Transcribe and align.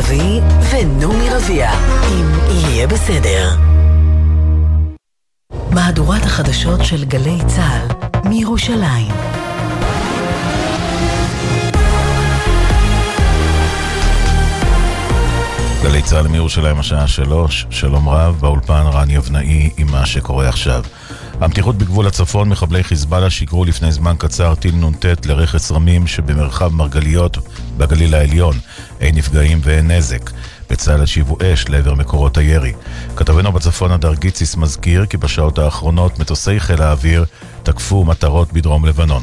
אבי 0.00 0.40
ונעמי 0.70 1.30
רביע, 1.30 1.70
אם 2.12 2.26
יהיה 2.50 2.86
בסדר. 2.86 3.50
מהדורת 5.70 6.22
החדשות 6.24 6.84
של 6.84 7.04
גלי 7.04 7.38
צה"ל 7.46 8.28
מירושלים. 8.28 9.14
גלי 15.82 16.02
צה"ל 16.02 16.28
מירושלים 16.28 16.78
השעה 16.78 17.08
שלוש, 17.08 17.66
שלום 17.70 18.08
רב, 18.08 18.36
באולפן 18.40 18.82
רן 18.92 19.10
יבנאי 19.10 19.70
עם 19.76 19.86
מה 19.90 20.06
שקורה 20.06 20.48
עכשיו. 20.48 20.84
המתיחות 21.40 21.78
בגבול 21.78 22.06
הצפון, 22.06 22.48
מחבלי 22.48 22.84
חיזבאללה 22.84 23.30
שיגרו 23.30 23.64
לפני 23.64 23.92
זמן 23.92 24.14
קצר 24.18 24.54
טיל 24.54 24.74
נ"ט 24.74 25.26
לרכס 25.26 25.72
רמים 25.72 26.06
שבמרחב 26.06 26.74
מרגליות 26.74 27.38
בגליל 27.76 28.14
העליון. 28.14 28.56
אין 29.00 29.14
נפגעים 29.14 29.60
ואין 29.62 29.90
נזק. 29.90 30.30
בצה"ל 30.70 31.02
השיבו 31.02 31.36
אש 31.42 31.68
לעבר 31.68 31.94
מקורות 31.94 32.38
הירי. 32.38 32.72
כתבנו 33.16 33.52
בצפון 33.52 33.92
הדר 33.92 34.14
גיציס 34.14 34.56
מזכיר 34.56 35.06
כי 35.06 35.16
בשעות 35.16 35.58
האחרונות 35.58 36.18
מטוסי 36.18 36.60
חיל 36.60 36.82
האוויר 36.82 37.24
תקפו 37.62 38.04
מטרות 38.04 38.52
בדרום 38.52 38.86
לבנון. 38.86 39.22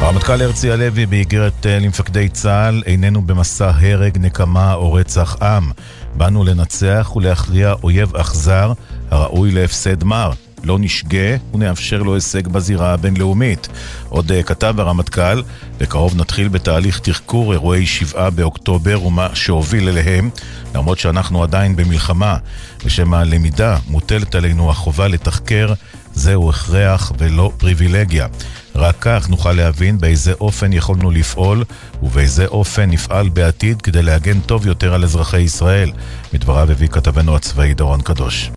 הרמטכ"ל 0.00 0.42
הרצי 0.42 0.70
הלוי 0.70 1.06
באיגרת 1.06 1.66
אה, 1.66 1.78
למפקדי 1.78 2.28
צה"ל 2.28 2.82
איננו 2.86 3.22
במסע 3.22 3.70
הרג, 3.80 4.18
נקמה 4.18 4.74
או 4.74 4.92
רצח 4.92 5.36
עם. 5.42 5.70
באנו 6.14 6.44
לנצח 6.44 7.12
ולהכריע 7.16 7.74
אויב 7.82 8.16
אכזר 8.16 8.72
הראוי 9.10 9.50
להפסד 9.50 10.04
מר. 10.04 10.30
לא 10.64 10.78
נשגה 10.78 11.36
ונאפשר 11.54 12.02
לו 12.02 12.14
הישג 12.14 12.48
בזירה 12.48 12.92
הבינלאומית. 12.92 13.68
עוד 14.08 14.32
uh, 14.32 14.42
כתב 14.42 14.74
הרמטכ"ל, 14.78 15.42
בקרוב 15.78 16.16
נתחיל 16.16 16.48
בתהליך 16.48 16.98
תחקור 16.98 17.52
אירועי 17.52 17.86
שבעה 17.86 18.30
באוקטובר 18.30 19.02
ומה 19.02 19.28
שהוביל 19.34 19.88
אליהם, 19.88 20.30
למרות 20.74 20.98
שאנחנו 20.98 21.42
עדיין 21.42 21.76
במלחמה. 21.76 22.36
בשם 22.84 23.14
הלמידה 23.14 23.76
מוטלת 23.88 24.34
עלינו 24.34 24.70
החובה 24.70 25.08
לתחקר, 25.08 25.74
זהו 26.14 26.50
הכרח 26.50 27.12
ולא 27.18 27.52
פריבילגיה. 27.58 28.26
רק 28.74 28.96
כך 29.00 29.28
נוכל 29.28 29.52
להבין 29.52 29.98
באיזה 29.98 30.32
אופן 30.40 30.72
יכולנו 30.72 31.10
לפעול 31.10 31.64
ובאיזה 32.02 32.46
אופן 32.46 32.90
נפעל 32.90 33.28
בעתיד 33.28 33.82
כדי 33.82 34.02
להגן 34.02 34.40
טוב 34.40 34.66
יותר 34.66 34.94
על 34.94 35.04
אזרחי 35.04 35.40
ישראל. 35.40 35.90
מדבריו 36.32 36.70
הביא 36.70 36.88
כתבנו 36.88 37.36
הצבאי 37.36 37.74
דורון 37.74 38.00
קדוש. 38.00 38.50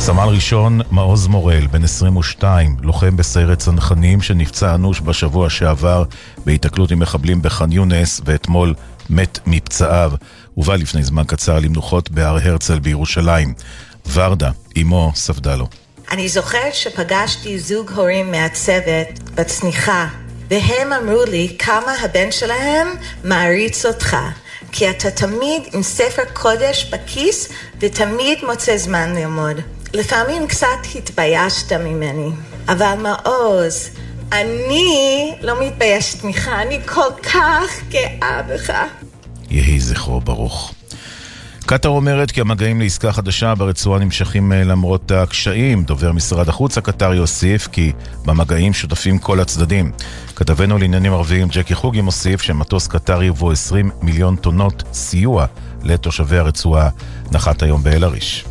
סמל 0.00 0.28
ראשון 0.28 0.80
מעוז 0.90 1.26
מורל, 1.26 1.66
בן 1.66 1.84
22, 1.84 2.76
לוחם 2.82 3.16
בסיירת 3.16 3.58
צנחנים 3.58 4.22
שנפצע 4.22 4.74
אנוש 4.74 5.00
בשבוע 5.00 5.50
שעבר 5.50 6.04
בהיתקלות 6.44 6.90
עם 6.90 6.98
מחבלים 6.98 7.42
בח'אן 7.42 7.72
יונס 7.72 8.20
ואתמול 8.24 8.74
מת 9.10 9.38
מפצעיו. 9.46 10.12
הובא 10.54 10.76
לפני 10.76 11.02
זמן 11.02 11.22
קצר 11.26 11.58
למנוחות 11.58 12.10
בהר 12.10 12.38
הרצל 12.42 12.78
בירושלים. 12.78 13.54
ורדה, 14.12 14.50
אמו, 14.80 15.12
ספדה 15.14 15.56
לו. 15.56 15.68
אני 16.10 16.28
זוכרת 16.28 16.74
שפגשתי 16.74 17.58
זוג 17.58 17.90
הורים 17.90 18.30
מהצוות 18.30 19.08
בצניחה, 19.34 20.06
והם 20.50 20.92
אמרו 20.92 21.24
לי 21.24 21.56
כמה 21.58 21.92
הבן 22.02 22.30
שלהם 22.30 22.88
מעריץ 23.24 23.86
אותך. 23.86 24.16
כי 24.72 24.90
אתה 24.90 25.10
תמיד 25.10 25.62
עם 25.72 25.82
ספר 25.82 26.22
קודש 26.32 26.90
בכיס 26.92 27.48
ותמיד 27.80 28.38
מוצא 28.46 28.76
זמן 28.76 29.14
ללמוד. 29.14 29.60
לפעמים 29.94 30.46
קצת 30.46 30.66
התביישת 30.94 31.72
ממני, 31.72 32.28
אבל 32.68 32.94
מעוז, 33.02 33.88
אני 34.32 35.34
לא 35.40 35.66
מתביישת 35.66 36.24
ממך, 36.24 36.48
אני 36.48 36.80
כל 36.86 37.10
כך 37.22 37.70
גאה 37.90 38.42
בך. 38.42 38.72
יהי 39.50 39.80
זכרו 39.80 40.20
ברוך. 40.20 40.74
קטאר 41.66 41.90
אומרת 41.90 42.30
כי 42.30 42.40
המגעים 42.40 42.80
לעסקה 42.80 43.12
חדשה 43.12 43.54
ברצועה 43.54 43.98
נמשכים 44.00 44.52
אה, 44.52 44.64
למרות 44.64 45.10
הקשיים. 45.10 45.84
דובר 45.84 46.12
משרד 46.12 46.48
החוץ 46.48 46.78
הקטרי 46.78 47.18
הוסיף 47.18 47.68
כי 47.72 47.92
במגעים 48.24 48.72
שותפים 48.72 49.18
כל 49.18 49.40
הצדדים. 49.40 49.92
כתבנו 50.36 50.78
לעניינים 50.78 51.12
ערביים 51.12 51.48
ג'קי 51.48 51.74
חוגי 51.74 52.00
מוסיף 52.00 52.42
שמטוס 52.42 52.86
קטרי 52.86 53.30
ובו 53.30 53.50
20 53.50 53.90
מיליון 54.02 54.36
טונות 54.36 54.82
סיוע 54.92 55.46
לתושבי 55.82 56.38
הרצועה 56.38 56.88
נחת 57.32 57.62
היום 57.62 57.82
באל-עריש. 57.82 58.44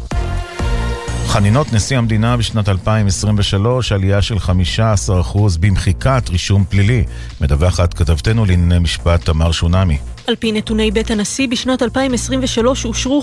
חנינות 1.28 1.74
נשיא 1.74 1.98
המדינה 1.98 2.38
בשנת 2.38 2.70
2023, 2.70 3.92
עלייה 3.92 4.22
של 4.22 4.38
15% 4.38 5.38
במחיקת 5.60 6.30
רישום 6.30 6.66
פלילי. 6.70 7.04
מדווחת 7.42 7.94
כתבתנו 7.94 8.46
לענייני 8.46 8.80
משפט 8.80 9.26
תמר 9.26 9.52
שונמי. 9.52 9.98
על 10.28 10.36
פי 10.36 10.52
נתוני 10.52 10.92
בית 10.92 11.12
הנשיא, 11.12 11.48
בשנת 11.48 11.84
2023 11.84 12.86
אושרו 12.86 13.22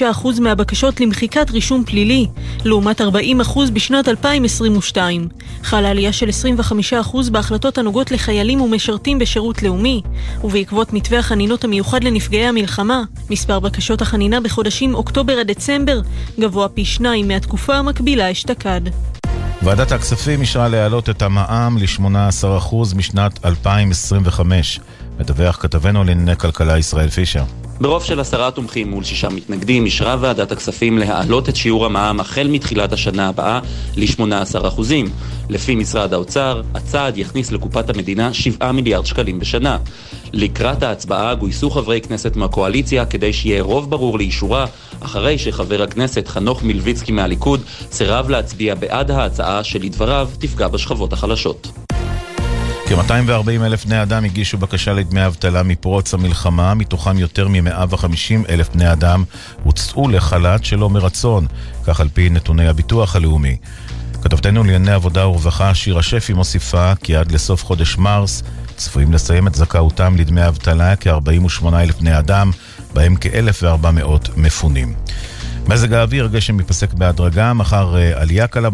55% 0.00 0.40
מהבקשות 0.40 1.00
למחיקת 1.00 1.50
רישום 1.50 1.84
פלילי, 1.84 2.26
לעומת 2.64 3.00
40% 3.00 3.04
בשנת 3.72 4.08
2022. 4.08 5.28
חלה 5.62 5.90
עלייה 5.90 6.12
של 6.12 6.28
25% 7.02 7.30
בהחלטות 7.30 7.78
הנוגעות 7.78 8.10
לחיילים 8.10 8.60
ומשרתים 8.60 9.18
בשירות 9.18 9.62
לאומי, 9.62 10.02
ובעקבות 10.44 10.92
מתווה 10.92 11.18
החנינות 11.18 11.64
המיוחד 11.64 12.04
לנפגעי 12.04 12.46
המלחמה, 12.46 13.02
מספר 13.30 13.60
בקשות 13.60 14.02
החנינה 14.02 14.40
בחודשים 14.40 14.94
אוקטובר 14.94 15.32
עד 15.32 15.46
דצמבר 15.46 16.00
גבוה 16.40 16.68
פי 16.68 16.84
שניים 16.84 17.28
מהתקופה 17.28 17.74
המקבילה 17.74 18.30
אשתקד. 18.30 18.80
ועדת 19.62 19.92
הכספים 19.92 20.40
אישרה 20.40 20.68
להעלות 20.68 21.10
את 21.10 21.22
המע"מ 21.22 21.78
ל-18% 21.78 22.74
משנת 22.96 23.46
2025. 23.46 24.80
מדווח 25.20 25.56
כתבנו 25.60 26.04
לענייני 26.04 26.36
כלכלה 26.36 26.78
ישראל 26.78 27.08
פישר. 27.08 27.42
ברוב 27.80 28.04
של 28.04 28.20
עשרה 28.20 28.50
תומכים 28.50 28.90
מול 28.90 29.04
שישה 29.04 29.28
מתנגדים, 29.28 29.84
אישרה 29.84 30.16
ועדת 30.20 30.52
הכספים 30.52 30.98
להעלות 30.98 31.48
את 31.48 31.56
שיעור 31.56 31.86
המע"מ 31.86 32.20
החל 32.20 32.48
מתחילת 32.50 32.92
השנה 32.92 33.28
הבאה 33.28 33.60
ל-18%. 33.96 34.80
לפי 35.48 35.74
משרד 35.74 36.12
האוצר, 36.14 36.62
הצעד 36.74 37.18
יכניס 37.18 37.52
לקופת 37.52 37.90
המדינה 37.90 38.32
7 38.32 38.72
מיליארד 38.72 39.06
שקלים 39.06 39.38
בשנה. 39.38 39.78
לקראת 40.32 40.82
ההצבעה 40.82 41.34
גויסו 41.34 41.70
חברי 41.70 42.00
כנסת 42.00 42.36
מהקואליציה 42.36 43.06
כדי 43.06 43.32
שיהיה 43.32 43.62
רוב 43.62 43.90
ברור 43.90 44.18
לאישורה, 44.18 44.66
אחרי 45.00 45.38
שחבר 45.38 45.82
הכנסת 45.82 46.28
חנוך 46.28 46.62
מלביצקי 46.62 47.12
מהליכוד 47.12 47.60
סירב 47.92 48.30
להצביע 48.30 48.74
בעד 48.74 49.10
ההצעה 49.10 49.64
שלדבריו 49.64 50.28
תפגע 50.38 50.68
בשכבות 50.68 51.12
החלשות. 51.12 51.89
כ-240 52.90 53.64
אלף 53.64 53.84
בני 53.84 54.02
אדם 54.02 54.24
הגישו 54.24 54.58
בקשה 54.58 54.92
לדמי 54.92 55.26
אבטלה 55.26 55.62
מפרוץ 55.62 56.14
המלחמה, 56.14 56.74
מתוכם 56.74 57.18
יותר 57.18 57.48
מ-150 57.48 58.48
אלף 58.48 58.68
בני 58.68 58.92
אדם 58.92 59.24
הוצאו 59.62 60.08
לחל"ת 60.08 60.64
שלא 60.64 60.90
מרצון, 60.90 61.46
כך 61.84 62.00
על 62.00 62.08
פי 62.08 62.30
נתוני 62.30 62.68
הביטוח 62.68 63.16
הלאומי. 63.16 63.56
כתבתנו 64.22 64.64
לענייני 64.64 64.92
עבודה 64.92 65.28
ורווחה 65.28 65.74
שירה 65.74 66.02
שפי 66.02 66.32
מוסיפה 66.32 66.92
כי 66.94 67.16
עד 67.16 67.32
לסוף 67.32 67.64
חודש 67.64 67.96
מרס 67.96 68.42
צפויים 68.76 69.12
לסיים 69.12 69.46
את 69.46 69.54
זכאותם 69.54 70.16
לדמי 70.16 70.48
אבטלה 70.48 70.96
כ-48 70.96 71.66
אלף 71.74 71.98
בני 71.98 72.18
אדם, 72.18 72.50
בהם 72.94 73.14
כ-1,400 73.20 74.30
מפונים. 74.36 74.94
מזג 75.70 75.92
האוויר, 75.92 76.26
גשם 76.26 76.60
ייפסק 76.60 76.92
בהדרגה, 76.92 77.52
מחר 77.52 77.96
אה, 77.96 78.20
עלייה 78.22 78.46
קלה 78.46 78.68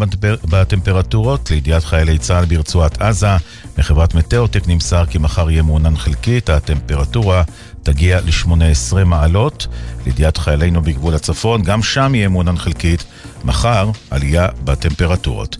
בטמפרטורות, 0.51 1.51
לידיעת 1.51 1.85
חיילי 1.85 2.19
צה"ל 2.19 2.45
ברצועת 2.45 3.03
עזה. 3.03 3.37
מחברת 3.79 4.15
מטאוטק 4.15 4.69
נמסר 4.69 5.07
כי 5.07 5.19
מחר 5.19 5.51
יהיה 5.51 5.63
מעונן 5.63 5.97
חלקית, 5.97 6.51
הטמפרטורה 6.51 7.43
תגיע 7.83 8.21
ל-18 8.21 9.05
מעלות. 9.05 9.67
לידיעת 10.07 10.37
חיילינו 10.37 10.83
בגבול 10.83 11.15
הצפון, 11.15 11.63
גם 11.63 11.83
שם 11.83 12.15
יהיה 12.15 12.29
מעונן 12.29 12.57
חלקית, 12.57 13.05
מחר 13.45 13.91
עלייה 14.11 14.49
בטמפרטורות. 14.65 15.57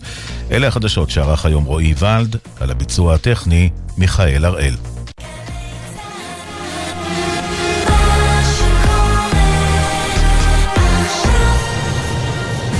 אלה 0.51 0.67
החדשות 0.67 1.09
שערך 1.09 1.45
היום 1.45 1.63
רועי 1.63 1.93
ולד, 1.99 2.35
על 2.59 2.71
הביצוע 2.71 3.13
הטכני, 3.13 3.69
מיכאל 3.97 4.45
הראל. 4.45 4.75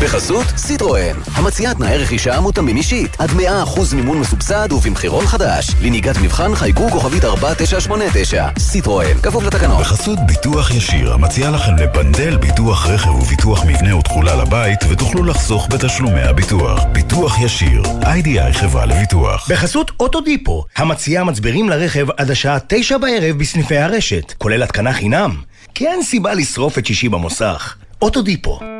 בחסות 0.01 0.45
סיטרואן, 0.57 1.15
המציעה 1.33 1.73
תנאי 1.73 1.97
רכישה 1.97 2.39
מותאמים 2.39 2.77
אישית, 2.77 3.15
עד 3.19 3.29
100% 3.29 3.95
מימון 3.95 4.19
מסובסד 4.19 4.71
ובמחירון 4.71 5.25
חדש. 5.25 5.67
לנהיגת 5.81 6.17
מבחן 6.17 6.55
חייגו 6.55 6.89
כוכבית 6.89 7.25
4989. 7.25 8.47
סיטרואן, 8.59 9.13
כפוף 9.23 9.43
לתקנון. 9.43 9.81
בחסות 9.81 10.19
ביטוח 10.27 10.71
ישיר, 10.71 11.13
המציע 11.13 11.49
לכם 11.51 11.75
לבנדל 11.75 12.37
ביטוח 12.37 12.87
רכב 12.87 13.09
וביטוח 13.09 13.65
מבנה 13.65 13.95
ותכולה 13.95 14.35
לבית, 14.35 14.79
ותוכלו 14.89 15.23
לחסוך 15.23 15.67
בתשלומי 15.71 16.21
הביטוח. 16.21 16.83
ביטוח 16.91 17.41
ישיר, 17.41 17.83
איי-די-איי 18.05 18.53
חברה 18.53 18.85
לביטוח. 18.85 19.51
בחסות 19.51 19.91
אוטודיפו, 19.99 20.63
המציעה 20.75 21.23
מצברים 21.23 21.69
לרכב 21.69 22.07
עד 22.17 22.31
השעה 22.31 22.57
9 22.67 22.97
בערב 22.97 23.37
בסניפי 23.37 23.77
הרשת, 23.77 24.33
כולל 24.37 24.63
התקנה 24.63 24.93
חינם. 24.93 25.41
כי 25.73 25.87
אין 25.87 26.03
סיבה 26.03 26.33
לשרוף 26.33 26.77
את 26.77 26.85
שישי 26.85 27.09
במוסך. 27.09 27.75
אוטודיפו. 28.01 28.76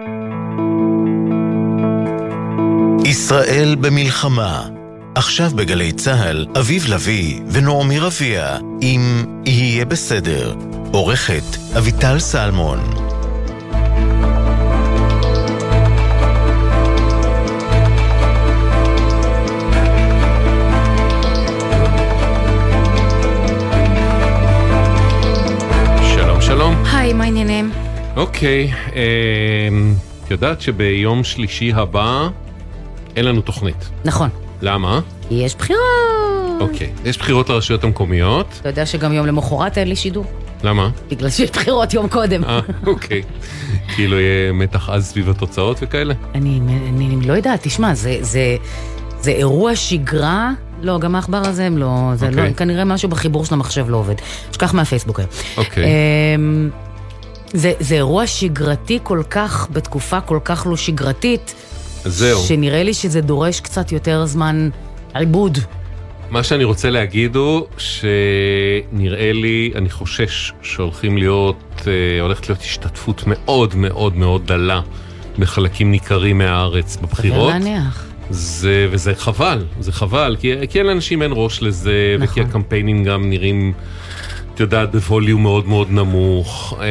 ישראל 3.08 3.76
במלחמה. 3.76 4.68
עכשיו 5.16 5.50
בגלי 5.56 5.92
צה"ל, 5.92 6.46
אביב 6.60 6.86
לביא 6.88 7.40
ונעמי 7.52 8.00
רביע, 8.00 8.58
אם 8.82 9.26
יהיה 9.46 9.86
בסדר. 9.86 10.56
עורכת 10.92 11.44
אביטל 11.78 12.20
סלמון. 12.20 12.80
שלום 26.16 26.42
שלום. 26.42 26.84
היי, 26.94 27.14
מה 27.14 27.24
העניינים? 27.24 27.72
אוקיי, 28.16 28.72
אה, 28.96 29.02
את 30.26 30.32
יודעת 30.32 30.62
שביום 30.62 31.24
שלישי 31.24 31.72
הבא 31.74 32.28
אין 33.18 33.26
לנו 33.26 33.42
תוכנית. 33.42 33.90
נכון. 34.06 34.30
למה? 34.62 35.00
כי 35.30 35.36
יש 35.36 35.56
בחירות. 35.56 35.82
אוקיי, 36.60 36.90
יש 37.06 37.18
בחירות 37.18 37.50
לרשויות 37.50 37.84
המקומיות. 37.84 38.48
אתה 38.62 38.70
יודע 38.70 38.86
שגם 38.86 39.14
יום 39.14 39.26
למחרת 39.26 39.78
אין 39.78 39.88
לי 39.88 39.96
שידור. 39.96 40.26
למה? 40.64 40.90
בגלל 41.12 41.30
שיש 41.30 41.52
בחירות 41.52 41.94
יום 41.94 42.08
קודם. 42.08 42.44
אה, 42.44 42.60
אוקיי. 42.88 43.22
כאילו 43.96 44.20
יהיה 44.20 44.52
מתח 44.54 44.90
עז 44.90 45.06
סביב 45.06 45.30
התוצאות 45.30 45.78
וכאלה? 45.82 46.14
אני, 46.36 46.60
אני, 46.90 47.16
אני 47.16 47.28
לא 47.28 47.34
יודעת, 47.34 47.60
תשמע, 47.64 47.94
זה, 47.94 48.18
זה, 48.22 48.56
זה 49.20 49.32
אירוע 49.32 49.76
שגרה. 49.76 50.52
לא, 50.82 51.00
גם 51.00 51.16
העכבר 51.16 51.42
הזה 51.48 51.66
הם 51.66 51.78
לא, 51.78 52.12
זה 52.16 52.28
אוקיי. 52.28 52.50
לא, 52.50 52.54
כנראה 52.54 52.86
משהו 52.86 53.10
בחיבור 53.10 53.46
של 53.46 53.54
המחשב 53.54 53.86
לא 53.90 53.98
עובד. 53.98 54.16
שכח 54.52 54.74
מהפייסבוק 54.74 55.20
היום. 55.20 55.30
אוקיי. 55.58 55.84
אמ, 55.86 56.70
זה, 57.54 57.74
זה 57.80 57.96
אירוע 57.96 58.28
שגרתי 58.28 59.00
כל 59.04 59.22
כך, 59.30 59.68
בתקופה 59.74 60.22
כל 60.22 60.40
כך 60.44 60.68
לא 60.70 60.78
שגרתית, 60.78 61.56
זהו. 62.08 62.40
שנראה 62.40 62.84
לי 62.84 62.94
שזה 62.94 63.22
דורש 63.22 63.60
קצת 63.60 63.92
יותר 63.92 64.26
זמן 64.26 64.70
עיבוד. 65.14 65.58
מה 66.30 66.44
שאני 66.44 66.64
רוצה 66.64 66.90
להגיד 66.90 67.36
הוא 67.36 67.62
שנראה 67.78 69.34
לי, 69.34 69.72
אני 69.76 69.90
חושש 69.90 70.54
שהולכים 70.62 71.18
להיות, 71.18 71.82
אה, 71.88 72.22
הולכת 72.22 72.50
להיות 72.50 72.62
השתתפות 72.62 73.24
מאוד 73.28 73.76
מאוד 73.76 74.16
מאוד 74.16 74.48
דלה 74.48 74.82
בחלקים 75.40 75.92
ניכרים 75.92 76.38
מהארץ 76.38 76.98
בבחירות. 77.02 77.52
סביר 77.52 77.70
להניח. 77.70 78.06
זה, 78.30 78.88
וזה 78.92 79.16
חבל, 79.16 79.66
זה 79.80 79.92
חבל, 79.92 80.36
כי, 80.40 80.54
כי 80.70 80.84
לאנשים 80.84 81.22
אין 81.22 81.32
ראש 81.36 81.62
לזה, 81.62 82.16
נכון. 82.20 82.28
וכי 82.28 82.42
הקמפיינים 82.42 83.04
גם 83.04 83.30
נראים, 83.30 83.74
את 84.58 84.62
יודעת, 84.62 84.92
בווליום 84.96 85.42
מאוד 85.44 85.68
מאוד 85.68 85.92
נמוך. 85.92 86.78
אה, 86.82 86.86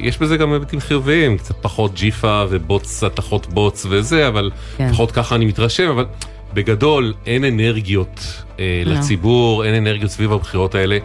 יש 0.00 0.18
בזה 0.18 0.36
גם 0.36 0.52
היבטים 0.52 0.80
חיוביים, 0.80 1.38
קצת 1.38 1.54
פחות 1.60 1.94
ג'יפה 1.94 2.44
ובוץ, 2.50 3.04
התחות 3.04 3.46
בוץ 3.46 3.86
וזה, 3.90 4.28
אבל 4.28 4.50
כן. 4.76 4.88
לפחות 4.88 5.12
ככה 5.12 5.34
אני 5.34 5.44
מתרשם, 5.44 5.90
אבל 5.90 6.06
בגדול 6.54 7.14
אין 7.26 7.44
אנרגיות 7.44 8.42
אה, 8.58 8.82
לא. 8.86 8.94
לציבור, 8.94 9.64
אין 9.64 9.74
אנרגיות 9.74 10.10
סביב 10.10 10.32
הבחירות 10.32 10.74
האלה. 10.74 10.98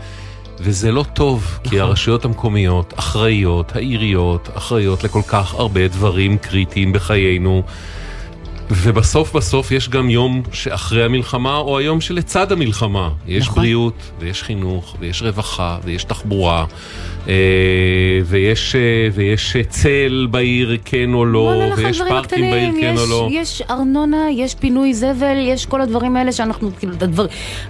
וזה 0.59 0.91
לא 0.91 1.05
טוב, 1.13 1.59
כי 1.63 1.79
הרשויות 1.79 2.25
המקומיות 2.25 2.93
אחראיות, 2.97 3.75
העיריות 3.75 4.49
אחראיות 4.53 5.03
לכל 5.03 5.21
כך 5.27 5.53
הרבה 5.53 5.87
דברים 5.87 6.37
קריטיים 6.37 6.93
בחיינו. 6.93 7.63
ובסוף 8.71 9.35
בסוף 9.35 9.71
יש 9.71 9.89
גם 9.89 10.09
יום 10.09 10.41
שאחרי 10.51 11.03
המלחמה, 11.03 11.57
או 11.57 11.77
היום 11.77 12.01
שלצד 12.01 12.51
המלחמה. 12.51 13.09
יש 13.27 13.47
נכון. 13.47 13.55
בריאות, 13.55 14.11
ויש 14.19 14.43
חינוך, 14.43 14.95
ויש 14.99 15.21
רווחה, 15.21 15.77
ויש 15.83 16.03
תחבורה, 16.03 16.65
אה, 17.27 17.33
ויש, 18.25 18.75
אה, 18.75 19.07
ויש 19.13 19.55
אה, 19.55 19.63
צל 19.63 20.27
בעיר, 20.31 20.77
כן 20.85 21.13
או 21.13 21.25
לא, 21.25 21.63
ויש 21.77 22.01
פארקים 22.01 22.51
בעיר, 22.51 22.69
הקטנים, 22.69 22.81
כן 22.81 22.93
יש, 22.95 22.99
או 22.99 23.05
לא. 23.09 23.27
יש 23.31 23.61
ארנונה, 23.69 24.31
יש 24.31 24.55
פינוי 24.55 24.93
זבל, 24.93 25.37
יש 25.37 25.65
כל 25.65 25.81
הדברים 25.81 26.15
האלה 26.15 26.31
שאנחנו, 26.31 26.71
כאילו, 26.79 26.93
הדבר... 26.93 27.25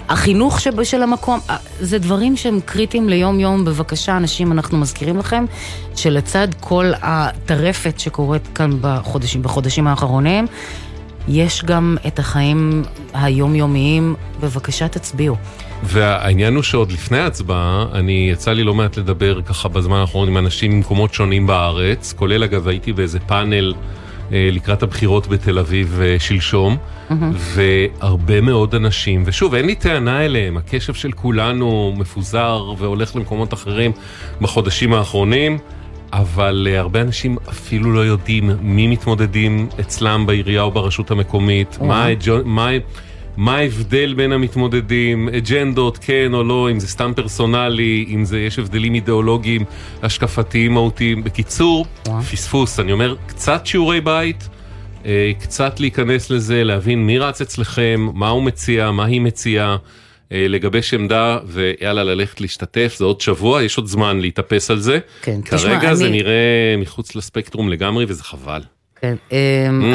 החינוך 0.10 0.60
שב, 0.60 0.84
של 0.84 1.04
המקום, 1.04 1.40
זה 1.80 1.98
דברים 1.98 2.38
שהם 2.38 2.60
קריטיים 2.66 3.10
ליום-יום. 3.10 3.66
בבקשה, 3.66 4.18
אנשים, 4.18 4.51
אנחנו 4.51 4.78
מזכירים 4.78 5.18
לכם 5.18 5.46
שלצד 5.96 6.48
כל 6.60 6.92
הטרפת 7.01 8.00
שקורית 8.00 8.48
כאן 8.56 8.72
בחודשים, 8.81 9.44
בחודשים 9.44 9.88
האחרונים, 9.88 10.48
יש 11.27 11.66
גם 11.66 11.98
את 12.07 12.19
החיים 12.19 12.83
היומיומיים. 13.13 14.16
בבקשה, 14.39 14.88
תצביעו. 14.88 15.36
והעניין 15.83 16.56
הוא 16.56 16.63
שעוד 16.63 16.92
לפני 16.92 17.18
ההצבעה, 17.18 17.86
אני, 17.94 18.30
יצא 18.31 18.54
לי 18.54 18.63
לא 18.63 18.74
מעט 18.74 18.98
לדבר 18.98 19.42
ככה 19.42 19.69
בזמן 19.69 19.98
האחרון 19.98 20.27
עם 20.27 20.38
אנשים 20.38 20.71
ממקומות 20.71 21.13
שונים 21.13 21.48
בארץ, 21.48 22.13
כולל 22.13 22.44
אגב 22.44 22.68
הייתי 22.68 22.94
באיזה 22.94 23.19
פאנל 23.19 23.74
אה, 24.31 24.50
לקראת 24.51 24.83
הבחירות 24.83 25.27
בתל 25.27 25.60
אביב 25.60 26.00
אה, 26.01 26.16
שלשום, 26.19 26.77
והרבה 27.38 28.42
מאוד 28.42 28.75
אנשים, 28.75 29.24
ושוב, 29.25 29.54
אין 29.54 29.65
לי 29.65 29.75
טענה 29.75 30.25
אליהם, 30.25 30.57
הקשב 30.57 30.94
של 30.94 31.12
כולנו 31.12 31.94
מפוזר 31.98 32.74
והולך 32.77 33.15
למקומות 33.15 33.54
אחרים 33.54 33.92
בחודשים 34.42 34.94
האחרונים. 34.94 35.57
אבל 36.14 36.68
uh, 36.72 36.78
הרבה 36.78 37.02
אנשים 37.02 37.38
אפילו 37.50 37.94
לא 37.94 38.00
יודעים 38.00 38.52
מי 38.62 38.88
מתמודדים 38.88 39.70
אצלם 39.80 40.26
בעירייה 40.26 40.62
או 40.62 40.72
ברשות 40.72 41.12
המקומית, 41.12 41.78
מה, 41.82 42.06
הג'ו- 42.06 42.46
מה, 42.46 42.70
מה 43.38 43.56
ההבדל 43.58 44.14
בין 44.14 44.32
המתמודדים, 44.32 45.30
אג'נדות, 45.30 45.98
כן 45.98 46.34
או 46.34 46.44
לא, 46.44 46.72
אם 46.72 46.80
זה 46.80 46.88
סתם 46.88 47.12
פרסונלי, 47.16 48.06
אם 48.10 48.26
זה 48.26 48.40
יש 48.40 48.60
הבדלים 48.60 48.96
אידיאולוגיים, 48.96 49.64
השקפתיים, 50.04 50.74
מהותיים. 50.74 51.24
בקיצור, 51.24 51.86
פספוס. 52.32 52.80
אני 52.80 52.92
אומר, 52.92 53.16
קצת 53.28 53.66
שיעורי 53.66 54.02
בית, 54.02 54.50
אה, 55.06 55.32
קצת 55.40 55.80
להיכנס 55.80 56.30
לזה, 56.30 56.64
להבין 56.64 57.06
מי 57.06 57.20
רץ 57.20 57.42
אצלכם, 57.42 58.10
מה 58.14 58.30
הוא 58.30 58.44
מציע, 58.44 58.92
מה 58.92 59.06
היא 59.06 59.22
מציעה. 59.22 59.78
אה, 60.31 60.46
לגבש 60.50 60.94
עמדה 60.94 61.38
ויאללה 61.46 62.04
ללכת 62.04 62.42
להשתתף 62.42 62.96
זה 62.98 63.06
עוד 63.06 63.22
שבוע 63.22 63.64
יש 63.64 63.78
עוד 63.78 63.86
זמן 63.88 64.20
להתאפס 64.20 64.72
על 64.72 64.80
זה. 64.80 65.00
כן, 65.22 65.40
תשמע, 65.42 65.58
כרגע 65.80 65.94
זה 65.94 66.06
אני- 66.06 66.18
נראה 66.18 66.34
מחוץ 66.78 67.16
לספקטרום 67.16 67.70
לגמרי 67.70 68.06
וזה 68.08 68.24
חבל. 68.24 68.62
כן. 69.02 69.16
Mhm. 69.30 69.34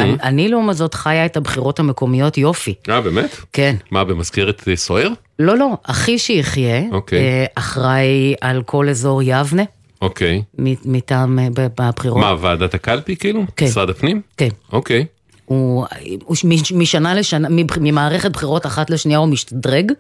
אני- 0.01 0.17
אני 0.23 0.49
לעומת 0.49 0.77
זאת 0.77 0.95
חיה 0.95 1.27
את 1.27 1.37
הבחירות 1.37 1.79
המקומיות 1.81 2.39
יופי. 2.39 2.75
אה 2.89 3.01
באמת? 3.01 3.37
כן. 3.53 3.75
מה 3.91 4.05
במזכרת 4.05 4.69
אה, 4.69 4.77
סוער? 4.77 5.09
לא, 5.39 5.59
לא, 5.59 5.69
אחי 5.83 6.19
שיחיה, 6.19 6.83
אוקיי. 6.93 7.19
אה, 7.19 7.45
אחראי 7.55 8.35
על 8.41 8.63
כל 8.63 8.89
אזור 8.89 9.23
יבנה, 9.23 9.63
אוקיי. 10.03 10.43
מ- 10.59 10.93
מטעם 10.93 11.39
בבחירות. 11.55 12.21
מה 12.21 12.35
ועדת 12.41 12.75
הקלפי 12.75 13.17
כאילו? 13.17 13.43
כן. 13.57 13.67
משרד 13.67 13.91
הפנים? 13.91 14.21
כן. 14.37 14.49
אוקיי. 14.73 15.07
הוא, 15.47 15.87
הוא 16.25 16.37
מש- 16.45 16.73
משנה 16.73 17.15
לשנה, 17.15 17.49
ממערכת 17.81 18.31
בחירות 18.31 18.67
אחת 18.67 18.91
לשנייה 18.91 19.19
הוא 19.19 19.29
משתדרג, 19.29 19.93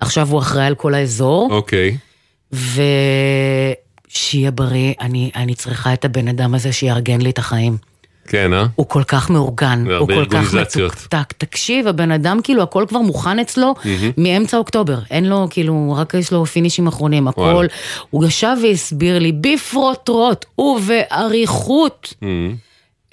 עכשיו 0.00 0.28
הוא 0.30 0.38
אחראי 0.38 0.66
על 0.66 0.74
כל 0.74 0.94
האזור, 0.94 1.48
אוקיי. 1.52 1.96
ושיהיה 2.52 4.50
בריא, 4.50 4.92
אני, 5.00 5.30
אני 5.36 5.54
צריכה 5.54 5.92
את 5.92 6.04
הבן 6.04 6.28
אדם 6.28 6.54
הזה 6.54 6.72
שיארגן 6.72 7.20
לי 7.20 7.30
את 7.30 7.38
החיים. 7.38 7.76
כן 8.28 8.52
אה? 8.52 8.66
הוא 8.74 8.86
כל 8.88 9.02
כך 9.04 9.30
מאורגן, 9.30 9.84
הוא 9.98 10.08
כל 10.08 10.24
כך. 10.30 10.54
מתוקתק. 10.54 11.32
תקשיב, 11.38 11.86
הבן 11.86 12.10
אדם 12.10 12.40
כאילו 12.44 12.62
הכל 12.62 12.84
כבר 12.88 12.98
מוכן 13.00 13.38
אצלו 13.38 13.74
מהמם. 13.84 14.10
מאמצע 14.16 14.56
אוקטובר. 14.56 14.98
אין 15.10 15.24
לו 15.28 15.46
כאילו, 15.50 15.94
רק 15.96 16.14
יש 16.14 16.32
לו 16.32 16.46
פינישים 16.46 16.86
אחרונים, 16.86 17.28
הכל. 17.28 17.40
וואלה. 17.40 17.68
הוא 18.10 18.24
ישב 18.24 18.56
והסביר 18.62 19.18
לי 19.18 19.32
בפרוטרוט 19.32 20.44
ובאריכות 20.58 22.14
Mhm. 22.20 22.24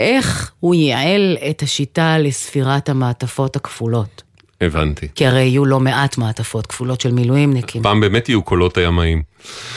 איך 0.02 0.52
הוא 0.60 0.76
ייעל 0.76 1.38
את 1.50 1.62
השיטה 1.62 2.18
לספירת 2.18 2.90
המעטפות 2.90 3.56
הכפולות. 3.56 4.24
הבנתי. 4.62 5.08
כי 5.16 5.26
הרי 5.26 5.42
יהיו 5.42 5.66
לא 5.66 5.80
מעט 5.80 6.18
מעטפות 6.18 6.68
כפולות 6.68 7.02
של 7.02 7.12
מילואימניקים. 7.12 7.84
פעם 7.84 8.00
באמת 8.02 8.30
יהיו 8.30 8.42
קולות 8.42 8.78
הימאים. 8.78 9.22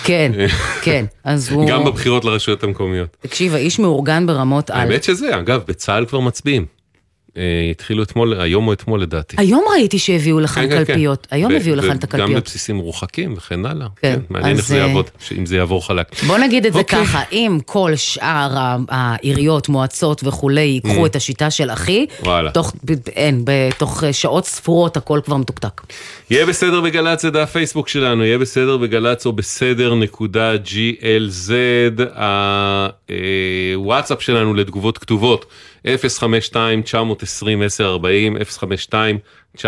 כן, 0.05 0.33
כן. 0.85 1.05
אז 1.25 1.51
הוא... 1.51 1.69
גם 1.69 1.85
בבחירות 1.85 2.25
לרשויות 2.25 2.65
המקומיות. 2.65 3.17
תקשיב, 3.21 3.55
האיש 3.55 3.79
מאורגן 3.79 4.27
ברמות 4.27 4.71
על. 4.71 4.81
האמת 4.81 5.05
שזה, 5.05 5.39
אגב, 5.39 5.63
בצה"ל 5.67 6.07
כבר 6.07 6.21
מצביעים. 6.21 6.67
אה, 7.37 7.43
התחילו 7.71 8.03
אתמול, 8.03 8.41
היום 8.41 8.69
או 8.69 8.73
אתמול 8.73 9.03
לדעתי. 9.03 9.37
היום 9.39 9.65
ראיתי 9.73 9.99
שהביאו 9.99 10.41
לכאן 10.41 10.63
כן, 10.63 10.71
כן, 10.71 10.79
כן. 10.79 10.85
קלפיות. 10.85 11.27
היום 11.31 11.53
ו- 11.53 11.57
הביאו 11.57 11.77
לכאן 11.77 11.97
את 11.97 12.05
הקלפיות. 12.05 12.43
בבסיסים 12.43 12.77
מרוחקים 12.77 13.35
וכן 13.37 13.67
הלאה. 13.67 13.87
כן, 13.97 14.15
כן, 14.15 14.21
מעניין 14.31 14.57
איך 14.57 14.61
אז, 14.65 14.69
זה 14.69 14.75
אה, 14.83 14.87
יעבוד, 14.87 15.11
אם 15.39 15.47
זה 15.47 15.57
יעבור 15.57 15.87
חלק. 15.87 16.07
בוא 16.27 16.39
נגיד 16.39 16.67
את 16.67 16.73
זה 16.73 16.79
אוקיי. 16.79 17.05
ככה, 17.05 17.23
אם 17.33 17.59
כל 17.67 17.93
שאר 17.97 18.51
העיריות, 18.89 19.69
מועצות 19.69 20.21
וכולי 20.25 20.61
ייקחו 20.61 21.05
Mm. 21.05 21.07
את 21.07 21.17
השיטה 21.17 21.51
של 21.51 21.71
אחי. 21.71 22.07
תוך, 22.55 22.73
אין, 23.17 23.43
בתוך 23.45 24.05
שעות 24.13 24.45
ספורות 24.47 24.97
הכל 24.97 25.21
כבר 25.25 25.37
מתוקתק. 25.37 25.81
יהיה 26.31 26.47
בסדר 26.47 26.81
בגל"צ 26.81 27.23
זה 27.23 27.31
דף 27.31 27.51
פייסבוק 27.53 27.89
שלנו, 27.89 28.25
יהיה 28.25 28.39
בסדר 28.39 28.77
בגל"צ 28.77 29.27
או 29.27 29.33
בסדר 29.33 29.95
נקודה 29.95 30.53
glz, 30.55 31.51
הוואטסאפ 33.75 34.23
שלנו 34.23 34.55
לתגובות 34.55 34.99
כתובות 34.99 35.47
052-920-1040, 37.25 39.59
052-920-1040. 39.59 39.63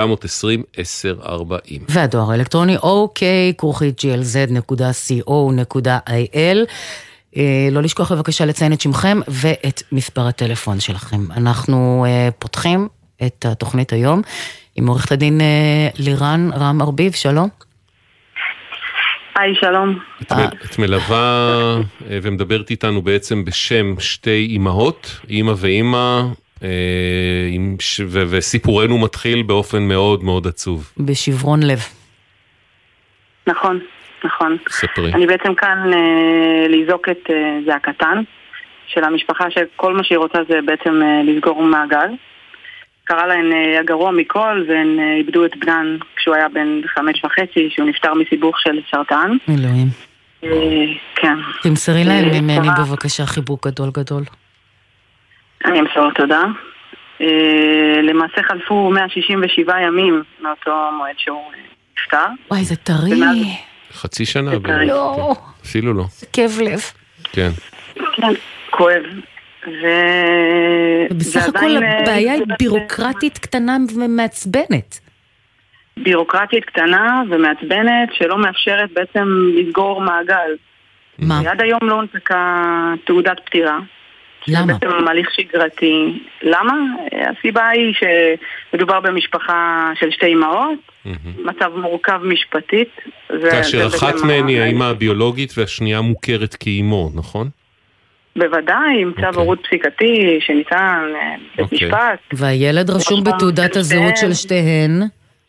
והדואר 1.89 2.31
האלקטרוני 2.31 2.77
אוקיי, 2.77 3.53
כרוכית 3.59 4.01
glz.co.il. 4.01 4.57
אה, 7.37 7.69
לא 7.71 7.83
לשכוח 7.83 8.13
בבקשה 8.13 8.45
לציין 8.45 8.73
את 8.73 8.81
שמכם 8.81 9.21
ואת 9.29 9.83
מספר 9.93 10.27
הטלפון 10.27 10.81
שלכם. 10.81 11.21
אנחנו 11.37 12.05
אה, 12.09 12.29
פותחים 12.39 12.89
את 13.27 13.47
התוכנית 13.49 13.93
היום 13.93 14.23
עם 14.77 14.87
עורכת 14.87 15.13
הדין 15.13 15.41
אה, 15.41 15.89
לירן 15.99 16.51
רם 16.55 16.83
ארביב, 16.83 17.13
שלום. 17.13 17.49
היי, 19.37 19.55
שלום. 19.61 19.99
את, 20.23 20.33
את 20.65 20.79
מלווה 20.79 21.77
ומדברת 22.09 22.71
איתנו 22.71 23.03
בעצם 23.03 23.45
בשם 23.45 23.95
שתי 23.99 24.47
אימהות, 24.51 25.21
אימא 25.29 25.53
ואימא, 25.57 26.23
ש- 27.81 28.01
ו- 28.07 28.23
וסיפורנו 28.31 28.99
מתחיל 28.99 29.43
באופן 29.43 29.83
מאוד 29.83 30.25
מאוד 30.25 30.47
עצוב. 30.47 30.93
בשברון 30.99 31.63
לב. 31.63 31.79
נכון, 33.47 33.81
נכון. 34.25 34.57
ספרי. 34.69 35.13
אני 35.13 35.27
בעצם 35.27 35.55
כאן 35.55 35.93
אה, 35.93 36.69
לזעוק 36.69 37.09
את 37.09 37.31
אה, 37.31 37.59
זעקתן 37.67 38.23
של 38.87 39.05
המשפחה 39.05 39.45
שכל 39.51 39.97
מה 39.97 40.05
שהיא 40.05 40.19
רוצה 40.19 40.39
זה 40.49 40.59
בעצם 40.67 41.03
אה, 41.03 41.23
לסגור 41.25 41.63
מעגל. 41.63 42.09
קרה 43.05 43.27
להן 43.27 43.53
אה, 43.53 43.81
הגרוע 43.81 44.11
מכל 44.11 44.65
והן 44.69 44.99
אה, 44.99 45.15
איבדו 45.17 45.45
את 45.45 45.57
בנן 45.57 45.97
כשהוא 46.17 46.35
היה 46.35 46.49
בן 46.49 46.81
חמש 46.87 47.25
וחצי, 47.25 47.69
שהוא 47.71 47.89
נפטר 47.89 48.15
מסיבוך 48.15 48.61
של 48.61 48.81
סרטן. 48.91 49.31
אלוהים. 49.49 49.89
אה, 50.45 50.51
כן. 51.15 51.37
תמסרי 51.63 52.05
להם 52.05 52.25
אה, 52.25 52.41
ממני 52.41 52.69
בבקשה 52.81 53.27
חיבוק 53.27 53.67
גדול 53.67 53.91
גדול. 53.95 54.23
אני 55.65 55.81
אמסור 55.81 56.11
תודה. 56.15 56.43
אה, 57.21 57.27
למעשה 58.03 58.43
חלפו 58.43 58.91
167 58.91 59.81
ימים 59.81 60.23
מאותו 60.41 60.91
מועד 60.99 61.15
שהוא 61.19 61.37
אה, 61.55 61.59
נפטר. 62.03 62.27
וואי, 62.51 62.65
זה 62.65 62.77
טרי. 62.77 63.21
חצי 63.93 64.27
שנה 64.27 64.51
זה 64.51 64.59
בערך. 64.59 64.89
לא. 64.89 65.33
כן. 65.35 65.41
אפילו 65.65 65.95
לא. 65.95 66.05
כאב 66.33 66.51
לב. 66.65 66.81
כן. 67.33 67.51
כן, 68.17 68.33
כואב. 68.71 69.03
ו... 69.67 69.87
בסך 71.19 71.49
הכל 71.49 71.59
אה, 71.83 72.01
הבעיה 72.03 72.33
היא 72.33 72.43
זה- 72.49 72.55
בירוקרטית 72.59 73.39
קטנה 73.39 73.77
ומעצבנת. 73.97 75.01
בירוקרטית 75.97 76.65
קטנה 76.65 77.23
ומעצבנת 77.31 78.09
שלא 78.13 78.39
מאפשרת 78.39 78.91
בעצם 78.93 79.29
לסגור 79.55 80.01
מעגל. 80.01 80.51
מה? 81.19 81.41
עד 81.51 81.61
היום 81.63 81.79
לא 81.83 81.95
הונפקה 81.95 82.65
תעודת 83.05 83.37
פטירה. 83.47 83.79
למה? 84.49 84.67
זה 84.67 84.88
בעצם 84.88 85.09
הליך 85.09 85.31
שגרתי. 85.35 86.19
למה? 86.43 86.73
הסיבה 87.38 87.69
היא 87.69 87.95
שמדובר 88.73 89.00
במשפחה 89.00 89.91
של 90.00 90.11
שתי 90.11 90.33
אמהות, 90.33 90.79
מצב 91.45 91.71
מורכב 91.76 92.21
משפטית. 92.25 92.88
ו- 93.31 93.50
כאשר 93.50 93.87
אחת 93.87 94.15
מהן 94.26 94.49
היא 94.49 94.61
האימא 94.61 94.85
הביולוגית 94.85 95.53
והשנייה 95.59 96.00
מוכרת 96.00 96.55
כאימו, 96.55 97.11
נכון? 97.15 97.49
בוודאי, 98.37 99.03
עם 99.03 99.12
צו 99.21 99.41
הורות 99.41 99.67
פסיקתי 99.67 100.38
שניתן 100.41 101.03
בבית 101.55 101.73
אוקיי. 101.73 101.88
משפט. 101.88 102.19
והילד 102.33 102.91
רשום 102.91 103.25
בתעודת 103.25 103.75
של 103.75 103.81
הזהות 103.81 104.17
של 104.17 104.33
שתיהן. 104.35 105.03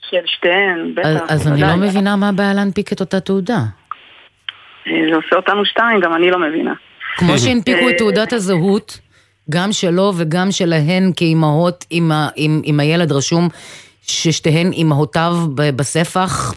של 0.09 0.17
שתיהן, 0.25 0.95
בטח. 0.95 1.21
אז- 1.29 1.47
אני 1.47 1.61
לא. 1.61 1.75
מבינה 1.75 2.15
מה 2.15 2.29
הבעיה 2.29 2.53
להנפיק 2.53 2.93
את 2.93 2.99
אותה 2.99 3.19
תעודה. 3.19 3.57
אה, 4.87 4.93
זה 5.09 5.15
עושה 5.15 5.35
אותנו 5.35 5.65
שתיים, 5.65 5.99
גם 5.99 6.13
אני 6.15 6.31
לא 6.31 6.39
מבינה. 6.39 6.73
כמו 7.17 7.37
שהנפיקו 7.43 7.89
את 7.89 7.93
אה, 7.93 7.97
תעודת 7.97 8.33
הזהות, 8.33 8.99
גם 9.49 9.71
שלו 9.71 10.13
וגם 10.17 10.51
שלהן 10.51 11.11
כאימהות 11.15 11.85
עם, 11.89 12.11
ה, 12.11 12.27
עם, 12.35 12.61
עם 12.63 12.79
הילד 12.79 13.11
רשום 13.11 13.49
ששתיהן 14.01 14.71
אימהותיו 14.71 15.33
ב- 15.55 15.69
בספח, 15.75 16.53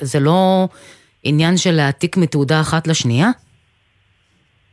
זה 0.00 0.20
לא 0.20 0.68
עניין 1.24 1.56
של 1.56 1.72
להעתיק 1.72 2.16
מתעודה 2.16 2.60
אחת 2.60 2.86
לשנייה? 2.86 3.30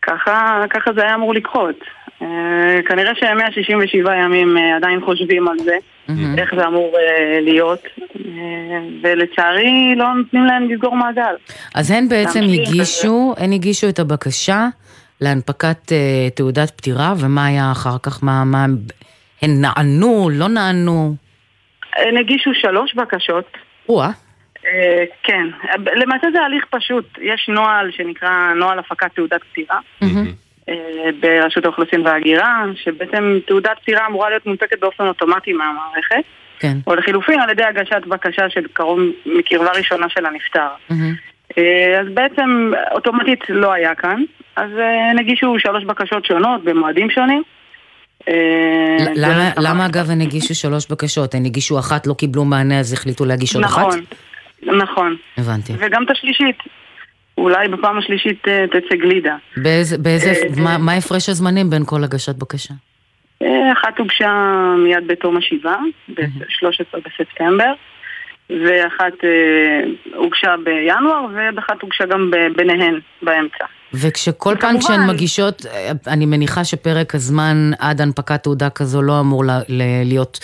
ככה, 0.02 0.64
ככה 0.70 0.92
זה 0.96 1.02
היה 1.02 1.16
אמור 1.16 1.34
לקרות. 1.34 1.76
אה, 2.22 2.82
כנראה 2.88 3.16
ש-167 3.16 4.12
ימים 4.26 4.58
אה, 4.58 4.76
עדיין 4.76 5.02
חושבים 5.06 5.48
על 5.48 5.58
זה, 5.60 5.78
איך 6.38 6.56
זה 6.56 6.68
אמור 6.68 6.98
להיות, 7.42 7.80
ולצערי 9.04 9.96
לא 9.96 10.14
נותנים 10.14 10.46
להם 10.46 10.70
לסגור 10.70 10.96
מעגל. 10.96 11.36
אז 11.76 11.92
הן 11.92 12.10
בעצם 12.10 12.40
הגישו, 12.44 13.34
הן 13.38 13.54
הגישו 13.54 13.90
את 13.90 14.00
הבקשה 14.00 14.68
להנפקת 15.22 15.92
uh, 15.92 16.36
תעודת 16.36 16.72
פטירה, 16.72 17.14
ומה 17.20 17.46
היה 17.46 17.72
אחר 17.72 17.98
כך? 18.04 18.24
מה, 18.24 18.44
מה, 18.46 18.66
הן 19.42 19.62
נענו, 19.62 20.30
לא 20.34 20.48
נענו? 20.48 21.16
הם 21.96 22.18
הגישו 22.18 22.54
שלוש 22.54 22.96
בקשות. 22.96 23.58
או-אה. 23.90 24.10
אה, 24.66 25.04
כן, 25.24 25.48
למעשה 25.96 26.28
זה 26.34 26.42
הליך 26.42 26.66
פשוט. 26.70 27.06
יש 27.22 27.50
נוהל 27.50 27.92
שנקרא 27.92 28.54
נוהל 28.56 28.80
הפקת 28.80 29.16
תעודת 29.16 29.42
פטירה. 29.52 29.80
אה, 30.70 31.10
ברשות 31.20 31.66
האוכלוסין 31.66 32.02
וההגירה, 32.02 32.64
שבעצם 32.76 33.40
תעודת 33.48 33.80
פטירה 33.82 34.08
אמורה 34.08 34.30
להיות 34.30 34.46
מונפקת 34.46 34.80
באופן 34.80 35.08
אוטומטי 35.08 35.54
מהמערכת, 35.54 36.24
כן. 36.60 36.78
או 36.88 36.96
לחילופין 36.96 37.40
על 37.40 37.50
ידי 37.50 37.64
הגשת 37.64 38.06
בקשה 38.08 38.50
של 38.50 38.66
קרוב 38.74 39.00
מקרבה 39.26 39.72
ראשונה 39.72 40.10
של 40.10 40.26
הנפטר. 40.26 40.68
אה, 41.58 42.00
אז 42.02 42.08
בעצם 42.14 42.72
אוטומטית 42.92 43.50
לא 43.50 43.74
היה 43.74 43.96
כאן, 43.96 44.24
אז 44.56 44.70
אה, 44.80 45.12
הם 45.12 45.20
הגישו 45.20 45.56
שלוש 45.60 45.84
בקשות 45.84 46.26
שונות 46.26 46.64
במועדים 46.64 47.10
שונים. 47.10 47.44
אה, 48.28 48.98
ל- 49.16 49.52
למה, 49.68 49.86
אגב 49.86 50.12
הן 50.12 50.22
הגישו 50.22 50.56
שלוש 50.56 50.88
בקשות? 50.92 51.34
הן 51.36 51.46
הגישו 51.46 51.80
אחת, 51.80 52.08
לא 52.08 52.14
קיבלו 52.14 52.46
מענה, 52.46 52.80
אז 52.80 52.94
החליטו 52.94 53.26
להגיש 53.26 53.56
עוד 53.56 53.64
אחת? 53.64 53.82
נכון, 53.88 54.00
נכון. 54.78 55.16
הבנתי. 55.38 55.74
וגם 55.80 56.04
את 56.04 56.12
השלישית. 56.12 56.58
אולי 57.38 57.68
בפעם 57.68 57.98
השלישית 57.98 58.48
אה, 58.48 58.66
תצא 58.68 58.96
גלידה. 58.96 59.36
באיזה, 59.58 59.98
באיזה, 59.98 60.30
אה, 60.32 60.64
מה, 60.64 60.78
מה 60.78 60.94
הפרש 60.94 61.30
הזמנים 61.30 61.70
בין 61.70 61.82
כל 61.86 62.04
הגשת 62.04 62.36
בקשה? 62.36 62.74
אה, 63.42 63.72
אחת 63.74 63.98
הוגשה 64.00 64.30
מיד 64.84 65.08
בתום 65.08 65.38
השבעה, 65.38 65.80
ב-13 66.10 66.98
בספטמבר, 67.06 67.74
ואחת 68.50 69.14
אה, 69.24 69.82
הוגשה 70.16 70.56
בינואר, 70.64 71.26
ואחת 71.56 71.82
הוגשה 71.82 72.06
גם 72.06 72.32
ביניהן 72.56 73.00
באמצע. 73.22 73.66
וכשכל 74.02 74.56
פעם 74.60 74.80
כשהן 74.80 75.08
מגישות, 75.08 75.66
אני 76.08 76.26
מניחה 76.26 76.64
שפרק 76.64 77.16
הזמן 77.16 77.72
עד 77.80 78.02
הנפקת 78.02 78.44
תעודה 78.44 78.70
כזו 78.70 79.02
לא 79.02 79.20
אמור 79.20 79.46
ל- 79.46 79.50
ל- 79.68 80.04
להיות 80.06 80.40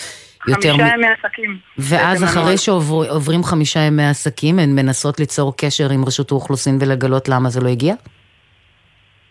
יותר... 0.48 0.72
חמישה 0.72 0.96
מ- 0.96 0.98
ימי 0.98 1.06
עסקים. 1.06 1.58
ואז 1.78 2.24
אחרי. 2.24 2.58
שעוברים 2.58 3.44
חמישה 3.44 3.80
ימי 3.80 4.08
עסקים, 4.08 4.58
הן 4.58 4.74
מנסות 4.74 5.20
ליצור 5.20 5.56
קשר 5.56 5.90
עם 5.90 6.04
רשות 6.04 6.30
האוכלוסין 6.30 6.78
ולגלות 6.80 7.28
למה 7.28 7.48
זה 7.48 7.60
לא 7.60 7.68
הגיע? 7.68 7.94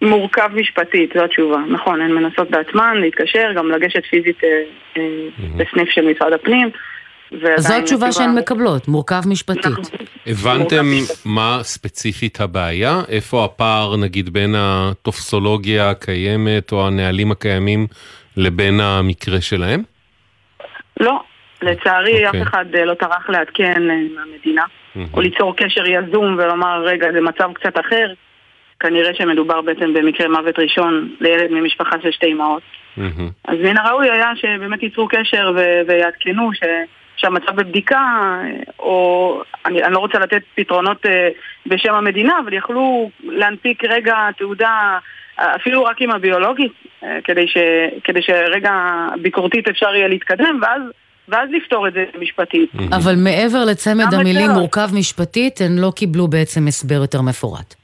מורכב 0.01 0.49
משפטית, 0.55 1.13
זו 1.15 1.23
התשובה. 1.23 1.57
נכון, 1.69 2.01
הן 2.01 2.11
מנסות 2.11 2.51
בעצמן 2.51 2.97
להתקשר, 2.97 3.53
גם 3.55 3.71
לגשת 3.71 4.05
פיזית 4.09 4.43
אה, 4.43 4.49
אה, 4.97 5.03
בסניף 5.57 5.89
של 5.89 6.01
משרד 6.11 6.33
הפנים. 6.33 6.69
ועדיין 7.31 7.57
זו 7.57 7.73
התשובה 7.73 8.11
שהן 8.11 8.35
מקבלות, 8.35 8.87
מורכב 8.87 9.21
משפטית. 9.27 9.91
הבנתם 10.27 10.85
מה 11.25 11.59
ספציפית 11.61 12.41
הבעיה? 12.41 13.01
איפה 13.07 13.45
הפער 13.45 13.97
נגיד 13.97 14.29
בין 14.29 14.55
הטופסולוגיה 14.57 15.89
הקיימת 15.89 16.71
או 16.71 16.87
הנהלים 16.87 17.31
הקיימים 17.31 17.87
לבין 18.37 18.79
המקרה 18.79 19.41
שלהם? 19.41 19.83
לא, 20.99 21.19
לצערי 21.61 22.25
אוקיי. 22.25 22.41
אף 22.41 22.47
אחד 22.47 22.65
אה, 22.75 22.85
לא 22.85 22.93
טרח 22.93 23.29
לעדכן 23.29 23.89
אה, 23.89 23.95
מהמדינה, 24.15 24.63
או 25.13 25.21
ליצור 25.21 25.55
קשר 25.55 25.85
יזום 25.85 26.35
ולומר, 26.37 26.83
רגע, 26.85 27.11
זה 27.11 27.21
מצב 27.21 27.49
קצת 27.53 27.79
אחר. 27.79 28.13
כנראה 28.79 29.13
שמדובר 29.13 29.61
בעצם 29.61 29.93
במקרה 29.93 30.27
מוות 30.27 30.59
ראשון 30.59 31.15
לילד 31.19 31.51
ממשפחה 31.51 31.95
של 32.03 32.11
שתי 32.11 32.31
אמהות. 32.31 32.61
אז 33.47 33.57
מן 33.63 33.77
הראוי 33.77 34.09
היה 34.09 34.31
שבאמת 34.35 34.83
ייצרו 34.83 35.07
קשר 35.07 35.51
ו- 35.55 35.81
ויעדכנו 35.87 36.53
ש- 36.53 36.63
שהמצב 37.21 37.55
בבדיקה, 37.55 38.37
או 38.79 39.43
אני, 39.65 39.83
אני 39.83 39.93
לא 39.93 39.99
רוצה 39.99 40.19
לתת 40.19 40.41
פתרונות 40.55 41.05
אה, 41.05 41.29
בשם 41.65 41.93
המדינה, 41.93 42.33
אבל 42.43 42.53
יכלו 42.53 43.09
להנפיק 43.23 43.83
רגע 43.83 44.15
תעודה, 44.37 44.97
אה, 45.39 45.55
אפילו 45.55 45.83
רק 45.83 46.01
עם 46.01 46.11
הביולוגית, 46.11 46.71
אה, 47.03 47.19
כדי, 47.23 47.47
ש, 47.47 47.57
כדי 48.03 48.21
שרגע 48.21 48.73
ביקורתית 49.21 49.67
אפשר 49.67 49.95
יהיה 49.95 50.07
להתקדם, 50.07 50.59
ואז, 50.61 50.81
ואז 51.29 51.49
לפתור 51.51 51.87
את 51.87 51.93
זה 51.93 52.05
משפטית. 52.19 52.69
אבל 52.91 53.15
מעבר 53.15 53.65
לצמד 53.65 54.13
המילים. 54.13 54.51
מורכב 54.51 54.89
משפטית, 54.93 55.61
הן 55.61 55.77
לא 55.77 55.91
קיבלו 55.95 56.27
בעצם 56.27 56.67
הסבר 56.67 56.95
יותר 56.95 57.21
מפורט. 57.21 57.75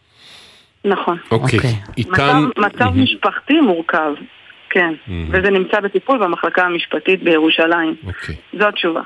נכון. 0.86 1.17
אוקיי. 1.32 1.60
איתן... 1.98 2.12
מצב, 2.12 2.36
מצב 2.58 2.89
משפחתי 2.96 3.62
מורכב, 3.62 4.13
כן, 4.77 4.93
וזה 5.29 5.50
נמצא 5.50 5.79
בטיפול 5.79 6.17
במחלקה 6.24 6.62
המשפטית 6.62 7.24
בירושלים. 7.24 7.96
אוקיי. 8.07 8.36
זו 8.60 8.67
התשובה. 8.67 9.01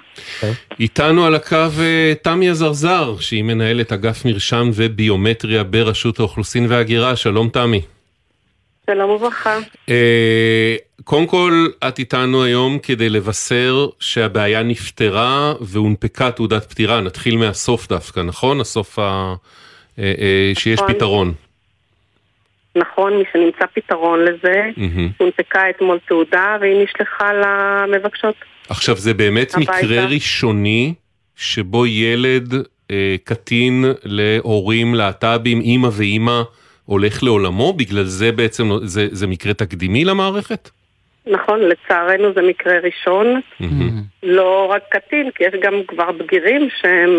איתנו 0.79 1.25
על 1.25 1.35
הקו 1.35 1.55
אה, 1.79 2.13
תמי 2.21 2.49
עזרזר, 2.49 3.15
שהיא 3.19 3.43
מנהלת 3.43 3.91
אגף 3.91 4.25
מרשם 4.25 4.69
וביומטריה 4.73 5.63
ברשות 5.63 6.19
האוכלוסין 6.19 6.65
וההגירה. 6.69 7.15
שלום 7.15 7.49
תמי. 7.49 7.81
שלום 8.89 9.09
וברכה. 9.09 9.57
אה, 9.89 10.75
קודם 11.03 11.27
כל, 11.27 11.67
את 11.87 11.99
איתנו 11.99 12.43
היום 12.43 12.79
כדי 12.79 13.09
לבשר 13.09 13.87
שהבעיה 13.99 14.63
נפתרה 14.63 15.53
והונפקה 15.61 16.31
תעודת 16.31 16.65
פטירה. 16.71 17.01
נתחיל 17.01 17.37
מהסוף 17.37 17.87
דווקא, 17.87 18.19
נכון? 18.19 18.61
הסוף 18.61 18.99
ה... 18.99 19.33
אה, 19.99 20.13
אה, 20.19 20.51
שיש 20.55 20.79
נכון. 20.79 20.93
פתרון. 20.93 21.33
נכון, 22.75 23.13
משנמצא 23.13 23.65
פתרון 23.73 24.19
לזה. 24.25 24.69
הונפקה 25.17 25.69
אתמול 25.69 25.99
תעודה 26.07 26.57
והיא 26.61 26.83
נשלחה 26.83 27.31
למבקשות. 27.33 28.35
עכשיו, 28.69 28.95
זה 28.95 29.13
באמת 29.13 29.53
הביתה. 29.53 29.71
מקרה 29.71 30.05
ראשוני 30.05 30.93
שבו 31.35 31.85
ילד 31.85 32.53
אה, 32.91 33.15
קטין 33.23 33.85
להורים 34.03 34.95
להט"בים, 34.95 35.61
אימא 35.61 35.89
ואימא, 35.97 36.41
הולך 36.85 37.23
לעולמו? 37.23 37.73
בגלל 37.73 38.03
זה 38.03 38.31
בעצם, 38.31 38.69
לא- 38.69 38.79
זה, 38.83 39.07
זה 39.11 39.27
מקרה 39.27 39.53
תקדימי 39.53 40.05
למערכת? 40.05 40.69
נכון, 41.27 41.59
לצערנו 41.59 42.33
זה 42.35 42.41
מקרה 42.41 42.73
ראשון. 42.79 43.41
לא 44.23 44.67
רק 44.71 44.81
קטין, 44.89 45.29
כי 45.35 45.43
יש 45.43 45.53
גם 45.61 45.73
כבר 45.87 46.11
בגירים 46.11 46.67
שהם 46.81 47.09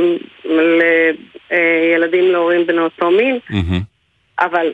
לילדים 1.50 2.24
להורים 2.32 2.66
בני 2.66 2.78
אותו 2.80 3.10
מין, 3.10 3.38
אבל 4.40 4.66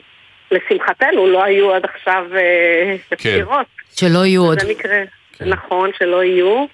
לשמחתנו 0.51 1.27
לא 1.27 1.43
היו 1.43 1.73
עד 1.73 1.85
עכשיו 1.85 2.25
אה, 2.35 2.95
פטירות. 3.09 3.65
שלא 3.95 4.25
יהיו 4.25 4.43
עוד. 4.43 4.59
זה 4.59 4.69
מקרה, 4.69 4.97
נכון, 5.41 5.89
שלא 5.99 6.23
יהיו, 6.23 6.65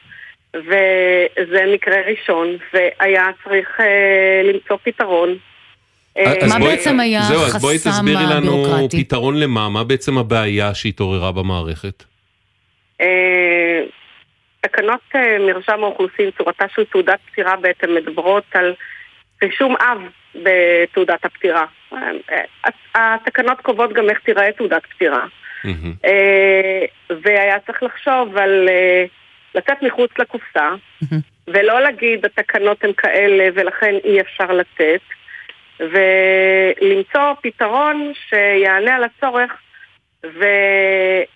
וזה 0.56 1.60
מקרה 1.74 1.96
ראשון, 2.08 2.48
והיה 2.74 3.26
צריך 3.44 3.68
אה, 3.80 3.86
למצוא 4.54 4.78
פתרון. 4.84 5.36
אה, 6.18 6.24
אז 6.42 6.50
מה 6.54 6.60
בואי- 6.60 6.70
בעצם 6.76 7.00
היה 7.00 7.22
זהו, 7.22 7.42
אז 7.42 7.62
בואי 7.62 7.76
החסם 7.76 7.90
תסבירי 7.90 8.24
לנו? 8.30 8.88
פתרון 8.98 9.40
למה, 9.40 9.70
מה 9.70 9.84
בעצם 9.84 10.18
הבעיה 10.18 10.74
שהתעוררה 10.74 11.32
במערכת? 11.32 12.04
אה, 13.02 13.82
תקנות 14.62 15.00
אה, 15.16 15.38
מרשם 15.40 15.84
האוכלוסין, 15.84 16.30
צורתה 16.38 16.66
של 16.76 16.84
תעודת 16.92 17.20
פטירה 17.32 17.56
בעצם 17.56 17.96
מדברות 17.96 18.44
על 18.54 18.74
רישום 19.46 19.76
אב 19.76 20.02
בתעודת 20.36 21.26
הפטירה. 21.26 21.66
התקנות 22.96 23.62
קובעות 23.62 23.94
גם 23.94 24.10
איך 24.10 24.20
תיראה 24.20 24.52
תעודת 24.52 24.86
פטירה. 24.86 25.26
אה, 26.06 26.86
והיה 27.10 27.60
צריך 27.60 27.84
לחשוב 27.84 28.38
על 28.38 28.70
אה, 28.70 29.06
לצאת 29.56 29.78
מחוץ 29.82 30.12
לקופסה, 30.20 30.70
ולא 31.48 31.82
להגיד 31.82 32.26
התקנות 32.26 32.84
הן 32.84 32.92
כאלה 32.98 33.48
ולכן 33.54 33.96
אי 34.04 34.22
אפשר 34.22 34.52
לתת, 34.52 35.02
ולמצוא 35.80 37.34
פתרון 37.42 38.12
שיענה 38.30 38.96
על 38.96 39.04
הצורך 39.04 39.52
ו... 40.26 40.44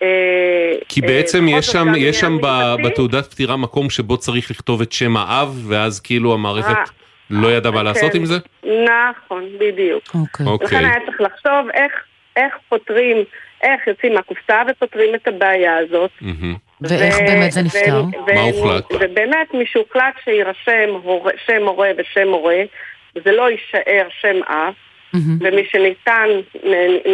אה, 0.02 0.74
כי 0.88 1.00
בעצם 1.00 1.48
יש 1.48 1.66
שם, 1.66 1.86
יש 1.96 2.20
שם. 2.20 2.38
בתעודת 2.84 3.26
פטירה 3.26 3.56
מקום 3.56 3.90
שבו 3.90 4.16
צריך 4.18 4.50
לכתוב 4.50 4.80
את 4.82 4.92
שם 4.92 5.16
האב, 5.16 5.62
ואז 5.68 6.00
כאילו 6.00 6.34
המערכת 6.34 6.99
לא 7.30 7.48
ידעה 7.48 7.72
מה 7.72 7.82
לעשות. 7.82 8.14
עם 8.14 8.24
זה? 8.24 8.34
נכון, 8.64 9.44
בדיוק. 9.58 10.02
אוקיי. 10.14 10.46
לכן 10.66 10.84
היה 10.84 11.06
צריך 11.06 11.20
לחשוב 11.20 11.70
איך, 11.74 11.92
איך 12.36 12.54
פותרים, 12.68 13.16
איך 13.62 13.86
יוצאים 13.86 14.14
מהקופסה 14.14 14.62
ופותרים 14.68 15.14
את 15.14 15.28
הבעיה 15.28 15.76
הזאת. 15.76 16.10
ואיך 16.80 17.18
באמת 17.18 17.52
זה 17.52 17.62
נפתר? 17.62 18.02
מה 18.34 18.40
הוחלט? 18.40 18.84
ובאמת 18.92 19.54
משהוחלט 19.54 20.14
שיירשם 20.24 20.90
שם 21.46 21.62
הורה 21.66 21.90
ושם 21.98 22.28
הורה, 22.28 22.62
זה 23.24 23.32
לא 23.32 23.50
יישאר 23.50 24.08
שם 24.20 24.36
אב, 24.48 24.74
ומי 25.14 25.62
שניתן 25.70 26.28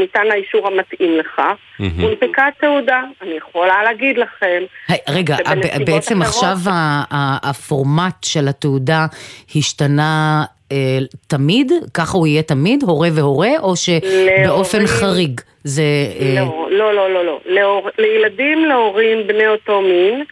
ניתן 0.01 0.31
האישור 0.33 0.67
המתאים 0.69 1.19
לכך, 1.19 1.55
הונפקה 2.01 2.45
תעודה. 2.61 3.01
אני 3.23 3.31
יכולה 3.39 3.83
להגיד 3.85 4.19
לכם, 4.19 4.63
היי, 4.89 4.99
רגע, 5.09 5.37
ב- 5.37 5.85
בעצם 5.87 6.23
אחרות- 6.23 6.35
עכשיו 6.35 6.73
ה- 6.73 7.05
ה- 7.11 7.51
הפורמט 7.51 8.25
של 8.25 8.49
התעודה 8.49 9.07
השתנה 9.57 10.45
אה, 10.73 10.99
תמיד? 11.27 11.73
ככה 11.95 12.19
הוא 12.19 12.27
יהיה 12.27 12.43
תמיד? 12.43 12.83
הורה 12.83 13.09
והורה? 13.15 13.49
או 13.59 13.75
שבאופן 13.77 14.79
להורים- 14.79 14.87
חריג 15.01 15.41
זה... 15.65 15.83
אה, 16.21 16.35
לא, 16.41 16.69
לא, 16.71 16.95
לא, 16.95 17.15
לא, 17.15 17.25
לא. 17.27 17.41
להור... 17.47 17.89
לילדים 17.99 18.65
להורים 18.65 19.27
בני 19.27 19.47
אותו 19.47 19.81
מין, 19.81 20.25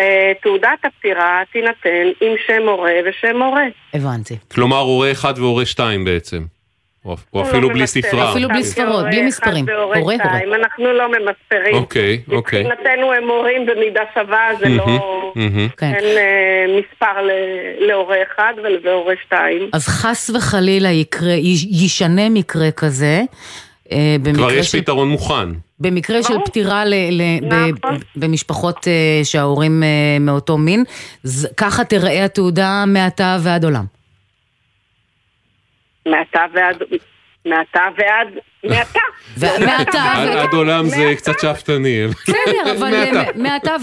אה, 0.00 0.32
תעודת 0.42 0.68
הפטירה 0.84 1.42
תינתן 1.52 1.88
עם 2.20 2.32
שם 2.46 2.68
הורה 2.68 2.92
ושם 3.06 3.42
הורה. 3.42 3.62
הבנתי. 3.94 4.36
כלומר 4.54 4.78
הורה 4.78 5.10
אחד 5.12 5.34
והורה 5.36 5.66
שתיים 5.66 6.04
בעצם. 6.04 6.42
או 7.06 7.14
אפילו 7.42 7.60
לא 7.60 7.68
בלי 7.68 7.80
ממספר 7.80 8.00
ספרה. 8.08 8.30
אפילו 8.32 8.48
בלי 8.48 8.58
אותם 8.58 8.68
ספרות, 8.68 9.04
בלי 9.04 9.16
אחד 9.18 9.26
מספרים. 9.26 9.66
הורה, 9.68 9.98
הורה. 9.98 10.14
אנחנו 10.54 10.84
לא 10.92 11.08
ממספרים. 11.08 11.74
אוקיי, 11.74 12.20
אוקיי. 12.32 12.62
מבחינתנו 12.64 13.12
הם 13.12 13.28
הורים 13.28 13.66
במידה 13.66 14.00
שווה, 14.14 14.48
זה 14.60 14.68
לא... 14.68 15.32
כן. 15.76 15.92
אין 15.94 16.04
אה, 16.18 16.64
מספר 16.78 17.26
להורה 17.78 18.16
אחד 18.22 18.52
ולהורה 18.64 19.14
שתיים. 19.26 19.68
אז 19.72 19.88
חס 19.88 20.30
וחלילה 20.30 20.88
יקרה, 20.88 21.32
יש- 21.32 21.66
ישנה 21.70 22.28
מקרה 22.28 22.70
כזה. 22.70 23.22
אה, 23.92 24.16
כבר 24.34 24.52
יש 24.52 24.70
של- 24.72 24.80
פתרון 24.80 25.08
מוכן. 25.08 25.48
במקרה 25.80 26.22
של 26.22 26.34
פטירה 26.44 26.84
ל, 26.84 26.94
ל, 27.10 27.22
ב, 27.48 27.54
נכון. 27.54 27.98
במשפחות 28.16 28.88
אה, 28.88 29.24
שההורים 29.24 29.82
מאותו 30.20 30.58
מין, 30.58 30.84
ככה 31.56 31.84
תיראה 31.84 32.24
התעודה 32.24 32.84
מעתה 32.86 33.36
ועד 33.42 33.64
עולם. 33.64 33.84
מעתה 36.06 36.44
ועד... 36.52 36.82
מעתה 37.46 37.88
ועד... 37.96 38.28
מעתה! 38.64 39.00
מעתה 39.40 40.02
עד 40.42 40.54
עולם 40.54 40.88
זה 40.88 41.14
קצת 41.16 41.40
שאפתני. 41.40 42.06
בסדר, 42.06 42.72
אבל 42.78 42.94
אה, 42.94 43.24
מעתה. 43.34 43.76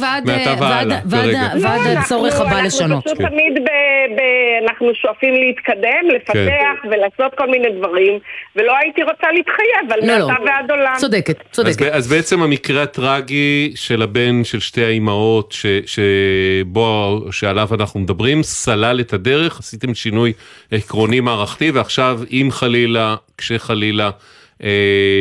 ועד 1.61 1.97
הצורך 1.97 2.39
הבא 2.39 2.61
לשנות. 2.61 3.07
אנחנו 3.07 3.15
פשוט 3.15 3.29
תמיד 3.29 3.53
ב, 3.63 3.69
ב, 4.15 4.21
אנחנו 4.63 4.87
שואפים 4.93 5.33
להתקדם, 5.33 6.15
לפתח 6.15 6.85
ולעשות 6.91 7.37
כל 7.37 7.47
מיני 7.47 7.67
דברים, 7.77 8.19
ולא 8.55 8.77
הייתי 8.77 9.03
רוצה 9.03 9.27
להתחייב 9.31 9.91
על 9.91 9.99
לא, 10.07 10.17
לא. 10.17 10.27
מעתה 10.27 10.43
ועד 10.45 10.71
עולם. 10.71 10.93
צודקת, 10.97 11.37
צודקת. 11.51 11.81
אז 11.81 12.07
בעצם 12.13 12.41
המקרה 12.41 12.83
הטרגי 12.83 13.71
של 13.75 14.01
הבן 14.01 14.43
של 14.43 14.59
שתי 14.59 14.83
האימהות 14.83 15.55
שבו, 15.85 17.21
שעליו 17.31 17.67
אנחנו 17.79 17.99
מדברים, 17.99 18.43
סלל 18.43 18.99
את 18.99 19.13
הדרך, 19.13 19.59
עשיתם 19.59 19.93
שינוי 19.93 20.33
עקרוני 20.71 21.19
מערכתי, 21.19 21.71
ועכשיו 21.71 22.19
אם 22.31 22.47
חלילה, 22.51 23.15
כשחלילה, 23.37 24.09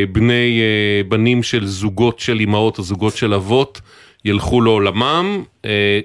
בני, 0.09 0.61
אה, 0.63 1.03
בנים 1.09 1.43
של 1.43 1.67
זוגות 1.67 2.19
של 2.19 2.41
אימהות 2.41 2.79
או 2.79 2.83
זוגות 2.83 3.17
של 3.17 3.35
אבות 3.35 3.81
ילכו 4.25 4.61
לעולמם, 4.61 5.45
אה, 5.65 6.01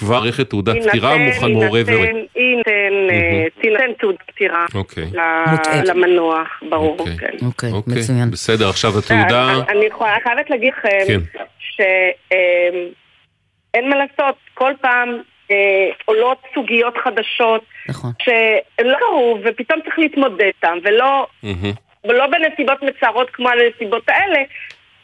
כבר 0.00 0.20
מערכת 0.20 0.50
תעודת 0.50 0.76
פטירה 0.88 1.16
מוכן 1.18 1.46
יינתן, 1.46 1.86
אה, 3.10 3.44
תינתן 3.60 3.92
תעודת 4.00 4.18
פטירה 4.26 4.66
אוקיי. 4.74 5.04
למנוח, 5.84 6.48
ברור, 6.70 6.96
כן. 7.20 7.46
אוקיי, 7.46 7.70
אוקיי, 7.72 7.94
מצוין. 7.94 8.30
בסדר, 8.30 8.68
עכשיו 8.68 8.90
התעודה... 8.98 9.50
אני- 9.68 9.88
חייבת 10.24 10.50
להגיד 10.50 10.72
לכם, 10.78 10.88
כן. 11.06 11.20
שאין 11.58 12.90
מה 13.90 13.96
לעשות, 13.96 14.34
כל 14.54 14.72
פעם 14.80 15.08
אה, 15.50 15.56
עולות 16.04 16.38
סוגיות 16.54 16.94
חדשות, 17.04 17.64
נכון. 17.88 18.10
שהן 18.22 18.86
לא 18.86 18.98
קרו 18.98 19.38
ופתאום 19.44 19.80
צריך 19.84 19.98
להתמודד 19.98 20.40
איתן, 20.40 20.78
ולא, 20.84 21.26
ולא 22.06 22.26
בנסיבות 22.26 22.82
מצערות 22.82 23.30
כמו 23.30 23.48
הנסיבות 23.48 24.08
האלה, 24.08 24.38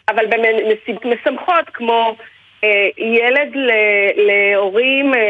אבל 0.09 0.27
בנסיבות 0.27 1.05
משמחות 1.05 1.65
כמו 1.75 2.17
אה, 2.65 2.89
ילד 2.99 3.57
ל- 3.57 3.71
להורים, 4.27 5.15
אה, 5.15 5.21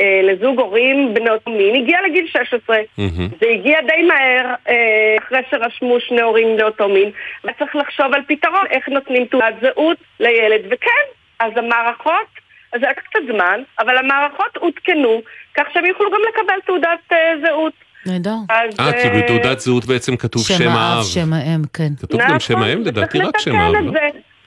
אה, 0.00 0.20
לזוג 0.22 0.60
הורים 0.60 1.14
בני 1.14 1.30
אותו 1.30 1.50
מין, 1.50 1.74
הגיע 1.74 1.98
לגיל 2.02 2.26
16. 2.26 2.76
מהמם. 2.98 3.28
זה 3.40 3.46
הגיע 3.48 3.80
די 3.80 4.02
מהר, 4.02 4.54
אה, 4.68 5.16
אחרי 5.18 5.38
שרשמו 5.50 6.00
שני 6.00 6.20
הורים 6.20 6.58
לאותו 6.58 6.88
מין, 6.88 7.10
וצריך 7.44 7.76
לחשוב 7.76 8.14
על 8.14 8.22
פתרון, 8.28 8.64
איך 8.70 8.88
נותנים 8.88 9.24
תעודת 9.24 9.54
זהות 9.62 9.96
לילד. 10.20 10.60
וכן, 10.70 11.04
אז 11.40 11.52
המערכות, 11.56 12.26
אז 12.72 12.80
זה 12.80 12.86
לקח 12.90 13.02
קצת 13.02 13.20
זמן, 13.32 13.62
אבל 13.78 13.96
המערכות 13.98 14.56
עודכנו, 14.56 15.22
כך 15.54 15.66
שהם 15.72 15.84
יוכלו 15.86 16.10
גם 16.10 16.20
לקבל 16.28 16.60
תעודת 16.66 16.98
אה, 17.12 17.32
זהות. 17.46 17.72
נהדר. 18.06 18.36
אז, 18.48 18.80
אה, 18.80 19.02
כי 19.02 19.08
בתעודת 19.08 19.60
זהות 19.60 19.84
בעצם 19.84 20.16
כתוב 20.16 20.42
שם 20.42 20.68
האב. 20.68 21.04
שם 21.04 21.32
האם, 21.32 21.62
כן. 21.72 21.88
כתוב 22.00 22.20
גם 22.28 22.40
שם 22.40 22.62
האם, 22.62 22.82
לדעתי 22.82 23.18
רק 23.18 23.38
שם 23.38 23.54
האב, 23.54 23.74
לא? 23.74 23.92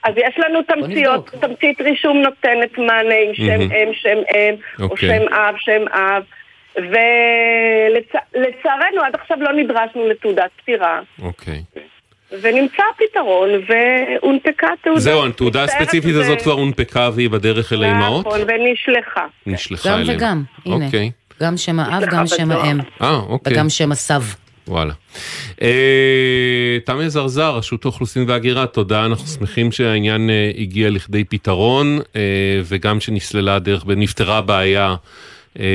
אז 0.04 0.14
יש 0.18 0.36
לנו 0.38 0.60
תמציות, 0.64 1.30
תמצית 1.42 1.82
רישום 1.82 2.18
נותנת 2.18 2.78
מענה 2.78 3.16
עם 3.28 3.34
שם. 3.34 3.62
אם, 3.62 3.94
שם 3.94 4.18
אם, 4.36 4.56
או 4.80 4.84
אוקיי. 4.84 5.10
שם 5.10 5.34
אב, 5.34 5.56
שם 5.58 5.86
אב. 5.94 6.24
ולצערנו 8.36 9.02
עד 9.06 9.16
עכשיו 9.16 9.38
לא 9.42 9.54
נדרשנו 9.54 10.10
לתעודת 10.10 10.50
פטירה, 10.58 11.00
אוקיי. 11.22 11.64
ונמצא 12.42 12.84
פתרון, 12.98 13.50
והונפקה 13.68 14.68
תעודה. 14.84 15.00
זהו, 15.00 15.26
התעודה 15.28 15.64
הספציפית 15.64 16.16
הזאת 16.16 16.42
כבר 16.42 16.52
הונפקה 16.52 17.10
והיא 17.14 17.30
בדרך 17.30 17.74
אל 17.74 17.84
האימהות? 17.84 18.28
נכון, 18.28 18.40
ונשלחה. 18.48 19.26
נשלחה 19.46 19.90
גם 19.90 20.00
אליהם. 20.00 20.18
וגם, 20.18 20.44
הנה. 20.66 20.86
אוקיי. 20.86 21.12
גם 21.42 21.58
שם 21.58 21.80
האב, 21.80 22.04
גם 22.12 22.28
שם 22.38 22.50
בדואר. 22.50 22.62
האם. 22.66 22.80
אה, 23.02 23.16
אוקיי. 23.30 23.54
וגם 23.54 23.70
שם 23.70 23.92
הסב. 23.92 24.24
וואלה. 24.68 24.94
אה, 25.62 25.68
תמי 26.86 27.10
זרזר, 27.10 27.56
רשות 27.58 27.86
האוכלוסין 27.86 28.26
וההגירה, 28.30 28.66
תודה, 28.68 29.06
אנחנו 29.06 29.28
שמחים 29.28 29.72
שהעניין 29.72 30.30
אה, 30.30 30.52
הגיע 30.58 30.90
לכדי 30.90 31.24
פתרון, 31.24 32.00
אה, 32.16 32.22
וגם 32.66 33.00
שנסללה 33.00 33.56
הדרך 33.56 33.84
ונפתרה 33.88 34.38
הבעיה 34.38 34.96
אה, 35.60 35.66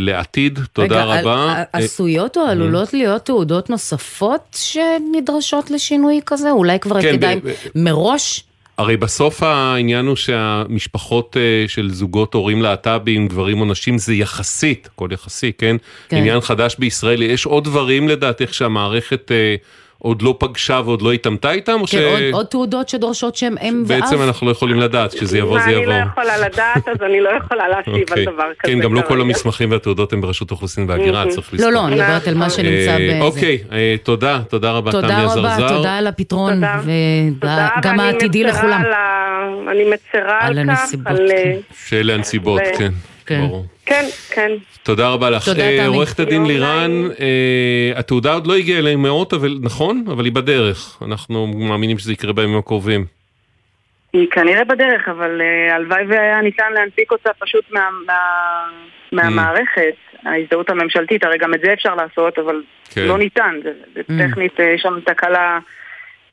לעתיד, 0.00 0.58
תודה 0.72 1.04
רגע, 1.04 1.20
רבה. 1.20 1.34
ע- 1.36 1.54
אה, 1.58 1.62
עשויות 1.72 2.36
או 2.36 2.42
עלולות 2.42 2.92
להיות 2.94 3.24
תעודות 3.24 3.70
נוספות 3.70 4.58
שנדרשות 4.60 5.70
לשינוי 5.70 6.20
כזה? 6.26 6.50
אולי 6.50 6.78
כבר 6.80 7.02
כן, 7.02 7.12
כדאי 7.16 7.40
מראש 7.74 8.44
הרי 8.78 8.96
בסוף 8.96 9.42
העניין 9.42 10.06
הוא 10.06 10.16
שהמשפחות 10.16 11.36
אה, 11.36 11.68
של 11.68 11.90
זוגות 11.90 12.34
הורים 12.34 12.62
להט"בים, 12.62 13.28
גברים 13.28 13.60
או 13.60 13.64
נשים, 13.64 13.98
זה 13.98 14.14
יחסית, 14.14 14.88
הכל 14.92 15.08
יחסי, 15.12 15.52
כן? 15.58 15.76
כן. 16.08 16.16
עניין 16.16 16.40
חדש 16.40 16.76
בישראל. 16.78 17.22
יש 17.22 17.46
עוד 17.46 17.64
דברים 17.64 18.08
לדעתך 18.08 18.54
שהמערכת 18.54 19.32
אה, 19.32 19.56
עוד 20.06 20.22
לא 20.22 20.36
פגשה 20.38 20.80
ועוד 20.84 21.02
לא 21.02 21.12
התעמתה 21.12 21.50
איתם? 21.50 21.86
כן, 21.90 22.02
עוד, 22.02 22.22
עוד 22.32 22.46
תעודות 22.46 22.88
שדורשות 22.88 23.36
שהם 23.36 23.54
אם 23.62 23.84
ואב? 23.86 24.00
בעצם 24.00 24.22
אנחנו 24.22 24.46
לא 24.46 24.52
יכולים 24.52 24.80
לדעת, 24.80 25.14
כשזה 25.14 25.38
יבוא 25.38 25.58
זה 25.58 25.64
אני 25.64 25.72
יבוא. 25.72 25.86
לא 25.86 25.98
יכולה 26.10 26.38
לדעת, 26.38 26.88
אז 26.88 27.02
אני 27.02 27.20
לא 27.20 27.30
יכולה 27.44 27.68
להשיב 27.68 27.94
על 27.94 28.02
אוקיי. 28.02 28.24
דבר 28.26 28.44
כזה. 28.58 28.72
כן, 28.72 28.80
גם 28.80 28.94
לא 28.94 29.00
כל. 29.00 29.20
המסמכים 29.20 29.70
והתעודות 29.70 30.12
הם 30.12 30.20
ברשות 30.20 30.50
האוכלוסין 30.50 30.86
וההגירה. 30.88 31.24
צריך 31.28 31.52
לא, 31.52 31.58
לזכור. 31.58 31.70
לא, 31.72 31.86
אני 31.86 31.94
מדברת 31.94 32.28
על 32.28 32.34
מה 32.34 32.50
שנמצא 32.50 32.90
אה, 32.90 33.08
בזה. 33.10 33.20
אוקיי, 33.20 33.58
אה, 33.72 33.94
תודה, 34.02 34.40
תודה 34.48 34.70
רבה, 34.70 34.92
תמי 34.92 35.00
תודה 35.00 35.24
עזרזר. 35.24 35.64
רבה, 35.64 35.68
תודה 35.68 35.96
על 35.96 36.06
הפתרון, 36.06 36.54
תודה, 36.54 37.68
וגם 37.78 38.00
העתידי 38.00 38.44
לכולם. 38.44 38.82
אני 39.70 39.84
מצרה 39.84 40.38
על 40.40 40.58
על 40.58 40.66
כך, 40.66 40.80
הנסיבות, 40.80 41.06
על... 41.06 41.30
אה, 41.30 41.54
שאלה 41.86 42.14
הנסיבות, 42.14 42.62
כן, 42.78 42.92
כן. 43.26 43.46
ברור. 43.46 43.66
כן, 43.86 44.04
כן. 44.30 44.50
תודה 44.82 45.08
רבה 45.08 45.30
לך. 45.30 45.44
תודה, 45.44 45.62
אה, 45.62 45.76
תמי. 45.78 45.86
עורכת 45.86 46.20
הדין 46.20 46.46
לירן, 46.46 46.90
אה, 47.20 47.92
התעודה 47.98 48.32
עוד 48.32 48.46
לא 48.46 48.56
הגיעה 48.56 48.78
אליהם 48.78 49.02
מאות, 49.02 49.32
אבל 49.32 49.58
נכון? 49.62 50.04
אבל 50.12 50.24
היא 50.24 50.32
בדרך. 50.32 50.98
אנחנו 51.06 51.46
מאמינים 51.46 51.98
שזה 51.98 52.12
יקרה 52.12 52.32
בימים 52.32 52.58
הקרובים. 52.58 53.04
היא 54.12 54.28
כנראה 54.30 54.64
בדרך, 54.64 55.08
אבל 55.08 55.40
אה, 55.40 55.74
הלוואי 55.74 56.06
והיה 56.08 56.40
ניתן 56.42 56.72
להנפיק 56.74 57.12
אותה 57.12 57.30
פשוט 57.38 57.64
מה, 57.70 57.88
מה, 58.06 58.14
מהמערכת, 59.12 59.94
ההזדהות 60.24 60.70
הממשלתית, 60.70 61.24
הרי 61.24 61.38
גם 61.38 61.54
את 61.54 61.60
זה 61.64 61.72
אפשר 61.72 61.94
לעשות, 61.94 62.38
אבל 62.38 62.62
כן. 62.90 63.02
לא 63.02 63.18
ניתן, 63.18 63.54
זה, 63.62 63.70
זה 63.94 64.00
Mm. 64.00 64.30
טכנית, 64.30 64.52
יש 64.74 64.82
שם 64.82 64.98
תקלה 65.06 65.58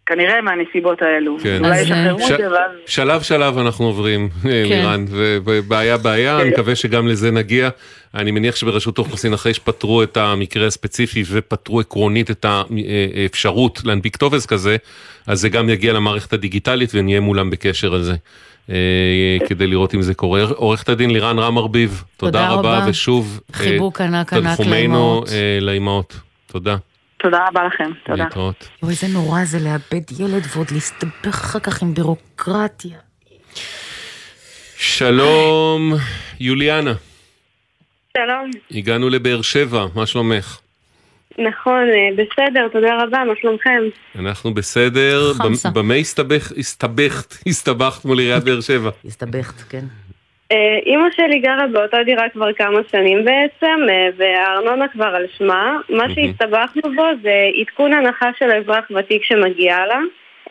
כנראה 0.05 0.41
מהנסיבות 0.41 1.01
האלו. 1.01 1.37
כן. 1.43 1.57
אולי 1.65 1.79
אז, 1.79 1.85
ישחררו 1.85 2.19
ש- 2.19 2.31
את 2.31 2.37
זה, 2.37 2.51
ואז... 2.51 2.71
שלב 2.85 3.21
שלב 3.21 3.57
אנחנו 3.57 3.85
עוברים, 3.85 4.29
אה, 4.45 4.49
כן. 4.49 4.63
לירן, 4.69 5.05
ובעיה 5.09 5.97
בעיה, 5.97 6.41
אני 6.41 6.49
מקווה 6.49 6.75
שגם 6.75 7.07
לזה 7.07 7.31
נגיע. 7.31 7.69
אני 8.15 8.31
מניח 8.31 8.55
שברשות 8.55 8.97
האוכלוסין 8.97 9.33
אחרי 9.33 9.53
שפתרו 9.53 10.03
את 10.03 10.17
המקרה 10.17 10.67
הספציפי 10.67 11.23
ופתרו 11.29 11.79
עקרונית 11.79 12.31
את 12.31 12.45
האפשרות 12.45 13.81
להנפיק 13.85 14.17
טופס 14.17 14.45
כזה, 14.45 14.77
אז 15.27 15.41
זה 15.41 15.49
גם 15.49 15.69
יגיע 15.69 15.93
למערכת 15.93 16.33
הדיגיטלית 16.33 16.91
ונהיה 16.93 17.19
מולם 17.19 17.49
בקשר 17.49 17.93
על 17.93 18.03
זה. 18.03 18.13
אה, 18.69 19.37
כדי 19.47 19.67
לראות 19.67 19.95
אם 19.95 20.01
זה 20.01 20.13
קורה. 20.13 20.43
עורכת 20.43 20.89
הדין 20.89 21.09
לירן 21.09 21.39
רם 21.39 21.57
ארביב, 21.57 22.03
תודה 22.17 22.39
תודה 22.39 22.49
רבה, 22.49 22.77
רבה. 22.77 22.89
ושוב, 22.89 23.39
אה, 23.49 23.57
חיבוק 23.57 24.01
ענק 24.01 24.33
ענק 24.33 24.43
תנחומינו 24.43 24.71
לאימהות. 24.73 25.29
אה, 25.29 25.57
לאימהות. 25.61 26.19
תודה. 26.51 26.75
תודה 27.23 27.45
רבה 27.47 27.63
לכם, 27.63 27.91
תודה. 28.05 28.23
להתראות. 28.23 28.69
יואו, 28.81 28.91
איזה 28.91 29.07
נורא 29.07 29.43
זה 29.45 29.59
לאבד 29.59 30.11
ילד 30.19 30.43
ועוד 30.55 30.71
להסתבך 30.71 31.27
אחר 31.27 31.59
כך 31.59 31.81
עם 31.81 31.93
בירוקרטיה. 31.93 32.97
שלום, 34.77 35.93
יוליאנה, 36.39 36.93
שלום. 38.17 38.51
הגענו 38.71 39.09
לבאר 39.09 39.41
שבע, 39.41 39.85
מה 39.95 40.05
שלומך? 40.05 40.59
נכון, 41.31 41.83
אה, 41.93 42.09
בסדר, 42.23 42.67
תודה 42.73 43.03
רבה, 43.03 43.17
מה 43.27 43.33
שלומכם? 43.41 43.79
אנחנו 44.19 44.53
בסדר, 44.53 45.33
חמסה. 45.33 45.69
במ- 45.69 45.73
במה 45.75 45.93
הסתבכת, 45.93 46.55
הסתבכת 47.47 48.05
מול 48.05 48.19
עיריית 48.19 48.43
באר 48.43 48.61
שבע? 48.61 48.89
הסתבכת, 49.05 49.61
כן. 49.69 49.85
אה, 50.53 50.79
אימא 50.85 51.07
שלי 51.15 51.39
גרה 51.39 51.67
באותה 51.67 52.03
דירה 52.03 52.29
כבר 52.29 52.53
כמה 52.53 52.79
שנים 52.91 53.25
בעצם, 53.25 53.79
אה, 53.89 54.09
והארנונה 54.17 54.87
כבר 54.87 55.15
על 55.15 55.25
שמה. 55.37 55.77
מה 55.89 56.09
שהסתבכנו 56.09 56.81
בו 56.95 57.03
זה 57.21 57.49
עדכון 57.61 57.93
הנחה 57.93 58.29
של 58.39 58.51
אזרח 58.51 58.85
ותיק 58.95 59.23
שמגיע 59.23 59.85
לה. 59.85 59.99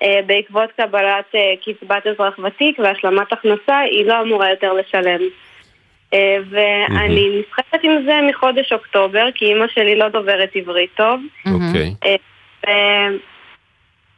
אה, 0.03 0.21
בעקבות 0.27 0.73
קבלת 0.77 1.35
קצבת 1.65 2.07
אזרח 2.07 2.39
ותיק 2.39 2.79
והשלמת 2.79 3.33
הכנסה, 3.33 3.79
היא 3.79 4.07
לא 4.07 4.21
אמורה 4.23 4.51
יותר 4.51 4.73
לשלם. 4.73 5.21
ואני 6.51 7.41
נסחפת 7.41 7.79
עם 7.83 8.03
זה 8.05 8.21
מחודש 8.29 8.73
אוקטובר, 8.73 9.29
כי 9.35 9.45
אימא 9.45 9.67
שלי 9.69 9.97
לא 9.97 10.09
דוברת 10.09 10.51
עברית 10.55 10.91
טוב. 10.97 11.21
אוקיי. 11.47 11.95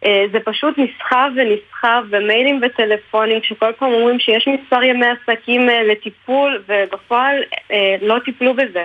אה, 0.05 0.25
זה 0.33 0.39
פשוט 0.45 0.75
נסחב 0.79 1.31
ונסחב 1.37 2.05
במיילים 2.11 2.61
וטלפונים 2.63 3.41
כשכל 3.41 3.73
פעם 3.79 3.93
אומרים 3.93 4.19
שיש 4.19 4.49
מספר 4.49 4.83
ימי 4.83 5.07
עסקים 5.07 5.71
אה, 5.71 5.83
לטיפול 5.83 6.63
ובפועל 6.69 7.37
אה, 7.73 7.97
לא 8.03 8.19
טיפלו 8.25 8.55
בזה. 8.55 8.85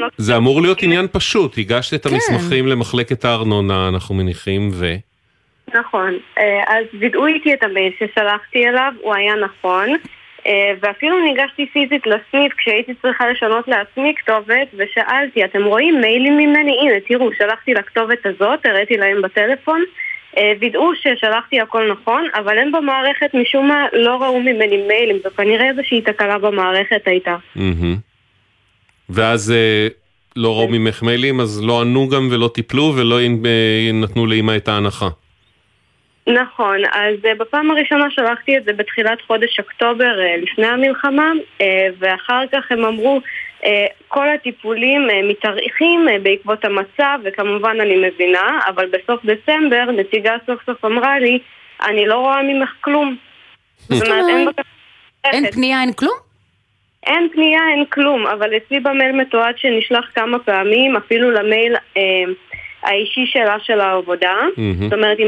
לא... 0.00 0.08
זה 0.16 0.36
אמור 0.36 0.62
להיות 0.62 0.82
עניין 0.82 1.06
פשוט, 1.12 1.58
הגשת 1.58 1.90
כן. 1.90 1.96
את 1.96 2.06
המסמכים 2.06 2.66
למחלקת 2.66 3.24
הארנונה, 3.24 3.88
אנחנו 3.88 4.14
מניחים, 4.14 4.70
ו... 4.72 4.94
נכון. 5.74 6.18
אז 6.66 6.84
וידאו 6.98 7.26
איתי 7.26 7.54
את 7.54 7.62
המייל 7.62 7.92
ששלחתי 7.98 8.68
אליו, 8.68 8.92
הוא 9.00 9.14
היה 9.14 9.34
נכון. 9.34 9.88
אה, 10.46 10.72
ואפילו 10.80 11.20
ניגשתי 11.20 11.66
פיזית 11.66 12.06
לסניף 12.06 12.52
כשהייתי 12.56 12.92
צריכה 13.02 13.30
לשנות 13.30 13.68
לעצמי 13.68 14.14
כתובת 14.16 14.68
ושאלתי, 14.74 15.44
אתם 15.44 15.64
רואים 15.64 16.00
מיילים 16.00 16.36
ממני? 16.36 16.78
הנה, 16.80 17.00
תראו, 17.08 17.30
שלחתי 17.38 17.74
לכתובת 17.74 18.26
הזאת, 18.26 18.66
הראיתי 18.66 18.96
להם 18.96 19.22
בטלפון. 19.22 19.84
אה, 20.36 20.52
וידאו 20.60 20.90
ששלחתי 20.94 21.60
הכל 21.60 21.92
נכון, 21.92 22.24
אבל 22.34 22.58
הם 22.58 22.72
במערכת 22.72 23.34
משום 23.34 23.68
מה 23.68 23.86
לא 23.92 24.22
ראו 24.22 24.40
ממני 24.40 24.86
מיילים, 24.88 25.16
זו 25.24 25.30
כנראה 25.36 25.68
איזושהי 25.68 26.00
תקלה 26.00 26.38
במערכת 26.38 27.02
הייתה. 27.06 27.36
ואז 29.08 29.52
אה, 29.52 29.88
לא 30.36 30.56
ראו 30.56 30.68
ממך 30.68 31.02
מיילים, 31.02 31.40
אז 31.40 31.62
לא 31.64 31.80
ענו 31.80 32.08
גם 32.08 32.28
ולא 32.30 32.50
טיפלו 32.54 32.92
ולא 32.96 33.18
נתנו 33.92 34.26
לאמא 34.26 34.56
את 34.56 34.68
ההנחה. 34.68 35.08
נכון, 36.26 36.76
אז 36.92 37.14
uh, 37.22 37.38
בפעם 37.38 37.70
הראשונה 37.70 38.10
שלחתי 38.10 38.56
את 38.56 38.64
זה 38.64 38.72
בתחילת 38.72 39.20
חודש 39.26 39.60
אוקטובר 39.60 40.12
uh, 40.18 40.42
לפני 40.42 40.66
המלחמה, 40.66 41.32
uh, 41.58 41.62
ואחר 41.98 42.42
כך 42.52 42.72
הם 42.72 42.84
אמרו, 42.84 43.20
כל 44.08 44.28
הטיפולים 44.28 45.08
מתאריכים 45.28 46.08
uh, 46.08 46.22
בעקבות 46.22 46.64
המצב, 46.64 47.18
וכמובן 47.24 47.80
אני 47.80 48.08
מבינה, 48.08 48.60
אבל 48.68 48.86
בסוף 48.86 49.20
דצמבר 49.24 49.84
נציגה 49.90 50.36
סוף 50.46 50.60
סוף 50.66 50.84
אמרה 50.84 51.18
לי, 51.18 51.38
אני 51.82 52.06
לא 52.06 52.14
רואה 52.14 52.42
ממך 52.42 52.70
כלום. 52.80 53.16
זאת 53.78 54.08
אומרת, 54.08 54.28
אין 54.28 54.48
אין. 55.24 55.50
פנייה, 55.50 55.80
אין 55.80 55.92
כלום? 55.92 56.18
אין 57.06 57.28
פנייה, 57.32 57.60
אין 57.70 57.84
כלום, 57.84 58.26
אבל 58.26 58.56
אצלי 58.56 58.80
במייל 58.80 59.12
מתועד 59.12 59.58
שנשלח 59.58 60.04
כמה 60.14 60.38
פעמים, 60.38 60.96
אפילו 60.96 61.30
למייל 61.30 61.76
אה, 61.96 62.02
האישי 62.82 63.26
שלה 63.26 63.56
של 63.62 63.80
העבודה. 63.80 64.34
מהמם. 64.56 64.74
זאת 64.74 64.92
אומרת, 64.92 65.18
עם 65.18 65.26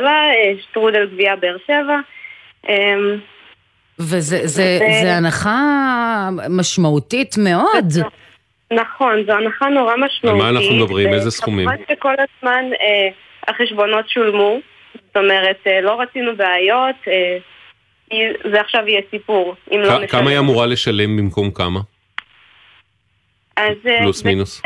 שלה, 0.00 0.30
אה, 0.34 0.52
שטרודל 0.62 1.06
גבייה 1.12 1.36
באר 1.36 1.56
שבע. 1.66 1.96
אה, 2.68 2.94
וזה 3.98 4.46
זה, 4.46 4.78
ו- 4.82 5.02
זה 5.02 5.16
הנחה 5.16 5.58
משמעותית 6.50 7.34
מאוד. 7.38 7.86
נכון, 8.72 9.24
זו 9.26 9.32
הנחה 9.32 9.68
נורא 9.68 9.94
משמעותית. 9.96 10.24
על 10.46 10.52
מה 10.52 10.60
אנחנו 10.60 10.74
מדברים? 10.76 11.08
איזה 11.14 11.30
סכומים? 11.30 11.68
כמובן 11.68 11.84
שכל 11.94 12.14
הזמן 12.14 12.64
אה, 12.80 13.08
החשבונות 13.48 14.08
שולמו, 14.08 14.58
זאת 14.94 15.16
אומרת, 15.16 15.56
אה, 15.66 15.80
לא 15.80 16.00
רצינו 16.00 16.36
בעיות, 16.36 16.96
אה, 17.08 17.38
זה 18.52 18.60
עכשיו 18.60 18.88
יהיה 18.88 19.00
סיפור, 19.10 19.54
אם 19.72 19.78
לא 19.80 19.94
נשלם. 19.94 20.06
כמה 20.06 20.30
היא 20.30 20.38
אמורה 20.38 20.66
לשלם 20.66 21.16
במקום 21.16 21.50
כמה? 21.50 21.80
אז, 23.56 23.76
אה, 23.86 23.98
פלוס 23.98 24.22
זה- 24.22 24.28
מינוס. 24.28 24.62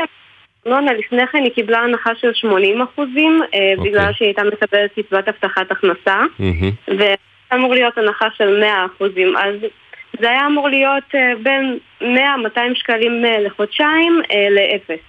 ארנונה, 0.67 0.93
לפני 0.93 1.27
כן 1.27 1.43
היא 1.43 1.51
קיבלה 1.51 1.79
הנחה 1.79 2.09
של 2.21 2.33
80 2.33 2.81
אחוזים, 2.81 3.41
אוקיי. 3.43 3.75
בגלל 3.83 4.13
שהיא 4.13 4.25
הייתה 4.25 4.43
מקבלת 4.43 4.91
קצבת 4.91 5.27
הבטחת 5.27 5.71
הכנסה, 5.71 6.23
מהמם. 6.39 6.71
ואמור 7.51 7.73
להיות 7.73 7.97
הנחה 7.97 8.27
של 8.37 8.59
100 8.59 8.85
אחוזים, 8.85 9.37
אז 9.37 9.55
זה 10.19 10.29
היה 10.29 10.47
אמור 10.47 10.69
להיות 10.69 11.03
אה, 11.15 11.33
בין 11.43 11.77
100-200 12.01 12.59
שקלים 12.75 13.25
אה, 13.25 13.39
לחודשיים 13.39 14.21
אה, 14.31 14.47
לאפס. 14.49 15.03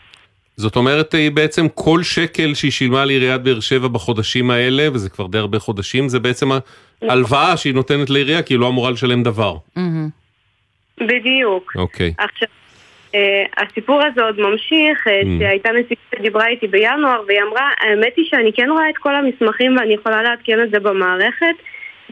זאת 0.56 0.76
אומרת, 0.76 1.14
היא 1.14 1.30
בעצם 1.30 1.68
כל 1.74 2.02
שקל 2.02 2.54
שהיא 2.54 2.70
שילמה 2.70 3.04
לעיריית 3.04 3.42
באר 3.42 3.60
שבע 3.60 3.88
בחודשים 3.88 4.50
האלה, 4.50 4.88
וזה 4.92 5.10
כבר 5.10 5.26
די 5.26 5.38
הרבה 5.38 5.58
חודשים, 5.58 6.08
זה 6.08 6.20
בעצם 6.20 6.48
ההלוואה 7.02 7.56
שהיא 7.56 7.74
נותנת 7.74 8.10
לעירייה, 8.10 8.42
כי 8.42 8.54
היא 8.54 8.60
לא 8.60 8.68
אמורה 8.68 8.90
לשלם 8.90 9.22
דבר. 9.22 9.56
בדיוק. 11.00 11.72
אוקיי. 11.76 12.14
עכשיו, 12.18 12.48
אה, 12.48 12.65
הסיפור 13.56 14.02
הזה 14.02 14.22
עוד 14.22 14.40
ממשיך, 14.40 15.06
אה, 15.08 15.20
Mm. 15.20 15.26
שהייתה 15.40 15.72
נציגה 15.72 16.00
שדיברה 16.16 16.46
איתי 16.46 16.66
בינואר, 16.66 17.22
והיא 17.26 17.40
אמרה, 17.42 17.70
האמת 17.80 18.12
היא 18.16 18.24
שאני 18.28 18.52
כן 18.52 18.70
רואה 18.70 18.90
את 18.90 18.98
כל 18.98 19.14
המסמכים 19.14 19.76
ואני 19.76 19.94
יכולה 19.94 20.22
לעדכן 20.22 20.62
את 20.62 20.70
זה 20.70 20.80
במערכת. 20.80 21.56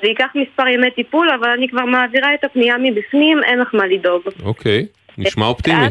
זה 0.03 0.09
ייקח 0.09 0.29
מספר 0.35 0.69
ימי 0.69 0.91
טיפול, 0.91 1.31
אבל 1.31 1.51
אני 1.51 1.69
כבר 1.69 1.85
מעבירה 1.85 2.35
את 2.35 2.45
הפנייה 2.45 2.77
מבפנים, 2.79 3.45
אין 3.45 3.59
לך 3.59 3.75
מה 3.75 3.87
לדאוג. 3.87 4.23
אוקיי, 4.45 4.87
נשמע 5.19 5.47
אופטימי. 5.47 5.87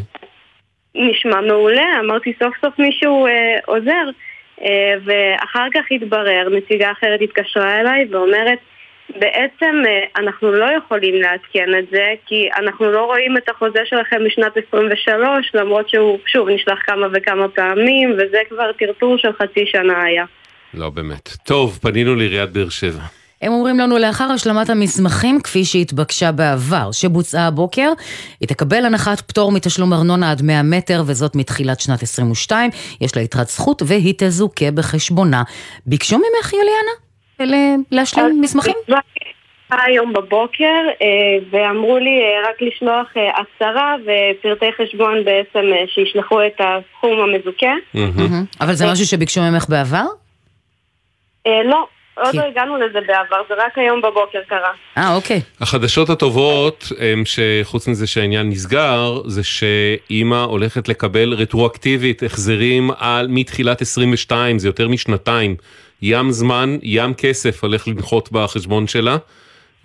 נשמע 0.95 1.41
מעולה, 1.41 1.85
אמרתי 1.99 2.33
סוף 2.43 2.53
סוף 2.61 2.79
מישהו 2.79 3.27
אה, 3.27 3.59
עוזר. 3.65 4.09
אה, 4.61 4.93
ואחר 5.05 5.67
כך 5.73 5.85
התברר, 5.91 6.47
נציגה 6.51 6.91
אחרת 6.91 7.21
התקשרה 7.21 7.79
אליי 7.79 8.05
ואומרת, 8.11 8.59
בעצם 9.09 9.75
אה, 9.87 10.21
אנחנו 10.23 10.51
לא 10.51 10.65
יכולים 10.77 11.15
לעדכן 11.21 11.69
את 11.79 11.85
זה, 11.91 12.05
כי 12.25 12.49
אנחנו 12.57 12.91
לא 12.91 13.05
רואים 13.05 13.37
את 13.37 13.49
החוזה 13.49 13.79
שלכם 13.85 14.17
משנת 14.27 14.51
23, 14.67 15.51
למרות 15.53 15.89
שהוא, 15.89 16.19
שוב, 16.25 16.49
נשלח 16.49 16.79
כמה 16.85 17.07
וכמה 17.13 17.47
פעמים, 17.49 18.11
וזה 18.13 18.37
כבר 18.49 18.71
טרטור 18.71 19.17
של 19.17 19.33
חצי 19.33 19.65
שנה 19.65 20.03
היה. 20.03 20.25
לא 20.73 20.89
באמת. 20.89 21.29
טוב, 21.45 21.79
פנינו 21.81 22.15
לעיריית 22.15 22.49
באר 22.49 22.69
שבע. 22.69 23.01
הם 23.41 23.51
אומרים 23.51 23.79
לנו 23.79 23.97
לאחר 23.97 24.23
השלמת 24.23 24.69
המסמכים 24.69 25.41
כפי 25.41 25.65
שהתבקשה 25.65 26.31
בעבר, 26.31 26.91
שבוצעה 26.91 27.47
הבוקר, 27.47 27.91
היא 28.39 28.47
תקבל 28.47 28.85
הנחת 28.85 29.21
פטור 29.21 29.51
מתשלום 29.51 29.93
ארנונה 29.93 30.31
עד 30.31 30.41
100 30.41 30.63
מטר, 30.63 31.03
וזאת 31.05 31.35
מתחילת 31.35 31.79
שנת 31.79 32.03
22. 32.03 32.69
יש 33.01 33.15
לה 33.15 33.21
יתרת 33.21 33.47
זכות 33.47 33.81
והיא 33.85 34.13
תזוכה 34.17 34.71
בחשבונה. 34.71 35.43
ביקשו 35.85 36.17
ממך, 36.17 36.53
יוליאנה? 36.53 37.02
להשלים 37.91 38.41
מסמכים? 38.41 38.73
היום 39.71 40.13
בבוקר, 40.13 40.81
אה, 41.01 41.07
ואמרו 41.51 41.97
לי 41.97 42.21
אה, 42.21 42.49
רק 42.49 42.61
לשלוח 42.61 43.07
אה, 43.17 43.29
הצהרה 43.29 43.95
ופרטי 44.03 44.65
חשבון 44.81 45.23
בעצם 45.25 45.65
שישלחו 45.87 46.45
את 46.45 46.61
הסכום 46.61 47.19
המזוכה. 47.19 47.73
אבל 48.61 48.73
זה 48.73 48.91
משהו 48.91 49.05
שביקשו 49.05 49.41
ממך 49.41 49.65
בעבר? 49.69 50.05
לא, 51.45 51.87
עוד 52.15 52.35
לא 52.35 52.41
הגענו 52.41 52.77
לזה 52.77 52.99
בעבר, 53.07 53.41
זה 53.49 53.53
רק 53.57 53.77
היום 53.77 54.01
בבוקר 54.01 54.39
קרה. 54.47 54.71
אה, 54.97 55.15
אוקיי. 55.15 55.41
החדשות 55.61 56.09
הטובות 56.09 56.91
הם 56.99 57.23
שחוץ 57.25 57.87
מזה 57.87 58.07
שהעניין 58.07 58.49
נסגר, 58.49 59.21
זה 59.25 59.41
שאימא 59.43 60.43
הולכת 60.43 60.87
לקבל 60.87 61.33
רטרואקטיבית 61.33 62.23
החזרים 62.23 62.91
על 62.97 63.27
מתחילת 63.29 63.81
22, 63.81 64.59
זה 64.59 64.67
יותר 64.67 64.87
משנתיים. 64.87 65.55
ים 66.05 66.31
זמן, 66.31 66.77
ים 66.83 67.13
כסף 67.13 67.63
הולך 67.63 67.87
לנחות 67.87 68.31
בחשבון 68.31 68.87
שלה. 68.87 69.17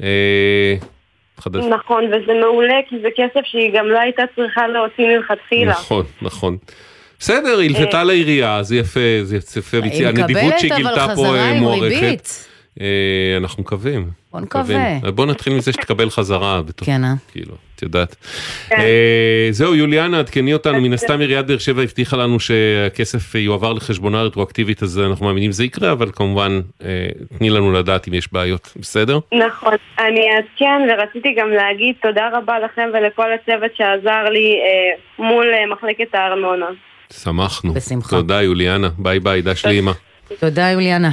אה, 0.02 0.74
חדש. 1.38 1.64
נכון, 1.64 2.04
וזה 2.04 2.32
מעולה, 2.40 2.74
כי 2.88 2.96
זה 3.02 3.08
כסף 3.16 3.40
שהיא 3.44 3.72
גם 3.74 3.86
לא 3.86 3.98
הייתה 3.98 4.22
צריכה 4.36 4.68
להוציא 4.68 5.04
מלכתחילה. 5.06 5.70
נכון, 5.72 6.04
נכון. 6.22 6.56
בסדר, 7.18 7.58
היא 7.58 7.76
הלוותה 7.76 7.98
אה, 7.98 8.04
לעירייה, 8.04 8.62
זה 8.62 8.76
יפה, 8.76 9.00
זה 9.22 9.36
יפה, 9.58 9.76
הנדיבות 9.76 10.58
שהיא 10.58 10.74
גילתה 10.76 11.06
פה 11.16 11.36
אה, 11.36 11.60
מוערכת. 11.60 12.28
אנחנו 13.36 13.62
מקווים. 13.62 14.10
בוא 14.38 14.46
נקווה. 14.46 15.10
בוא 15.10 15.26
נתחיל 15.26 15.52
מזה 15.52 15.72
שתקבל 15.72 16.10
חזרה. 16.10 16.60
כן, 16.76 17.04
אה? 17.04 17.12
כאילו, 17.32 17.54
את 17.76 17.82
יודעת. 17.82 18.16
כן. 18.68 18.76
זהו, 19.50 19.74
יוליאנה, 19.74 20.18
עדכני 20.18 20.52
אותנו, 20.52 20.80
מן 20.80 20.92
הסתם 20.92 21.20
עיריית 21.20 21.46
באר 21.46 21.58
שבע 21.58 21.82
הבטיחה 21.82 22.16
לנו 22.16 22.40
שהכסף 22.40 23.34
יועבר 23.34 23.72
לחשבונה 23.72 24.22
רטרואקטיבית, 24.22 24.82
אז 24.82 24.98
אנחנו 24.98 25.26
מאמינים 25.26 25.52
שזה 25.52 25.64
יקרה, 25.64 25.92
אבל 25.92 26.10
כמובן, 26.12 26.60
תני 27.38 27.50
לנו 27.50 27.72
לדעת 27.72 28.08
אם 28.08 28.14
יש 28.14 28.32
בעיות, 28.32 28.72
בסדר? 28.76 29.18
נכון, 29.32 29.74
אני 29.98 30.20
אעדכן 30.36 30.88
ורציתי 30.90 31.34
גם 31.38 31.50
להגיד 31.50 31.94
תודה 32.02 32.28
רבה 32.32 32.58
לכם 32.58 32.88
ולכל 32.94 33.32
הצוות 33.32 33.70
שעזר 33.76 34.24
לי 34.30 34.56
מול 35.18 35.46
מחלקת 35.72 36.14
הארנונה. 36.14 36.66
שמחנו. 37.12 37.74
בשמחה. 37.74 38.10
תודה 38.16 38.42
יוליאנה, 38.42 38.88
ביי 38.98 39.20
ביי, 39.20 39.42
דש 39.42 39.66
לאמא. 39.66 39.92
תודה 40.40 40.70
יוליאנה. 40.70 41.10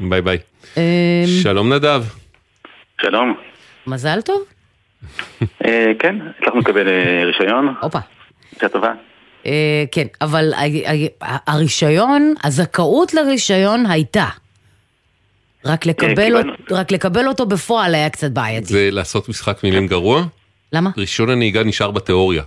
ביי 0.00 0.22
ביי. 0.22 0.38
אמ, 0.76 0.82
שלום 1.42 1.72
נדב. 1.72 2.04
שלום. 3.00 3.34
מזל 3.86 4.20
טוב. 4.20 4.42
אה, 5.64 5.92
כן, 5.98 6.16
הצלחנו 6.38 6.60
לקבל 6.60 6.88
אה, 6.88 7.24
רישיון. 7.24 7.74
הופה. 7.82 7.98
שעה 8.60 8.68
טובה. 8.68 8.92
אה, 9.46 9.84
כן, 9.92 10.06
אבל 10.20 10.52
הרישיון, 11.20 12.34
הזכאות 12.44 13.14
לרישיון 13.14 13.86
הייתה. 13.86 14.26
רק 15.64 15.86
לקבל, 15.86 16.36
אותו, 16.36 16.50
רק 16.70 16.92
לקבל 16.92 17.28
אותו 17.28 17.46
בפועל 17.46 17.94
היה 17.94 18.10
קצת 18.10 18.30
בעייתי. 18.30 18.66
זה 18.66 18.88
לעשות 18.92 19.28
משחק 19.28 19.64
מילים 19.64 19.86
גרוע? 19.86 20.24
למה? 20.72 20.90
רישיון 20.96 21.30
הנהיגה 21.30 21.64
נשאר 21.64 21.90
בתיאוריה. 21.90 22.42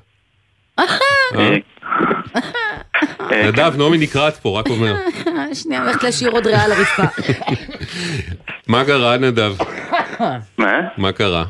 נדב, 3.32 3.74
נעמי 3.78 3.98
נקראת 3.98 4.34
פה, 4.38 4.60
רק 4.60 4.68
אומר. 4.70 4.96
שנייה, 5.54 5.84
הולכת 5.84 6.04
להשאיר 6.04 6.32
עוד 6.32 6.48
ריאה 6.48 6.64
על 6.64 6.72
הרצפה. 6.72 7.04
מה 8.68 8.86
קרה, 8.86 9.18
נדב? 9.18 9.54
מה? 10.58 10.80
מה 10.98 11.12
קרה? 11.12 11.44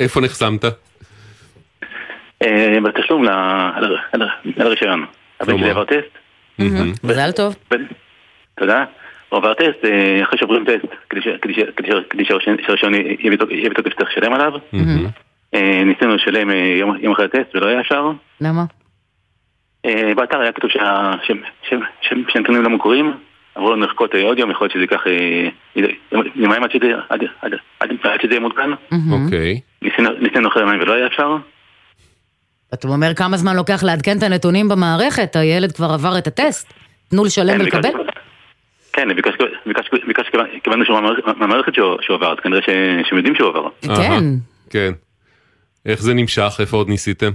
איפה 0.00 0.20
נחסמת? 0.20 0.64
אה, 2.42 2.78
בתשלום 2.84 3.24
לרישיון. 4.56 5.04
הבן 5.40 5.58
שלי 5.58 5.70
עבר 5.70 5.84
טסט. 5.84 6.18
מזל 7.04 7.32
טוב. 7.32 7.56
תודה. 8.58 8.84
הוא 9.28 9.36
עבר 9.38 9.54
טסט, 9.54 9.84
אה, 9.84 10.22
אחרי 10.22 10.38
שעוברים 10.38 10.64
טסט, 10.64 10.86
כדי 11.10 11.20
שהרישיון 12.24 12.94
יהיה 12.94 13.70
בתוקף 13.70 13.94
צריך 13.98 14.10
לשלם 14.10 14.32
עליו. 14.32 14.52
אה, 15.54 15.82
ניסינו 15.84 16.14
לשלם 16.14 16.50
יום 17.00 17.12
אחרי 17.12 17.24
הטסט 17.24 17.54
ולא 17.54 17.66
היה 17.66 17.80
אפשר. 17.80 18.10
למה? 18.40 18.64
אה, 19.86 20.14
באתר 20.14 20.40
היה 20.40 20.52
כתוב 20.52 20.70
שהנתונים 22.32 22.62
לא 22.62 22.70
מוכרים, 22.70 23.12
אמרו 23.58 23.72
לנו 23.72 23.86
לחכות 23.86 24.14
אה, 24.14 24.22
עוד 24.22 24.38
יום, 24.38 24.50
יכול 24.50 24.64
להיות 24.64 24.72
שזה 24.72 24.82
ייקח 24.82 25.06
אה, 25.06 25.48
יומיים 26.34 26.64
עד 26.64 26.70
שזה 28.22 28.30
יהיה 28.30 28.40
מעודכן. 28.40 28.70
אוקיי. 29.10 29.60
ניסינו 30.20 30.48
אחרי 30.48 30.62
יומיים 30.62 30.80
ולא 30.80 30.92
היה 30.92 31.06
אפשר. 31.06 31.36
אתה 32.74 32.88
אומר 32.88 33.14
כמה 33.14 33.36
זמן 33.36 33.56
לוקח 33.56 33.82
לעדכן 33.82 34.18
את 34.18 34.22
הנתונים 34.22 34.68
במערכת, 34.68 35.36
הילד 35.36 35.72
כבר 35.72 35.86
עבר 35.86 36.18
את 36.18 36.26
הטסט, 36.26 36.72
תנו 37.08 37.24
לשלם 37.24 37.58
כן, 37.58 37.60
ולקבל? 37.60 37.90
כן, 38.92 39.08
ביקשתי, 40.06 40.36
קיבלנו 40.62 40.84
שהוא 40.84 41.00
מהמערכת 41.36 41.74
שהוא 41.74 42.16
עבר, 42.16 42.32
אז 42.32 42.38
כנראה 42.42 42.60
שהם 43.08 43.16
יודעים 43.16 43.34
שהוא 43.34 43.48
עבר. 43.48 43.68
כן. 43.82 44.24
כן. 44.70 44.92
איך 45.86 46.02
זה 46.02 46.14
נמשך? 46.14 46.56
איפה 46.60 46.76
עוד 46.76 46.88
ניסיתם? 46.88 47.30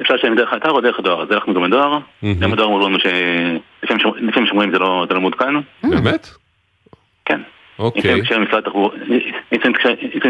אפשר 0.00 0.14
לשלם 0.14 0.36
דרך 0.36 0.52
האתר 0.52 0.70
או 0.70 0.80
דרך 0.80 0.98
הדואר, 0.98 1.22
אז 1.22 1.30
הלכנו 1.30 1.54
גם 1.54 1.62
בדואר, 1.62 1.98
גם 2.40 2.52
הדואר 2.52 2.66
אמרו 2.66 2.88
לנו 2.88 2.98
שלפעמים 2.98 4.46
שומרים 4.46 4.70
זה 4.72 4.78
לא 4.78 5.06
מעודכן. 5.20 5.54
באמת? 5.82 6.28
כן. 7.24 7.40
אוקיי. 7.78 8.14
אם 8.14 8.20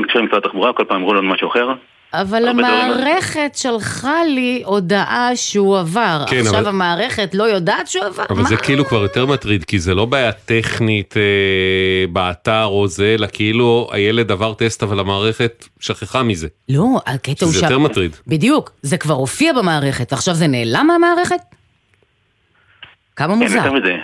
תקשר 0.03 0.19
עם 0.19 0.27
משרד 0.27 0.39
התחבורה, 0.45 0.73
כל 0.73 0.85
פעם 0.85 0.97
אמרו 0.97 1.15
לנו 1.15 1.29
משהו 1.29 1.49
אחר. 1.49 1.75
אבל 2.21 2.49
המערכת 2.49 3.53
שלחה 3.55 4.25
לי 4.25 4.63
הודעה 4.65 5.37
שהוא 5.37 5.79
עבר. 5.79 6.25
כן, 6.27 6.37
עכשיו 6.39 6.59
אבל... 6.59 6.69
המערכת 6.69 7.35
לא 7.35 7.45
יודעת 7.45 7.89
שהוא 7.89 8.05
עבר? 8.05 8.25
אבל 8.31 8.43
מה? 8.43 8.49
זה 8.49 8.57
כאילו 8.57 8.85
כבר 8.85 9.03
יותר 9.03 9.27
מטריד, 9.27 9.65
כי 9.65 9.79
זה 9.79 9.95
לא 9.95 10.05
בעיה 10.05 10.33
טכנית 10.33 11.17
אה, 11.17 12.07
באתר 12.13 12.65
או 12.65 12.89
זה, 12.89 13.15
אלא 13.19 13.27
כאילו 13.33 13.89
הילד 13.93 14.33
עבר 14.33 14.55
טסט 14.55 14.83
אבל 14.83 15.01
המערכת 15.01 15.69
שכחה 15.81 16.23
מזה. 16.23 16.49
לא, 16.69 17.01
הקטע 17.07 17.45
הוא 17.45 17.53
ש... 17.53 17.57
זה 17.57 17.67
יותר 17.67 17.79
מטריד. 17.79 18.17
בדיוק, 18.27 18.71
זה 18.83 18.99
כבר 18.99 19.15
הופיע 19.15 19.53
במערכת, 19.53 20.13
עכשיו 20.13 20.35
זה 20.35 20.47
נעלם 20.47 20.87
מהמערכת? 20.87 21.41
כמה 23.17 23.35
כן, 23.35 23.43
מוזר. 23.43 23.57
יותר 23.57 23.73
מזה, 23.73 23.97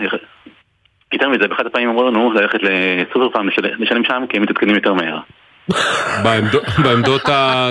יותר 1.12 1.28
מזה, 1.28 1.48
באחת 1.48 1.66
הפעמים 1.66 1.88
אמרו 1.88 2.10
לנו 2.10 2.32
ללכת 2.32 2.58
לסופר 2.62 3.28
פעם 3.32 3.48
לשלם 3.78 4.04
שם, 4.04 4.22
כי 4.28 4.36
הם 4.36 4.42
מתעדכנים 4.42 4.74
יותר 4.74 4.94
מהר. 4.94 5.18
בעמדות 6.84 7.22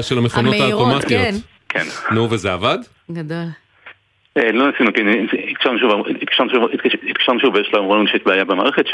של 0.01 0.17
המכונות 0.17 0.55
האוטומטיות. 0.59 1.09
כן. 1.09 1.35
כן. 1.69 1.85
נו, 2.11 2.27
וזה 2.29 2.53
עבד? 2.53 2.77
גדול. 3.11 3.45
אה, 4.37 4.51
לא 4.51 4.71
ניסינו, 4.71 4.93
כי 4.93 5.01
התקשרנו 7.09 7.39
שוב 7.39 7.55
ויש 7.55 7.71
אמרו 7.75 7.95
לנו 7.95 8.07
שיש 8.07 8.21
בעיה 8.25 8.45
במערכת, 8.45 8.87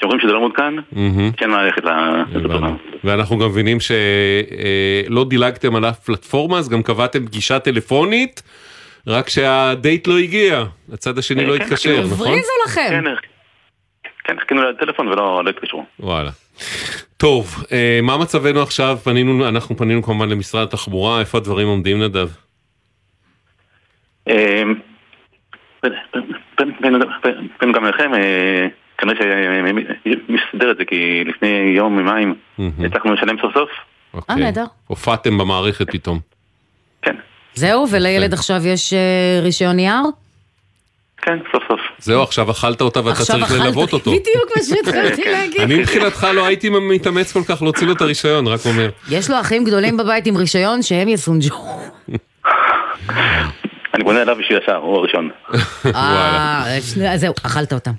שאומרים 0.00 0.20
שזה 0.20 0.32
לא 0.32 0.40
מעודכן, 0.40 0.74
כן 1.36 1.50
מערכת 1.50 1.82
לסופרמן. 1.84 2.74
ואנחנו 3.04 3.38
גם 3.38 3.48
מבינים 3.48 3.78
שלא 3.80 5.24
דילגתם 5.24 5.76
על 5.76 5.84
אף 5.84 5.98
פלטפורמה, 5.98 6.58
אז 6.58 6.68
גם 6.68 6.82
קבעתם 6.82 7.26
פגישה 7.26 7.58
טלפונית, 7.58 8.42
רק 9.06 9.28
שהדייט 9.28 10.06
לא 10.06 10.18
הגיע, 10.18 10.64
הצד 10.92 11.18
השני 11.18 11.46
לא 11.46 11.58
כן, 11.58 11.64
התקשר, 11.64 12.00
נכון? 12.00 12.26
הבריזו 12.26 12.52
לכם. 12.66 13.04
כן, 14.24 14.36
חיכינו 14.40 14.62
לטלפון 14.62 15.08
ולא 15.08 15.42
התקשרו. 15.50 15.84
וואלה. 16.00 16.30
טוב, 17.16 17.64
אה, 17.72 18.00
מה 18.02 18.16
מצבנו 18.16 18.62
עכשיו? 18.62 18.98
פנינו, 19.04 19.48
אנחנו 19.48 19.76
פנינו 19.76 20.02
כמובן 20.02 20.28
למשרד 20.28 20.62
התחבורה, 20.62 21.20
איפה 21.20 21.38
הדברים 21.38 21.68
עומדים 21.68 22.02
נדב? 22.02 22.28
פנינו 27.58 27.72
גם 27.74 27.84
אליכם, 27.84 28.14
אה, 28.14 28.66
כנראה 28.98 29.16
שמסדר 30.04 30.70
את 30.70 30.76
זה, 30.76 30.84
כי 30.84 31.24
לפני 31.26 31.72
יום, 31.76 31.98
יומיים, 31.98 32.34
הצלחנו 32.58 33.14
לשלם 33.14 33.36
סוף 33.40 33.54
סוף. 33.54 33.70
אה, 33.70 34.18
אוקיי. 34.18 34.36
נהדר. 34.36 34.64
הופעתם 34.86 35.38
במערכת 35.38 35.90
פתאום. 35.90 36.18
כן. 37.02 37.16
זהו, 37.54 37.86
ולילד 37.90 38.32
עכשיו 38.32 38.66
יש 38.66 38.92
רישיון 39.42 39.76
נייר? 39.76 40.02
כן, 41.16 41.38
סוף 41.52 41.62
סוף. 41.68 41.80
זהו, 42.00 42.22
עכשיו 42.22 42.50
אכלת 42.50 42.80
אותה 42.80 43.04
ואתה 43.04 43.24
צריך 43.24 43.52
ללוות 43.52 43.92
אותו. 43.92 44.10
בדיוק 44.10 44.50
מה 44.56 44.62
שהתחלתי. 44.62 45.30
להגיד. 45.30 45.60
אני 45.60 45.74
מבחינתך 45.74 46.26
לא 46.34 46.46
הייתי 46.46 46.68
מתאמץ 46.68 47.32
כל 47.32 47.42
כך 47.48 47.62
להוציא 47.62 47.86
לו 47.86 47.92
את 47.92 48.00
הרישיון, 48.00 48.46
רק 48.46 48.60
אומר. 48.66 48.90
יש 49.10 49.30
לו 49.30 49.40
אחים 49.40 49.64
גדולים 49.64 49.96
בבית 49.96 50.26
עם 50.26 50.36
רישיון 50.36 50.82
שהם 50.82 51.08
יסונג'ו. 51.08 51.54
אני 53.94 54.04
בונה 54.04 54.20
עליו 54.20 54.36
בשביל 54.36 54.58
השאר, 54.62 54.76
הוא 54.76 54.96
הראשון. 54.96 55.30
אה, 55.94 57.16
זהו, 57.16 57.34
אכלת 57.46 57.72
אותם. 57.72 57.92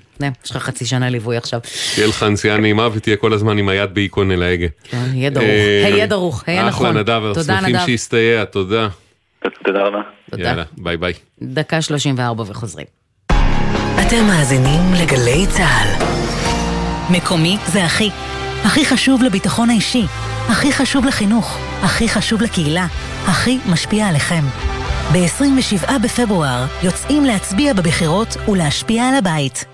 יש 0.44 0.50
לך 0.50 0.56
חצי 0.56 0.86
שנה 0.86 1.10
ליווי 1.10 1.36
עכשיו. 1.36 1.60
תהיה 1.94 2.06
לך 2.06 2.22
נסיעה 2.22 2.56
נעימה 2.56 2.88
ותהיה 2.92 3.16
כל 3.16 3.32
הזמן 3.32 3.58
עם 3.58 3.68
היד 3.68 3.94
באיקון 3.94 4.30
אל 4.30 4.42
ההגה. 4.42 4.66
כן, 4.84 5.04
יהיה 5.12 5.30
דרוך, 5.30 5.46
היה 5.84 6.06
דרוך, 6.06 6.44
היה 6.46 6.68
נכון. 6.68 6.86
אחלה 6.86 7.00
נדב, 7.00 7.22
אנחנו 7.24 7.42
שמחים 7.42 7.76
שהסתייע, 7.86 8.44
תודה. 8.44 8.88
תודה 9.64 9.82
רבה. 9.82 10.00
יאללה, 10.38 10.62
ביי 10.78 10.96
ביי. 10.96 11.12
דקה 11.42 11.82
34 11.82 12.44
וחוזרים. 12.46 13.01
אתם 14.14 14.26
מאזינים 14.26 14.94
לגלי 14.94 15.46
צה"ל. 15.46 16.04
מקומי 17.10 17.58
זה 17.66 17.84
הכי. 17.84 18.10
הכי 18.64 18.84
חשוב 18.84 19.22
לביטחון 19.22 19.70
האישי, 19.70 20.06
הכי 20.48 20.72
חשוב 20.72 21.04
לחינוך, 21.04 21.58
הכי 21.82 22.08
חשוב 22.08 22.42
לקהילה, 22.42 22.86
הכי 23.26 23.58
משפיע 23.70 24.08
עליכם. 24.08 24.44
ב-27 25.12 25.98
בפברואר 26.02 26.66
יוצאים 26.82 27.24
להצביע 27.24 27.72
בבחירות 27.72 28.36
ולהשפיע 28.48 29.08
על 29.08 29.14
הבית. 29.14 29.71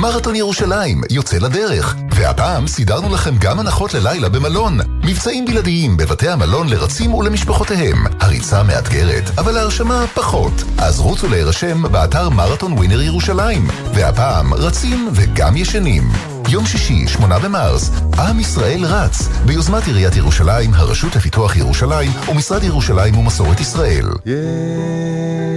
מרתון 0.00 0.36
ירושלים 0.36 1.00
יוצא 1.10 1.38
לדרך, 1.38 1.96
והפעם 2.14 2.66
סידרנו 2.66 3.14
לכם 3.14 3.36
גם 3.38 3.60
הנחות 3.60 3.94
ללילה 3.94 4.28
במלון. 4.28 4.78
מבצעים 5.04 5.44
בלעדיים 5.44 5.96
בבתי 5.96 6.28
המלון 6.28 6.68
לרצים 6.68 7.14
ולמשפחותיהם. 7.14 7.96
הריצה 8.20 8.62
מאתגרת, 8.62 9.38
אבל 9.38 9.56
ההרשמה 9.56 10.04
פחות. 10.14 10.52
אז 10.78 11.00
רוצו 11.00 11.28
להירשם 11.28 11.82
באתר 11.82 12.28
מרתון 12.28 12.72
ווינר 12.72 13.02
ירושלים. 13.02 13.68
והפעם 13.94 14.54
רצים 14.54 15.08
וגם 15.12 15.56
ישנים. 15.56 16.02
יום 16.48 16.66
שישי, 16.66 17.06
8 17.06 17.38
במרס, 17.38 17.90
עם 18.18 18.40
ישראל 18.40 18.84
רץ, 18.84 19.28
ביוזמת 19.46 19.86
עיריית 19.86 20.16
ירושלים, 20.16 20.74
הרשות 20.74 21.16
לפיתוח 21.16 21.56
ירושלים 21.56 22.12
ומשרד 22.28 22.64
ירושלים 22.64 23.18
ומסורת 23.18 23.60
ישראל. 23.60 24.06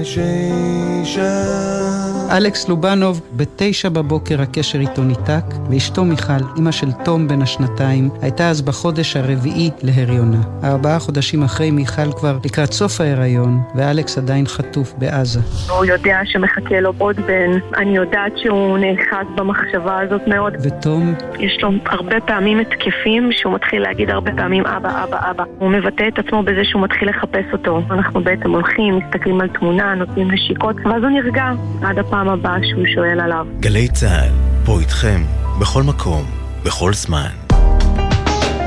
יש 0.02 0.18
אישה 0.18 2.03
אלכס 2.38 2.70
לובנוב, 2.70 3.22
בתשע 3.36 3.90
בבוקר 3.90 4.42
הקשר 4.42 4.80
איתו 4.80 5.04
ניתק, 5.04 5.44
ואשתו 5.70 6.06
מיכל, 6.06 6.44
אמא 6.60 6.72
של 6.72 6.92
תום 7.06 7.28
בן 7.28 7.42
השנתיים, 7.42 8.10
הייתה 8.22 8.50
אז 8.50 8.62
בחודש 8.62 9.18
הרביעי 9.18 9.70
להריונה. 9.84 10.38
ארבעה 10.64 11.00
חודשים 11.00 11.44
אחרי 11.44 11.72
מיכל 11.72 12.12
כבר 12.12 12.38
לקראת 12.46 12.74
סוף 12.74 13.02
ההיריון, 13.02 13.62
ואלכס 13.76 14.18
עדיין 14.18 14.46
חטוף 14.46 14.94
בעזה. 14.98 15.40
הוא 15.70 15.86
יודע 15.86 16.20
שמחכה 16.26 16.80
לו 16.80 16.94
עוד 16.98 17.16
בן, 17.16 17.52
אני 17.78 17.96
יודעת 17.96 18.38
שהוא 18.38 18.78
נאחז 18.78 19.26
במחשבה 19.36 20.00
הזאת 20.00 20.22
מאוד. 20.28 20.54
ותום? 20.64 21.14
יש 21.40 21.58
לו 21.62 21.70
הרבה 21.86 22.22
פעמים 22.22 22.60
התקפים 22.60 23.30
שהוא 23.32 23.54
מתחיל 23.54 23.82
להגיד 23.82 24.10
הרבה 24.10 24.32
פעמים 24.36 24.66
אבא, 24.66 25.04
אבא, 25.04 25.30
אבא. 25.32 25.44
הוא 25.60 25.70
מבטא 25.70 26.08
את 26.08 26.20
עצמו 26.20 26.44
בזה 26.44 26.62
שהוא 26.64 26.82
מתחיל 26.82 27.10
לחפש 27.10 27.46
אותו. 27.54 27.82
אנחנו 27.92 28.24
בעצם 28.24 28.52
הולכים, 28.52 29.00
מסתכלים 29.00 29.42
על 29.42 29.48
תמונה, 29.48 29.96
נותנים 29.96 30.32
נשיקות, 30.32 30.76
ואז 30.86 31.04
הוא 31.04 31.12
נרגע 31.12 31.52
עד 31.84 32.00
הפעם 32.00 32.23
הפעם 32.24 32.40
הבאה 32.40 32.58
שהוא 32.70 32.86
שואל 32.96 33.20
עליו. 33.20 33.46
גלי 33.60 33.88
צה"ל, 33.88 34.32
פה 34.66 34.80
איתכם, 34.80 35.22
בכל 35.60 35.84
מקום, 35.84 36.26
בכל 36.66 36.94
זמן. 36.94 37.30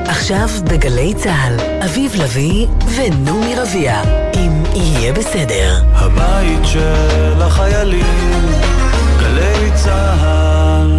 עכשיו 0.08 0.48
בגלי 0.70 1.14
צה"ל, 1.14 1.56
אביב 1.84 2.12
לביא 2.14 2.66
ונעמי 2.96 3.54
רביע, 3.56 4.02
אם 4.34 4.62
יהיה 4.74 5.12
בסדר. 5.12 5.72
הבית 5.92 6.64
של 6.64 7.42
החיילים, 7.42 8.44
גלי 9.20 9.70
צה"ל. 9.84 10.90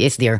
Yes, 0.00 0.20
dear. 0.20 0.38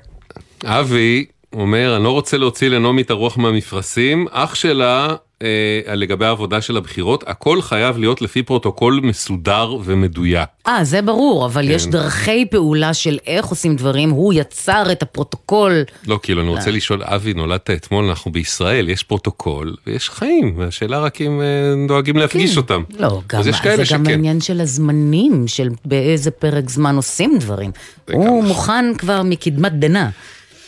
אבי 0.65 1.27
אומר, 1.53 1.97
אני 1.97 2.05
לא 2.05 2.11
רוצה 2.11 2.37
להוציא 2.37 2.69
לנעמי 2.69 3.03
את 3.03 3.11
הרוח 3.11 3.39
מהמפרשים, 3.39 4.27
אח 4.31 4.55
שלה 4.55 5.15
אה, 5.43 5.95
לגבי 5.95 6.27
העבודה 6.27 6.61
של 6.61 6.77
הבחירות, 6.77 7.25
הכל 7.27 7.63
חייב 7.63 7.99
להיות 7.99 8.23
לפי 8.23 8.43
פרוטוקול 8.43 9.01
מסודר 9.03 9.77
ומדויק. 9.85 10.49
אה, 10.67 10.85
זה 10.85 11.03
ברור, 11.03 11.47
אבל 11.47 11.63
כן. 11.63 11.71
יש 11.71 11.87
דרכי 11.87 12.47
פעולה 12.47 12.95
של 12.95 13.19
איך 13.27 13.47
עושים 13.47 13.77
דברים, 13.77 14.11
הוא 14.11 14.33
יצר 14.33 14.93
את 14.93 15.03
הפרוטוקול. 15.03 15.85
לא, 16.07 16.19
כאילו, 16.23 16.43
אני 16.43 16.51
רוצה 16.51 16.71
לשאול, 16.71 17.03
אבי, 17.05 17.35
נולדת 17.35 17.71
אתמול, 17.71 18.05
אנחנו 18.05 18.33
בישראל, 18.33 18.89
יש 18.89 19.03
פרוטוקול 19.03 19.77
ויש 19.87 20.11
חיים, 20.11 20.55
והשאלה 20.59 20.99
רק 20.99 21.21
אם 21.21 21.41
אה, 21.41 21.87
דואגים 21.89 22.17
להפגיש 22.17 22.53
כן. 22.53 22.57
אותם. 22.57 22.83
לא, 22.99 23.21
גם, 23.27 23.43
זה 23.43 23.53
שכן. 23.53 23.77
גם 23.93 24.07
העניין 24.07 24.41
של 24.41 24.61
הזמנים, 24.61 25.49
של 25.49 25.69
באיזה 25.85 26.31
פרק 26.31 26.71
זמן 26.71 26.97
עושים 26.97 27.39
דברים. 27.39 27.71
הוא 28.13 28.45
מוכן 28.45 28.95
כבר 28.99 29.23
מקדמת 29.23 29.73
דנא. 29.73 30.07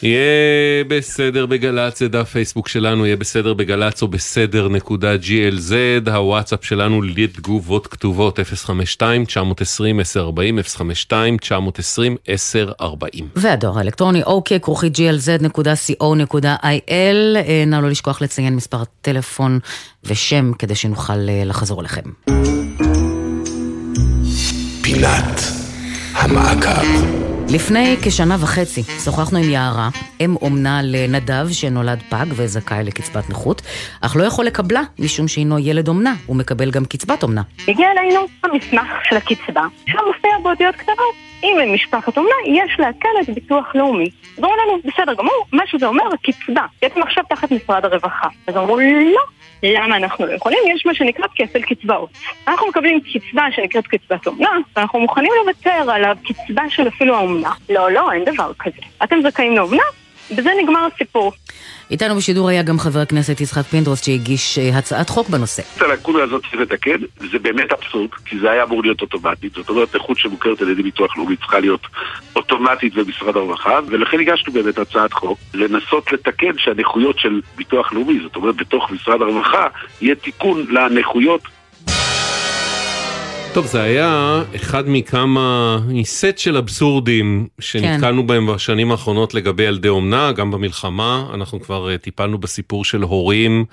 יהיה 0.02 0.84
בסדר 0.88 1.46
בגל"צ, 1.46 1.98
זה 1.98 2.08
דף 2.08 2.28
פייסבוק 2.28 2.68
שלנו, 2.68 3.06
יהיה 3.06 3.16
בסדר 3.16 3.54
בגל"צ 3.54 4.02
או 4.02 4.08
בסדר 4.08 4.68
נקודה 4.68 5.14
glz, 5.14 6.10
הוואטסאפ 6.10 6.64
שלנו 6.64 7.02
לתגובות 7.02 7.86
כתובות 7.86 8.38
052-920-1040, 8.38 8.42
052-920-1040. 12.80 13.22
והדואר 13.36 13.78
האלקטרוני 13.78 14.22
אוקיי, 14.22 14.60
כרוכית 14.60 14.96
glz.co.il, 14.96 16.36
אה, 17.36 17.64
נא 17.66 17.76
לא 17.76 17.90
לשכוח 17.90 18.22
לציין 18.22 18.56
מספר 18.56 18.82
טלפון 19.00 19.58
ושם 20.04 20.52
כדי 20.58 20.74
שנוכל 20.74 21.28
אה, 21.28 21.42
לחזור 21.44 21.80
אליכם. 21.80 22.02
פינת 24.82 25.40
המעקב 26.14 27.27
לפני 27.50 27.96
כשנה 28.04 28.36
וחצי 28.40 28.82
שוחחנו 28.82 29.38
עם 29.38 29.50
יערה, 29.50 29.88
אם 30.20 30.36
אומנה 30.42 30.80
לנדב 30.82 31.48
שנולד 31.52 32.02
פג 32.08 32.26
וזכאי 32.28 32.84
לקצבת 32.84 33.30
נכות, 33.30 33.62
אך 34.00 34.16
לא 34.16 34.24
יכול 34.24 34.44
לקבלה 34.44 34.82
משום 34.98 35.28
שהינו 35.28 35.58
ילד 35.58 35.88
אומנה, 35.88 36.14
הוא 36.26 36.36
מקבל 36.36 36.70
גם 36.70 36.84
קצבת 36.84 37.22
אומנה. 37.22 37.42
הגיע 37.68 37.88
אלינו 37.90 38.20
המסמך 38.44 38.86
של 39.08 39.16
הקצבה, 39.16 39.66
שם 39.86 39.98
מופיע 40.06 40.30
באותיות 40.42 40.74
קטנות. 40.76 41.27
אם 41.42 41.56
אין 41.60 41.72
משפחת 41.72 42.16
אומנה, 42.16 42.34
יש 42.46 42.72
לעקל 42.78 43.08
את 43.22 43.30
ביטוח 43.30 43.74
לאומי. 43.74 44.10
אמרו 44.38 44.52
לנו, 44.56 44.78
בסדר 44.84 45.14
גמור, 45.14 45.46
מה 45.52 45.62
שזה 45.66 45.86
אומר, 45.86 46.04
קצבה. 46.22 46.66
בעצם 46.82 47.02
עכשיו 47.02 47.24
תחת 47.28 47.50
משרד 47.50 47.84
הרווחה. 47.84 48.28
אז 48.46 48.56
אמרו, 48.56 48.78
לא, 48.80 49.22
למה 49.62 49.96
אנחנו 49.96 50.26
לא 50.26 50.32
יכולים? 50.32 50.58
יש 50.74 50.86
מה 50.86 50.94
שנקרא 50.94 51.26
כפל 51.34 51.62
קצבאות. 51.62 52.10
אנחנו 52.48 52.68
מקבלים 52.68 53.00
קצבה 53.00 53.42
שנקראת 53.56 53.86
קצבת 53.86 54.26
אומנה, 54.26 54.50
ואנחנו 54.76 55.00
מוכנים 55.00 55.32
לוותר 55.44 55.90
על 55.90 56.04
הקצבה 56.04 56.62
של 56.68 56.88
אפילו 56.88 57.14
האומנה. 57.16 57.50
לא, 57.68 57.90
לא, 57.90 58.12
אין 58.12 58.24
דבר 58.24 58.52
כזה. 58.58 58.80
אתם 59.04 59.16
זכאים 59.22 59.56
לאומנה? 59.56 59.82
בזה 60.30 60.50
נגמר 60.62 60.88
הסיפור. 60.94 61.32
איתנו 61.90 62.14
בשידור 62.14 62.48
היה 62.48 62.62
גם 62.62 62.78
חבר 62.78 63.00
הכנסת 63.00 63.40
יצחק 63.40 63.62
פינדרוס 63.62 64.04
שהגיש 64.04 64.58
אה, 64.58 64.78
הצעת 64.78 65.08
חוק 65.08 65.28
בנושא. 65.28 65.62
את 65.76 65.82
הלקונה 65.82 66.22
הזאת 66.22 66.42
צריך 66.42 66.54
לתקן, 66.54 66.96
וזה 67.20 67.38
באמת 67.38 67.72
אבסורד, 67.72 68.10
כי 68.24 68.38
זה 68.38 68.50
היה 68.50 68.62
אמור 68.62 68.82
להיות 68.82 69.00
אוטומטית. 69.00 69.52
זאת 69.54 69.68
אומרת, 69.68 69.96
נכות 69.96 70.18
שמוכרת 70.18 70.62
על 70.62 70.68
ידי 70.68 70.82
ביטוח 70.82 71.16
לאומי 71.16 71.36
צריכה 71.36 71.60
להיות 71.60 71.80
אוטומטית 72.36 72.94
במשרד 72.94 73.36
הרווחה, 73.36 73.78
ולכן 73.86 74.20
הגשנו 74.20 74.52
באמת 74.52 74.78
הצעת 74.78 75.12
חוק 75.12 75.38
לנסות 75.54 76.12
לתקן 76.12 76.58
שהנכויות 76.58 77.18
של 77.18 77.40
ביטוח 77.56 77.92
לאומי, 77.92 78.20
זאת 78.22 78.36
אומרת, 78.36 78.56
בתוך 78.56 78.90
משרד 78.90 79.22
הרווחה, 79.22 79.66
יהיה 80.00 80.14
תיקון 80.14 80.66
לנכויות 80.70 81.42
טוב, 83.58 83.66
זה 83.66 83.82
היה 83.82 84.42
אחד 84.56 84.88
מכמה, 84.88 85.78
מסט 85.88 86.38
של 86.38 86.56
אבסורדים 86.56 87.46
שנתקלנו 87.60 88.22
כן. 88.22 88.26
בהם 88.26 88.46
בשנים 88.46 88.90
האחרונות 88.90 89.34
לגבי 89.34 89.62
ילדי 89.62 89.88
אומנה, 89.88 90.32
גם 90.32 90.50
במלחמה, 90.50 91.26
אנחנו 91.34 91.60
כבר 91.60 91.88
uh, 91.94 91.98
טיפלנו 91.98 92.38
בסיפור 92.38 92.84
של 92.84 93.02
הורים 93.02 93.64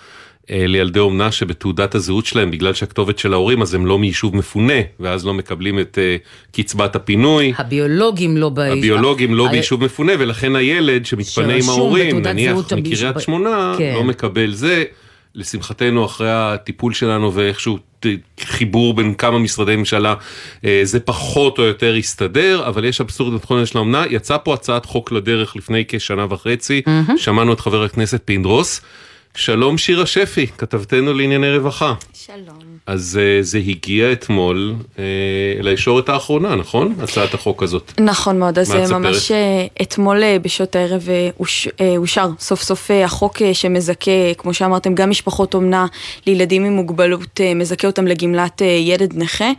uh, 0.44 0.48
לילדי 0.50 1.00
אומנה 1.00 1.32
שבתעודת 1.32 1.96
הזהות 1.96 2.26
שלהם, 2.26 2.52
בגלל 2.52 2.74
שהכתובת 2.74 3.18
של 3.18 3.34
ההורים, 3.34 3.62
אז 3.62 3.74
הם 3.74 3.86
לא 3.86 4.00
מיישוב 4.00 4.36
מפונה, 4.36 4.74
ואז 5.00 5.26
לא 5.26 5.34
מקבלים 5.34 5.80
את 5.80 5.98
uh, 5.98 6.52
קצבת 6.52 6.96
הפינוי. 6.96 7.54
הביולוגים 7.58 8.38
לא 8.38 8.50
ביישוב. 8.50 8.78
הביולוגים 8.78 9.36
לא 9.36 9.48
ביישוב 9.52 9.84
מפונה, 9.84 10.14
ולכן 10.20 10.56
הילד 10.56 11.06
שמתפנה 11.06 11.54
עם 11.54 11.70
ההורים, 11.70 12.22
נניח 12.22 12.74
מקריית 12.74 13.20
שמונה, 13.20 13.76
כן. 13.78 13.94
לא 13.96 14.04
מקבל 14.04 14.54
זה. 14.54 14.84
לשמחתנו, 15.36 16.06
אחרי 16.06 16.32
הטיפול 16.32 16.94
שלנו 16.94 17.34
ואיכשהו 17.34 17.78
חיבור 18.40 18.94
בין 18.94 19.14
כמה 19.14 19.40
משרדי 19.40 19.76
ממשלה, 19.76 20.16
אה, 20.66 20.82
זה 20.84 21.00
פחות 21.00 21.58
או 21.58 21.64
יותר 21.64 21.96
הסתדר, 21.96 22.68
אבל 22.68 22.86
יש 22.86 23.02
אבסורד 23.02 23.34
בתחום 23.34 23.66
של 23.66 23.78
האומנה. 23.78 24.04
יצא 24.10 24.38
פה 24.38 24.54
הצעת 24.54 24.86
חוק 24.86 25.12
לדרך 25.12 25.56
לפני 25.56 25.84
כשנה 25.88 26.26
וחצי, 26.30 26.82
mm-hmm. 26.86 27.18
שמענו 27.18 27.54
את 27.54 27.60
חבר 27.60 27.84
הכנסת 27.84 28.22
פינדרוס. 28.26 28.82
שלום 29.36 29.78
שירה 29.78 30.06
שפי, 30.06 30.48
כתבתנו 30.48 31.14
לענייני 31.14 31.58
רווחה. 31.58 31.94
שלום. 32.14 32.76
אז 32.86 33.20
uh, 33.20 33.44
זה 33.44 33.58
הגיע 33.58 34.12
אתמול 34.12 34.76
uh, 34.96 35.00
לישורת 35.62 36.10
האחרונה, 36.10 36.56
נכון? 36.56 36.96
הצעת 37.00 37.34
החוק 37.34 37.64
הזאת. 37.64 37.92
נכון 38.00 38.40
מאוד, 38.40 38.60
אז 38.60 38.68
זה 38.68 38.94
ממש 38.94 39.32
אתמול 39.82 40.38
בשעות 40.42 40.76
הערב 40.76 41.08
אוש, 41.40 41.68
אושר 41.98 42.30
סוף 42.40 42.62
סוף 42.62 42.92
החוק 43.06 43.38
שמזכה, 43.54 44.12
כמו 44.38 44.54
שאמרתם, 44.54 44.96
גם 44.96 45.10
משפחות 45.10 45.54
אומנה 45.54 45.86
לילדים 46.28 46.66
עם 46.66 46.74
מוגבלות, 46.74 47.42
מזכה 47.56 47.88
אותם 47.88 48.08
לגמלת 48.08 48.62
ילד 48.62 49.14
נכה. 49.16 49.52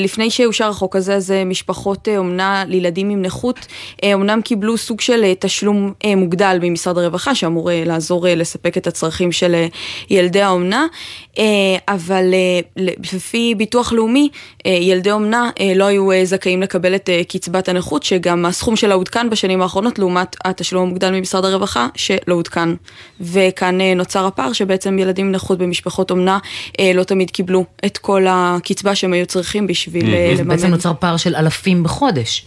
לפני 0.00 0.30
שאושר 0.30 0.68
החוק 0.68 0.96
הזה, 0.96 1.14
אז 1.14 1.34
משפחות 1.46 2.08
אומנה 2.16 2.64
לילדים 2.66 3.10
עם 3.10 3.22
נכות, 3.22 3.66
אומנם 4.14 4.40
קיבלו 4.44 4.76
סוג 4.76 5.00
של 5.00 5.32
תשלום 5.38 5.92
מוגדל 6.16 6.58
ממשרד 6.62 6.98
הרווחה, 6.98 7.34
שאמור 7.34 7.70
לעזור 7.86 8.26
לספק 8.28 8.76
את 8.76 8.86
הצרכים. 8.86 9.05
הצרכים 9.06 9.32
של 9.32 9.66
ילדי 10.10 10.42
האומנה, 10.42 10.86
אבל 11.88 12.34
לפי 12.76 13.54
ביטוח 13.56 13.92
לאומי, 13.92 14.28
ילדי 14.64 15.10
אומנה 15.10 15.50
לא 15.76 15.84
היו 15.84 16.08
זכאים 16.24 16.62
לקבל 16.62 16.94
את 16.94 17.10
קצבת 17.28 17.68
הנכות, 17.68 18.02
שגם 18.02 18.46
הסכום 18.46 18.76
שלה 18.76 18.94
עודכן 18.94 19.30
בשנים 19.30 19.62
האחרונות 19.62 19.98
לעומת 19.98 20.36
התשלום 20.44 20.82
המוגדל 20.82 21.10
ממשרד 21.10 21.44
הרווחה, 21.44 21.88
שלא 21.94 22.34
עודכן. 22.34 22.68
וכאן 23.20 23.80
נוצר 23.80 24.26
הפער 24.26 24.52
שבעצם 24.52 24.98
ילדים 24.98 25.26
עם 25.26 25.32
נכות 25.32 25.58
במשפחות 25.58 26.10
אומנה 26.10 26.38
לא 26.94 27.04
תמיד 27.04 27.30
קיבלו 27.30 27.64
את 27.86 27.98
כל 27.98 28.26
הקצבה 28.28 28.94
שהם 28.94 29.12
היו 29.12 29.26
צריכים 29.26 29.66
בשביל 29.66 30.06
לממן. 30.38 30.48
בעצם 30.48 30.66
נוצר 30.66 30.92
פער 30.98 31.16
של 31.16 31.36
אלפים 31.36 31.82
בחודש. 31.82 32.46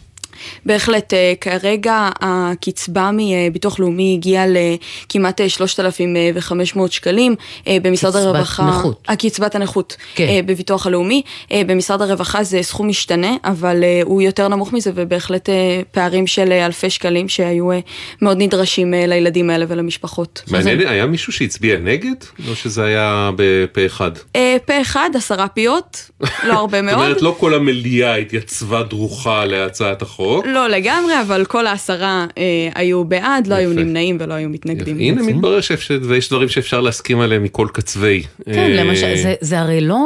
בהחלט, 0.66 1.14
אה, 1.14 1.34
כרגע 1.42 2.10
הקצבה 2.22 3.10
מביטוח 3.14 3.80
לאומי 3.80 4.14
הגיעה 4.18 4.46
לכמעט 4.48 5.42
3,500 5.48 6.92
שקלים 6.92 7.36
במשרד 7.68 8.12
קצבת 8.12 8.24
הרווחה. 8.24 8.64
נכות. 8.70 9.06
הקצבת 9.08 9.56
הנכות 9.56 9.96
כן. 10.16 10.28
אה, 10.28 10.40
בביטוח 10.46 10.88
הלאומי. 10.88 11.22
אה, 11.52 11.62
במשרד 11.68 12.02
הרווחה 12.02 12.44
זה 12.44 12.64
סכום 12.64 12.88
משתנה, 12.88 13.36
אבל 13.44 13.84
אה, 13.84 14.02
הוא 14.04 14.22
יותר 14.22 14.48
נמוך 14.48 14.74
מזה 14.74 14.92
ובהחלט 14.96 15.50
אה, 15.50 15.82
פערים 15.92 16.28
של 16.28 16.52
אה, 16.52 16.66
אלפי 16.66 16.90
שקלים 16.90 17.30
שהיו 17.30 17.72
אה, 17.72 17.80
מאוד 18.22 18.38
נדרשים 18.40 18.94
אה, 18.94 19.06
לילדים 19.08 19.50
האלה 19.50 19.66
ולמשפחות. 19.68 20.44
מעניין, 20.52 20.80
היה 20.88 21.06
מישהו 21.06 21.34
שהצביע 21.34 21.78
נגד? 21.78 22.16
או 22.50 22.56
שזה 22.56 22.84
היה 22.84 23.32
בפה 23.36 23.86
אחד? 23.86 24.12
אה, 24.36 24.58
פה 24.66 24.82
אחד, 24.82 25.10
עשרה 25.16 25.48
פיות, 25.48 26.10
לא 26.44 26.54
הרבה 26.54 26.82
מאוד. 26.82 26.98
זאת 27.00 27.06
אומרת, 27.06 27.22
לא 27.22 27.36
כל 27.40 27.54
המליאה 27.54 28.16
התייצבה 28.16 28.84
דרוכה 28.84 29.46
להצעת 29.46 30.02
החוק. 30.02 30.29
לא 30.46 30.68
לגמרי, 30.68 31.22
אבל 31.22 31.46
כל 31.46 31.68
העשרה 31.68 32.26
אה, 32.38 32.44
היו 32.76 33.04
בעד, 33.04 33.48
לא 33.48 33.56
היו 33.56 33.74
נמנעים 33.74 34.18
ולא 34.20 34.34
היו 34.34 34.50
מתנגדים. 34.50 34.98
הנה 35.00 35.22
מתברר 35.24 35.62
שיש 35.62 35.92
ויש 36.02 36.30
דברים 36.30 36.50
שאפשר 36.50 36.82
להסכים 36.82 37.20
עליהם 37.20 37.44
מכל 37.44 37.68
קצווי. 37.74 38.24
כן, 38.46 38.52
אה, 38.54 38.68
למשל, 38.84 39.16
זה- 39.16 39.36
זה 39.42 39.60
הרי 39.60 39.82
לא 39.82 40.00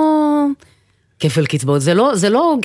כפל 1.20 1.46
קצבאות, 1.46 1.82
זה 1.82 1.94
לא, 1.94 2.12
זה 2.16 2.30
לא, 2.30 2.56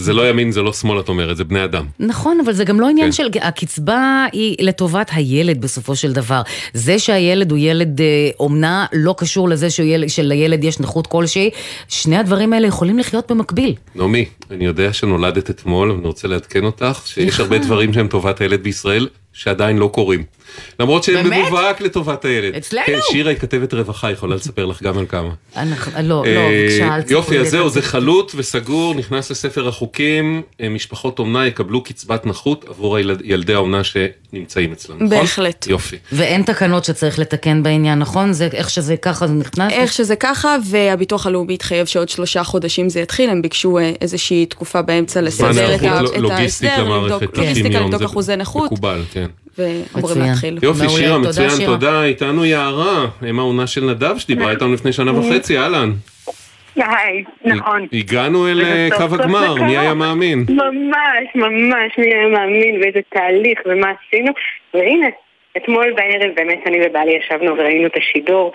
זה 0.00 0.12
לא 0.12 0.28
ימין, 0.28 0.52
זה 0.52 0.62
לא 0.62 0.72
שמאל, 0.72 1.00
את 1.00 1.08
אומרת, 1.08 1.36
זה 1.36 1.44
בני 1.44 1.64
אדם. 1.64 1.86
נכון, 1.98 2.40
אבל 2.44 2.52
זה 2.52 2.64
גם 2.64 2.80
לא 2.80 2.88
עניין 2.88 3.06
כן. 3.06 3.12
של, 3.12 3.28
הקצבה 3.42 4.26
היא 4.32 4.56
לטובת 4.60 5.10
הילד 5.12 5.60
בסופו 5.60 5.96
של 5.96 6.12
דבר. 6.12 6.42
זה 6.74 6.98
שהילד 6.98 7.50
הוא 7.50 7.58
ילד 7.58 8.00
אה, 8.00 8.30
אומנה 8.40 8.86
לא 8.92 9.14
קשור 9.18 9.48
לזה 9.48 9.70
שהוא 9.70 9.86
שלילד 10.08 10.64
יש 10.64 10.80
נכות 10.80 11.06
כלשהי, 11.06 11.50
שני 11.88 12.16
הדברים 12.16 12.52
האלה 12.52 12.66
יכולים 12.66 12.98
לחיות 12.98 13.30
במקביל. 13.30 13.74
נעמי, 13.94 14.24
אני 14.50 14.64
יודע 14.64 14.92
שנולדת 14.92 15.50
אתמול, 15.50 15.90
אבל 15.90 15.98
אני 15.98 16.06
רוצה 16.06 16.28
לעדכן 16.28 16.64
אותך 16.64 17.02
שיש. 17.04 17.40
הרבה 17.40 17.58
דברים 17.58 17.92
שהם 17.92 18.08
טובת 18.08 18.40
הילד 18.40 18.62
בישראל, 18.62 19.08
שעדיין 19.32 19.78
לא 19.78 19.90
קורים. 19.92 20.24
למרות 20.80 21.04
שהם? 21.04 21.30
במובהק 21.30 21.80
לטובת 21.80 22.24
הילד. 22.24 22.54
אצלנו? 22.54 22.86
כן, 22.86 22.98
שירה 23.10 23.30
היא 23.30 23.38
כתבת 23.38 23.74
רווחה, 23.74 24.10
יכולה 24.10 24.36
לספר 24.36 24.66
לך 24.66 24.82
גם 24.82 24.98
על 24.98 25.06
כמה. 25.08 25.28
אנחנו, 25.56 25.92
לא, 26.02 26.08
לא, 26.08 26.24
אה, 26.26 26.62
בבקשה, 26.64 26.94
אל 26.94 27.00
תספרי 27.02 27.16
יופי, 27.16 27.38
אז 27.38 27.48
זהו, 27.50 27.68
זה 27.68 27.82
חלוט 27.82 28.32
וסגור, 28.36 28.94
נכנס 28.94 29.30
לספר 29.30 29.68
החוקים, 29.68 30.42
אה, 30.60 30.68
משפחות 30.68 31.18
אומנה 31.18 31.46
יקבלו 31.46 31.82
קצבת 31.82 32.26
נכות 32.26 32.64
עבור 32.68 32.98
ילדי 33.24 33.54
האומנה 33.54 33.80
שנמצאים 33.84 34.72
אצלנו, 34.72 34.96
נכון? 35.04 35.08
בהחלט. 35.18 35.66
יופי. 35.66 35.96
ואין 36.12 36.42
תקנות 36.42 36.84
שצריך 36.84 37.18
לתקן 37.18 37.62
בעניין, 37.62 37.98
נכון? 37.98 38.32
זה 38.32 38.48
איך 38.52 38.70
שזה 38.70 38.96
ככה 38.96 39.26
זה 39.26 39.34
נכנס? 39.34 39.72
איך 39.72 39.92
שזה 39.92 40.16
ככה, 40.16 40.56
והביטוח 40.70 41.26
הלאומי 41.26 41.54
התחייב 41.54 41.86
שעוד 41.86 42.08
שלושה 42.08 42.44
חודשים 42.44 42.88
זה 42.88 43.00
יתחיל, 43.00 43.30
הם 43.30 43.42
ביקשו 43.42 43.78
אה, 43.78 43.92
איזושהי 44.00 44.46
תקופה 44.46 44.82
באמצע 44.82 45.20
לסדר 45.20 45.74
את 45.74 45.82
לא- 45.82 46.32
ההסדר, 46.32 46.84
לבדוק- 46.88 47.24
90 47.32 47.44
לוגיסטיקה 47.44 47.80
לבדוק 47.80 47.98
זה 48.00 48.04
אחוזי 48.06 48.36
נכות, 48.36 48.72
מקובל, 48.72 49.02
כן. 49.12 49.19
ואמורים. 49.58 50.20
להתחיל. 50.22 50.58
יופי, 50.62 50.88
שירה, 50.88 51.16
תודה, 51.16 51.28
מצוין. 51.28 51.66
תודה. 51.66 52.04
איתנו 52.04 52.44
יערה, 52.44 53.06
אם 53.30 53.38
העונה 53.38 53.66
של 53.66 53.84
נדב 53.84 54.18
שדיברה 54.18 54.50
איתנו 54.54 54.74
לפני 54.74 54.92
שנה 54.92 55.18
וחצי, 55.18 55.58
אהלן. 55.58 55.90
היי, 56.76 57.24
נכון. 57.44 57.86
הגענו 57.92 58.48
אל 58.48 58.60
אה, 58.64 58.88
קו 58.96 59.14
הגמר, 59.14 59.54
מי. 59.54 59.78
היה 59.78 59.94
מאמין? 59.94 60.44
ממש, 60.48 61.28
ממש, 61.34 61.98
מי 61.98 62.14
היה 62.14 62.28
מאמין 62.28 62.80
ואיזה 62.82 63.00
תהליך 63.08 63.58
ומה 63.66 63.92
עשינו. 64.08 64.32
והנה, 64.74 65.06
אתמול 65.56 65.92
בערב 65.92 66.34
באמת 66.36 66.58
אני 66.66 66.78
ובעלי 66.86 67.12
ישבנו 67.12 67.52
וראינו 67.58 67.86
את 67.86 67.96
השידור. 67.96 68.52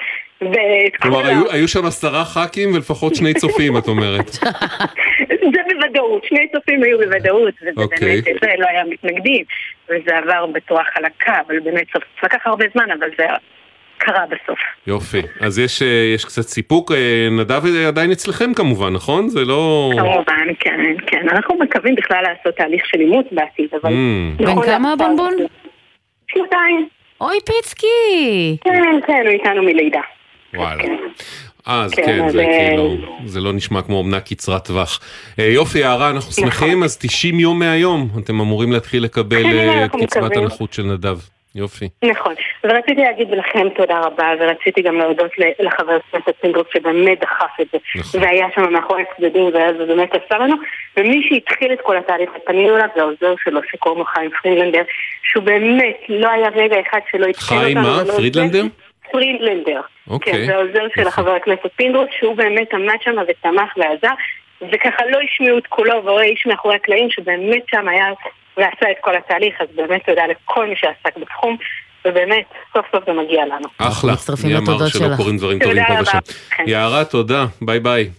כלומר, 1.02 1.26
היו- 1.26 1.52
היו 1.52 1.68
שם 1.68 1.86
עשרה 1.86 2.26
ח"כים 2.26 2.74
ולפחות 2.74 3.16
שני 3.16 3.34
צופים, 3.34 3.78
את 3.78 3.88
אומרת. 3.88 4.30
זה 5.54 5.62
בוודאות, 5.74 6.24
שני 6.30 6.48
צופים 6.56 6.84
היו 6.84 6.98
בוודאות, 6.98 7.54
וזה 7.62 7.72
אוקיי. 7.78 8.22
באמת, 8.22 8.40
זה 8.42 8.48
לא 8.58 8.68
היה 8.68 8.84
מתנגדים, 8.84 9.44
וזה 9.90 10.18
עבר 10.18 10.46
בצורה 10.46 10.84
חלקה, 10.94 11.34
אבל 11.48 11.60
באמת 11.60 11.88
סוף, 11.94 12.04
זה 12.22 12.28
לקח 12.28 12.48
הרבה 12.48 12.66
זמן, 12.74 12.92
אבל 13.00 13.08
זה 13.18 13.26
קרה 13.98 14.24
בסוף. 14.26 14.60
יופי. 14.88 15.22
אז 15.42 15.60
יש 15.60 15.82
אה, 15.82 15.88
יש 16.16 16.26
קצת 16.26 16.42
סיפוק. 16.42 16.92
אה, 16.92 17.28
נדב 17.32 17.62
עדיין 17.88 18.12
אצלכם 18.12 18.54
כמובן, 18.54 18.94
נכון? 18.94 19.30
זה 19.30 19.40
לא... 19.46 19.92
כמובן, 19.98 20.48
כן, 20.60 20.80
כן. 21.08 21.30
אנחנו 21.30 21.56
מקווים 21.60 21.96
בכלל 21.96 22.22
לעשות 22.24 22.56
תהליך 22.58 22.86
של 22.86 23.00
אימוץ 23.00 23.26
בעתיד, 23.32 23.70
אבל... 23.82 23.90
Mm. 23.90 24.44
בן 24.44 24.62
כמה 24.66 24.94
הבונבון? 24.94 25.34
שנתיים. 26.28 26.88
אוי 27.22 27.38
פיצקי! 27.46 28.58
כן, 28.64 29.00
כן, 29.08 29.22
הוא 29.26 29.30
איתנו 29.30 29.64
מלידה. 29.64 30.02
וואלה. 30.58 30.84
אז 31.66 31.94
כן, 31.94 32.06
כן, 32.06 32.30
זה 32.30 32.42
אה, 32.42 32.70
כאילו, 32.70 32.96
זה 33.26 33.42
לא 33.42 33.54
נשמע 33.54 33.82
כמו 33.82 33.98
אומנה 33.98 34.20
קצרת 34.20 34.66
טווח. 34.66 35.00
אה, 35.40 35.46
יופי, 35.46 35.80
יערה, 35.80 36.10
אנחנו 36.10 36.32
נכון. 36.32 36.44
שמחים, 36.44 36.84
אז 36.84 36.98
90 36.98 37.40
יום 37.40 37.60
מהיום 37.60 38.08
אתם 38.24 38.40
אמורים 38.40 38.72
להתחיל 38.72 39.04
לקבל 39.04 39.44
כן, 39.44 39.58
אה, 39.58 39.86
את 39.86 39.92
אנחנו 39.92 40.08
קצבת. 40.08 40.38
הנכות 40.38 40.74
של 40.74 40.84
נדב. 40.84 41.18
יופי. 41.56 41.90
נכון. 42.04 42.34
ורציתי 42.64 43.02
להגיד 43.02 43.28
לכם 43.32 43.70
תודה 43.76 44.00
רבה, 44.00 44.32
ורציתי 44.40 44.82
גם 44.82 44.98
להודות 44.98 45.32
לחבר 45.60 45.98
הכנסת 46.08 46.36
פינדרוס 46.42 46.68
שבאמת 46.74 47.20
דחף 47.20 47.62
את 47.62 47.68
זה. 47.72 47.78
נכון. 47.96 48.22
והיה 48.22 48.48
שם 48.56 48.74
מאחורי 48.74 49.04
הצדדים, 49.12 49.46
וזה 49.46 49.86
באמת 49.88 50.10
עשה 50.10 50.38
לנו. 50.38 50.56
ומי 50.98 51.28
שהתחיל 51.30 51.74
את 51.74 51.80
כל 51.84 51.98
התהליך, 51.98 52.30
ופנינו 52.36 52.76
אליו, 52.76 52.88
זה 52.96 53.02
העוזר 53.02 53.34
שלו, 53.44 53.60
שקוראים 53.72 54.00
לו 54.00 54.06
חיים 54.06 54.30
פרינלנדר, 54.42 54.82
שהוא 55.24 55.44
באמת, 55.44 55.98
לא 56.10 56.30
היה 56.30 56.50
רגע 56.56 56.76
אחד 56.90 57.00
שלא 57.12 57.26
התחיל 57.26 57.58
אותנו. 57.58 57.64
חיים 57.64 57.78
מה? 57.78 58.16
פרידלנדר? 58.16 58.64
פרינלנדר. 59.12 59.82
אוקיי. 60.08 60.34
כן, 60.34 60.46
זה 60.46 60.56
העוזר 60.56 60.86
של 60.96 61.10
חבר 61.10 61.32
הכנסת 61.32 61.76
פינדרוס, 61.76 62.10
שהוא 62.20 62.36
באמת 62.36 62.74
עמד 62.74 62.98
שם 63.04 63.16
ותמך 63.28 63.78
ועזר, 63.78 64.14
וככה 64.62 65.06
לא 65.12 65.18
השמיעו 65.24 65.58
את 65.58 65.68
קולו, 65.68 66.06
והוא 66.06 66.20
היה 66.20 66.30
איש 66.30 66.46
מאחורי 66.46 66.76
הקלעים, 66.76 67.10
שבאמת 67.10 67.64
שם 67.72 67.88
היה 67.88 68.06
ועשה 68.58 68.92
את 68.92 68.98
כל 69.02 69.16
התהליך, 69.18 69.56
אז 69.62 69.68
באמת 69.76 70.06
תודה 70.06 70.22
לכל 70.28 70.68
מי 70.68 70.76
שעסק 70.76 71.18
בתחום, 71.18 71.58
ובאמת, 72.06 72.46
סוף 72.74 72.86
סוף 72.92 73.04
זה 73.06 73.14
מגיע 73.14 73.46
לנו. 73.46 73.68
אחלה. 73.78 74.14
מי 74.44 74.58
אמר 74.58 74.88
שלא. 74.88 75.16
קורים 75.18 75.38
דברים 75.38 75.60
תודה 75.60 75.72
טובים 75.72 75.86
פה 75.88 75.94
רבה. 75.94 76.02
ושם. 76.02 76.18
כן. 76.50 76.64
יערה, 76.68 77.06
תודה. 77.06 77.46
ביי 77.62 77.80
ביי. 77.80 78.10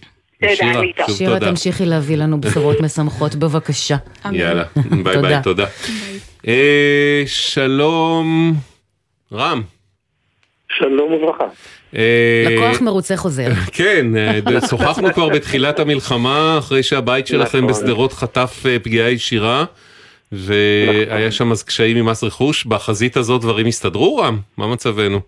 תודה, 0.41 0.55
שירה. 0.55 0.73
שוב 1.07 1.17
שירה, 1.17 1.33
תודה. 1.33 1.49
תמשיכי 1.49 1.85
להביא 1.85 2.17
לנו 2.17 2.41
בשורות 2.41 2.81
משמחות, 2.81 3.35
בבקשה. 3.35 3.95
יאללה, 4.31 4.63
ביי 5.03 5.15
תודה. 5.15 5.27
ביי, 5.27 5.43
תודה. 5.43 5.65
אה, 6.47 7.23
שלום, 7.25 8.53
רם. 9.33 9.61
שלום 10.69 11.13
וברכה. 11.13 11.45
אה, 11.95 12.45
לקוח 12.49 12.81
מרוצה 12.81 13.17
חוזר. 13.17 13.47
כן, 13.77 14.05
אה, 14.17 14.61
שוחחנו 14.69 15.13
כבר 15.13 15.29
בתחילת 15.29 15.79
המלחמה, 15.79 16.55
אחרי 16.59 16.83
שהבית 16.83 17.27
שלכם 17.27 17.57
נכון. 17.57 17.69
בשדרות 17.69 18.13
חטף 18.13 18.63
אה, 18.65 18.79
פגיעה 18.79 19.09
ישירה, 19.09 19.65
והיה 20.31 21.31
שם 21.31 21.51
אז 21.51 21.63
קשיים 21.63 21.97
עם 21.97 22.05
מס 22.05 22.23
רכוש. 22.23 22.65
בחזית 22.65 23.17
הזאת 23.17 23.41
דברים 23.41 23.65
הסתדרו, 23.67 24.17
רם? 24.17 24.37
מה 24.57 24.67
מצבנו? 24.67 25.19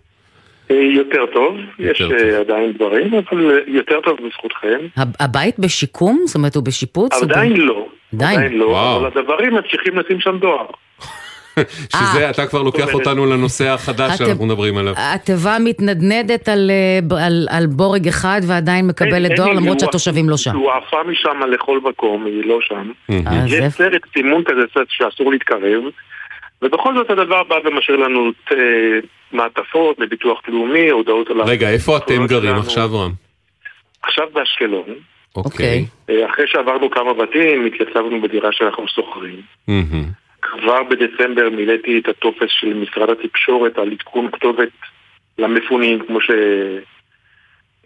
יותר 0.70 1.26
טוב, 1.34 1.54
יש 1.78 2.02
עדיין 2.40 2.72
דברים, 2.72 3.14
אבל 3.14 3.60
יותר 3.66 4.00
טוב 4.04 4.18
בזכותכם. 4.26 4.78
הב- 4.96 5.14
הבית 5.20 5.58
בשיקום? 5.58 6.22
זאת 6.26 6.34
אומרת, 6.34 6.54
הוא 6.54 6.64
בשיפוץ? 6.64 7.22
עדיין 7.22 7.56
לא. 7.56 7.86
עדיין. 8.14 8.38
עדיין 8.38 8.58
לא, 8.58 8.64
וואו. 8.64 8.96
אבל 9.06 9.20
הדברים 9.20 9.54
ממשיכים 9.54 9.98
לשים 9.98 10.20
שם 10.20 10.38
דואר. 10.38 10.66
שזה, 11.96 12.30
אתה 12.30 12.46
כבר 12.46 12.62
לוקח 12.62 12.94
אותנו 12.94 13.26
לנושא 13.26 13.68
החדש 13.68 14.18
שאנחנו 14.18 14.46
מדברים 14.46 14.76
עליו. 14.76 14.94
התיבה 14.96 15.56
מתנדנדת 15.64 16.48
על, 16.48 16.70
אה, 16.70 17.26
על, 17.26 17.46
על 17.50 17.66
בורג 17.66 18.08
אחד 18.08 18.40
ועדיין 18.46 18.86
מקבלת 18.86 19.30
אין- 19.30 19.36
דואר 19.36 19.52
למרות 19.52 19.80
שהתושבים 19.80 20.28
לא 20.30 20.36
שם. 20.36 20.56
הוא 20.56 20.70
עפה 20.72 20.96
משם 21.06 21.40
לכל 21.52 21.80
מקום, 21.80 22.26
היא 22.26 22.42
לא 22.44 22.58
שם. 22.60 22.90
אה, 23.10 23.16
יש 23.46 23.50
זה- 23.52 23.70
סרט 23.70 24.02
סימון 24.12 24.42
כזה 24.44 24.60
סרט 24.74 24.86
שאסור 24.90 25.30
להתקרב, 25.32 25.82
ובכל 26.62 26.94
זאת 26.96 27.10
הדבר 27.10 27.42
בא 27.48 27.54
ומשאיר 27.64 27.96
לנו 27.96 28.20
אה, 28.52 28.56
מעטפות 29.32 29.98
מביטוח 29.98 30.40
לאומי, 30.48 30.88
הודעות 30.90 31.30
על... 31.30 31.40
רגע, 31.42 31.70
איפה 31.70 31.96
אתם 31.96 32.26
גרים 32.26 32.42
שלנו. 32.48 32.60
עכשיו, 32.60 32.90
רם? 32.94 33.10
עכשיו 34.02 34.24
באשקלון. 34.34 34.84
אוקיי. 35.36 35.84
אה, 36.10 36.26
אחרי 36.30 36.44
שעברנו 36.48 36.90
כמה 36.90 37.14
בתים, 37.14 37.66
התייצבנו 37.66 38.22
בדירה 38.22 38.48
שאנחנו 38.52 38.84
שוכרים. 38.88 39.40
מהמם. 39.68 40.04
כבר 40.42 40.82
בדצמבר 40.82 41.50
מילאתי 41.50 41.98
את 41.98 42.08
הטופס 42.08 42.48
של 42.48 42.74
משרד 42.74 43.10
התקשורת 43.10 43.78
על 43.78 43.92
עדכון 43.92 44.30
כתובת 44.32 44.68
למפונים, 45.38 46.06
כמו 46.06 46.18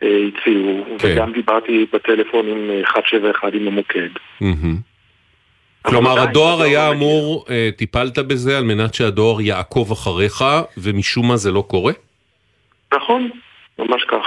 שהציעו, 0.00 0.84
כן. 0.98 1.08
וגם 1.14 1.32
דיברתי 1.32 1.86
בטלפון 1.92 2.48
עם 2.48 2.70
אה, 2.70 2.82
171 2.94 3.54
עם 3.54 3.68
המוקד. 3.68 4.08
מהמם. 4.40 4.76
כלומר, 5.82 6.20
הדואר 6.20 6.62
היה 6.62 6.90
אמור, 6.90 7.44
אה, 7.50 7.68
טיפלת 7.76 8.18
בזה 8.18 8.58
על 8.58 8.64
מנת 8.64 8.94
שהדואר 8.94 9.40
יעקוב 9.40 9.92
אחריך, 9.92 10.44
ומשום 10.78 11.28
מה 11.28 11.36
זה 11.36 11.50
לא 11.50 11.64
קורה? 11.68 11.92
נכון, 12.94 13.30
ממש 13.78 14.04
כך. 14.08 14.26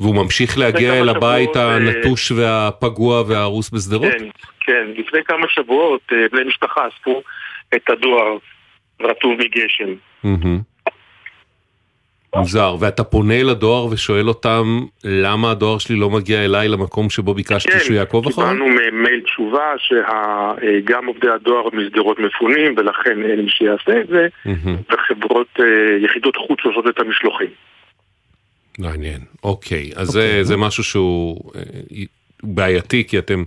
והוא 0.00 0.14
ממשיך 0.14 0.58
להגיע 0.58 1.00
אל 1.00 1.08
הבית 1.08 1.56
הנטוש 1.56 2.32
והפגוע 2.32 3.22
וההרוס 3.28 3.70
בשדרות? 3.70 4.12
כן, 4.12 4.28
כן. 4.60 4.86
לפני 4.96 5.24
כמה 5.24 5.46
שבועות 5.48 6.12
בני 6.32 6.44
משפחה 6.44 6.88
אספו 6.88 7.22
את 7.74 7.90
הדואר 7.90 8.36
רטוב 9.00 9.32
מגשם. 9.38 9.94
מוזר, 12.36 12.76
ואתה 12.80 13.04
פונה 13.04 13.42
לדואר 13.42 13.86
ושואל 13.86 14.28
אותם 14.28 14.80
למה 15.04 15.50
הדואר 15.50 15.78
שלי 15.78 15.96
לא 15.96 16.10
מגיע 16.10 16.44
אליי 16.44 16.68
למקום 16.68 17.10
שבו 17.10 17.34
ביקשתי 17.34 17.72
כן, 17.72 17.78
שהוא 17.78 17.96
יעקוב 17.96 18.26
אחריי? 18.28 18.48
קיבלנו 18.48 18.66
מייל 18.92 19.20
תשובה 19.20 19.72
שגם 19.78 21.06
עובדי 21.06 21.28
הדואר 21.28 21.68
משדרות 21.72 22.18
מפונים 22.18 22.74
ולכן 22.76 23.22
אין 23.30 23.40
מי 23.40 23.50
שיעשה 23.50 24.00
את 24.00 24.06
זה, 24.08 24.28
וחברות, 24.92 25.58
יחידות 26.04 26.36
חוץ 26.36 26.58
עושות 26.64 26.86
את 26.88 27.00
המשלוחים. 27.00 27.50
מעניין, 28.78 29.20
אוקיי, 29.44 29.90
אז 29.96 30.08
זה, 30.08 30.38
זה 30.42 30.56
משהו 30.56 30.84
שהוא 30.84 31.52
בעייתי, 32.42 33.04
כי 33.08 33.18
אתם 33.18 33.44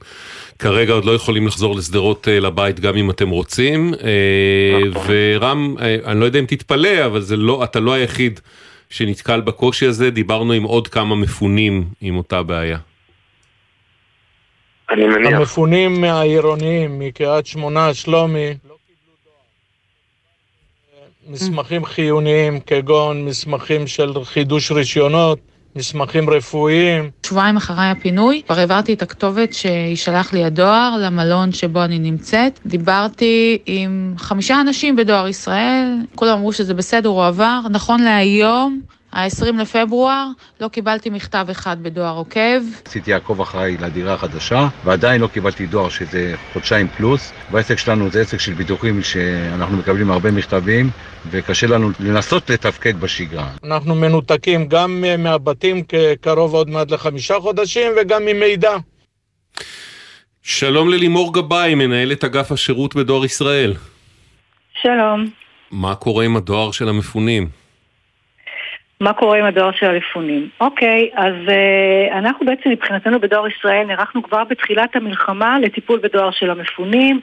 כרגע 0.59 0.93
עוד 0.93 1.05
לא 1.05 1.11
יכולים 1.11 1.47
לחזור 1.47 1.75
לשדרות 1.75 2.27
לבית 2.31 2.79
גם 2.79 2.97
אם 2.97 3.09
אתם 3.09 3.29
רוצים, 3.29 3.93
ורם, 5.05 5.75
אני 6.05 6.19
לא 6.19 6.25
יודע 6.25 6.39
אם 6.39 6.45
תתפלא, 6.45 7.05
אבל 7.05 7.21
לא, 7.29 7.63
אתה 7.63 7.79
לא 7.79 7.93
היחיד 7.93 8.39
שנתקל 8.89 9.41
בקושי 9.41 9.85
הזה, 9.85 10.09
דיברנו 10.09 10.53
עם 10.53 10.63
עוד 10.63 10.87
כמה 10.87 11.15
מפונים 11.15 11.85
עם 12.01 12.17
אותה 12.17 12.43
בעיה. 12.43 12.77
אני 14.89 15.07
מניח. 15.07 15.33
המפונים 15.33 16.03
העירוניים 16.03 16.99
מקריית 16.99 17.47
שמונה, 17.47 17.93
שלומי, 17.93 18.53
מסמכים 21.27 21.85
חיוניים 21.85 22.59
כגון 22.59 23.25
מסמכים 23.25 23.87
של 23.87 24.23
חידוש 24.23 24.71
רישיונות, 24.71 25.39
מסמכים 25.75 26.29
רפואיים. 26.29 27.09
שבועיים 27.25 27.57
אחרי 27.57 27.85
הפינוי, 27.85 28.41
כבר 28.47 28.59
העברתי 28.59 28.93
את 28.93 29.01
הכתובת 29.01 29.53
שישלח 29.53 30.33
לי 30.33 30.43
הדואר 30.43 30.97
למלון 30.99 31.51
שבו 31.51 31.83
אני 31.83 31.99
נמצאת. 31.99 32.59
דיברתי 32.65 33.57
עם 33.65 34.13
חמישה 34.17 34.61
אנשים 34.61 34.95
בדואר 34.95 35.27
ישראל, 35.27 35.95
כולם 36.15 36.37
אמרו 36.37 36.53
שזה 36.53 36.73
בסדר, 36.73 37.09
הוא 37.09 37.25
עבר. 37.25 37.59
נכון 37.69 38.01
להיום, 38.01 38.81
ה-20 39.13 39.61
לפברואר, 39.61 40.27
לא 40.61 40.67
קיבלתי 40.67 41.09
מכתב 41.09 41.47
אחד 41.51 41.83
בדואר 41.83 42.15
עוקב. 42.15 42.61
עשיתי 42.85 43.11
לעקוב 43.11 43.41
אחריי 43.41 43.77
לדירה 43.77 44.13
החדשה, 44.13 44.67
ועדיין 44.83 45.21
לא 45.21 45.27
קיבלתי 45.27 45.65
דואר 45.65 45.89
שזה 45.89 46.35
חודשיים 46.53 46.87
פלוס. 46.87 47.33
והעסק 47.51 47.77
שלנו 47.77 48.09
זה 48.09 48.21
עסק 48.21 48.39
של 48.39 48.53
ביטוחים 48.53 49.03
שאנחנו 49.03 49.77
מקבלים 49.77 50.11
הרבה 50.11 50.31
מכתבים, 50.31 50.89
וקשה 51.31 51.67
לנו 51.67 51.89
לנסות 51.99 52.49
לתפקד 52.49 52.99
בשגרה. 52.99 53.49
אנחנו 53.63 53.95
מנותקים 53.95 54.67
גם 54.67 55.03
מהבתים 55.17 55.83
כקרוב 55.83 56.53
עוד 56.53 56.69
מעט 56.69 56.91
לחמישה 56.91 57.39
חודשים, 57.39 57.91
וגם 58.01 58.25
ממידע. 58.25 58.77
שלום 60.43 60.89
ללימור 60.89 61.33
גבאי, 61.33 61.75
מנהלת 61.75 62.23
אגף 62.23 62.51
השירות 62.51 62.95
בדואר 62.95 63.25
ישראל. 63.25 63.73
שלום. 64.81 65.29
מה 65.71 65.95
קורה 65.95 66.25
עם 66.25 66.37
הדואר 66.37 66.71
של 66.71 66.89
המפונים? 66.89 67.58
מה 69.01 69.13
קורה 69.13 69.37
עם 69.39 69.45
הדואר 69.45 69.71
של 69.71 69.85
המפונים? 69.85 70.49
אוקיי, 70.61 71.09
אז 71.13 71.33
uh, 71.47 72.17
אנחנו 72.17 72.45
בעצם 72.45 72.69
מבחינתנו 72.69 73.19
בדואר 73.19 73.47
ישראל 73.47 73.83
נערכנו 73.87 74.23
כבר 74.23 74.43
בתחילת 74.43 74.95
המלחמה 74.95 75.59
לטיפול 75.59 75.99
בדואר 76.03 76.31
של 76.31 76.49
המפונים, 76.49 77.19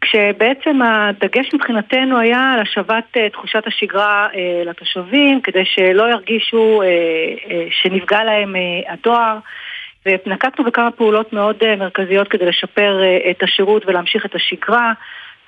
כשבעצם 0.00 0.82
הדגש 0.82 1.54
מבחינתנו 1.54 2.18
היה 2.18 2.52
על 2.54 2.60
השבת 2.60 3.04
uh, 3.16 3.32
תחושת 3.32 3.66
השגרה 3.66 4.28
uh, 4.32 4.36
לתושבים, 4.68 5.40
כדי 5.40 5.64
שלא 5.64 6.10
ירגישו 6.10 6.82
uh, 6.82 6.84
uh, 7.44 7.52
שנפגע 7.70 8.24
להם 8.24 8.54
uh, 8.54 8.92
הדואר. 8.92 9.38
ונקטנו 10.06 10.64
בכמה 10.64 10.90
פעולות 10.90 11.32
מאוד 11.32 11.56
uh, 11.62 11.76
מרכזיות 11.78 12.28
כדי 12.28 12.46
לשפר 12.46 13.00
uh, 13.00 13.30
את 13.30 13.42
השירות 13.42 13.82
ולהמשיך 13.86 14.26
את 14.26 14.34
השגרה. 14.34 14.92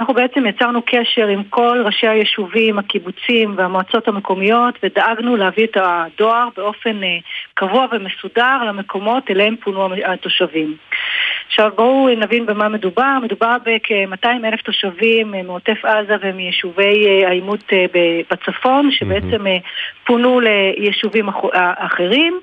אנחנו 0.00 0.14
בעצם 0.14 0.46
יצרנו 0.46 0.80
קשר 0.86 1.26
עם 1.26 1.44
כל 1.44 1.82
ראשי 1.84 2.08
היישובים, 2.08 2.78
הקיבוצים 2.78 3.54
והמועצות 3.56 4.08
המקומיות 4.08 4.74
ודאגנו 4.82 5.36
להביא 5.36 5.64
את 5.64 5.76
הדואר 5.76 6.48
באופן 6.56 7.00
קבוע 7.54 7.86
ומסודר 7.92 8.64
למקומות 8.66 9.30
אליהם 9.30 9.56
פונו 9.56 9.88
התושבים. 10.04 10.76
עכשיו 11.48 11.70
בואו 11.76 12.08
נבין 12.16 12.46
במה 12.46 12.68
מדובר. 12.68 13.18
מדובר 13.22 13.56
בכ-200 13.64 14.28
אלף 14.44 14.62
תושבים 14.62 15.34
מעוטף 15.44 15.84
עזה 15.84 16.16
ומיישובי 16.20 17.24
העימות 17.26 17.72
בצפון, 18.30 18.90
שבעצם 18.90 19.44
פונו 20.04 20.40
ליישובים 20.40 21.28
אחרים. 21.76 22.40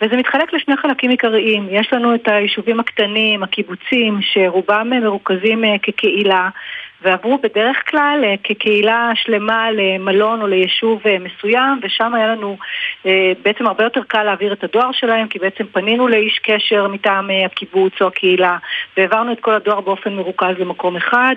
וזה 0.00 0.16
מתחלק 0.16 0.52
לשני 0.52 0.76
חלקים 0.76 1.10
עיקריים. 1.10 1.66
יש 1.70 1.92
לנו 1.92 2.14
את 2.14 2.28
היישובים 2.28 2.80
הקטנים, 2.80 3.42
הקיבוצים, 3.42 4.18
שרובם 4.22 4.90
מרוכזים 4.90 5.64
כקהילה. 5.82 6.48
ועברו 7.02 7.38
בדרך 7.38 7.90
כלל 7.90 8.24
כקהילה 8.44 9.10
שלמה 9.14 9.70
למלון 9.70 10.42
או 10.42 10.46
ליישוב 10.46 11.02
מסוים, 11.20 11.80
ושם 11.82 12.14
היה 12.14 12.26
לנו 12.26 12.56
בעצם 13.44 13.66
הרבה 13.66 13.84
יותר 13.84 14.00
קל 14.08 14.22
להעביר 14.22 14.52
את 14.52 14.64
הדואר 14.64 14.92
שלהם, 14.92 15.28
כי 15.28 15.38
בעצם 15.38 15.64
פנינו 15.72 16.08
לאיש 16.08 16.38
קשר 16.38 16.88
מטעם 16.88 17.30
הקיבוץ 17.46 17.92
או 18.00 18.06
הקהילה, 18.06 18.56
והעברנו 18.96 19.32
את 19.32 19.40
כל 19.40 19.54
הדואר 19.54 19.80
באופן 19.80 20.14
מרוכז 20.14 20.54
למקום 20.58 20.96
אחד. 20.96 21.34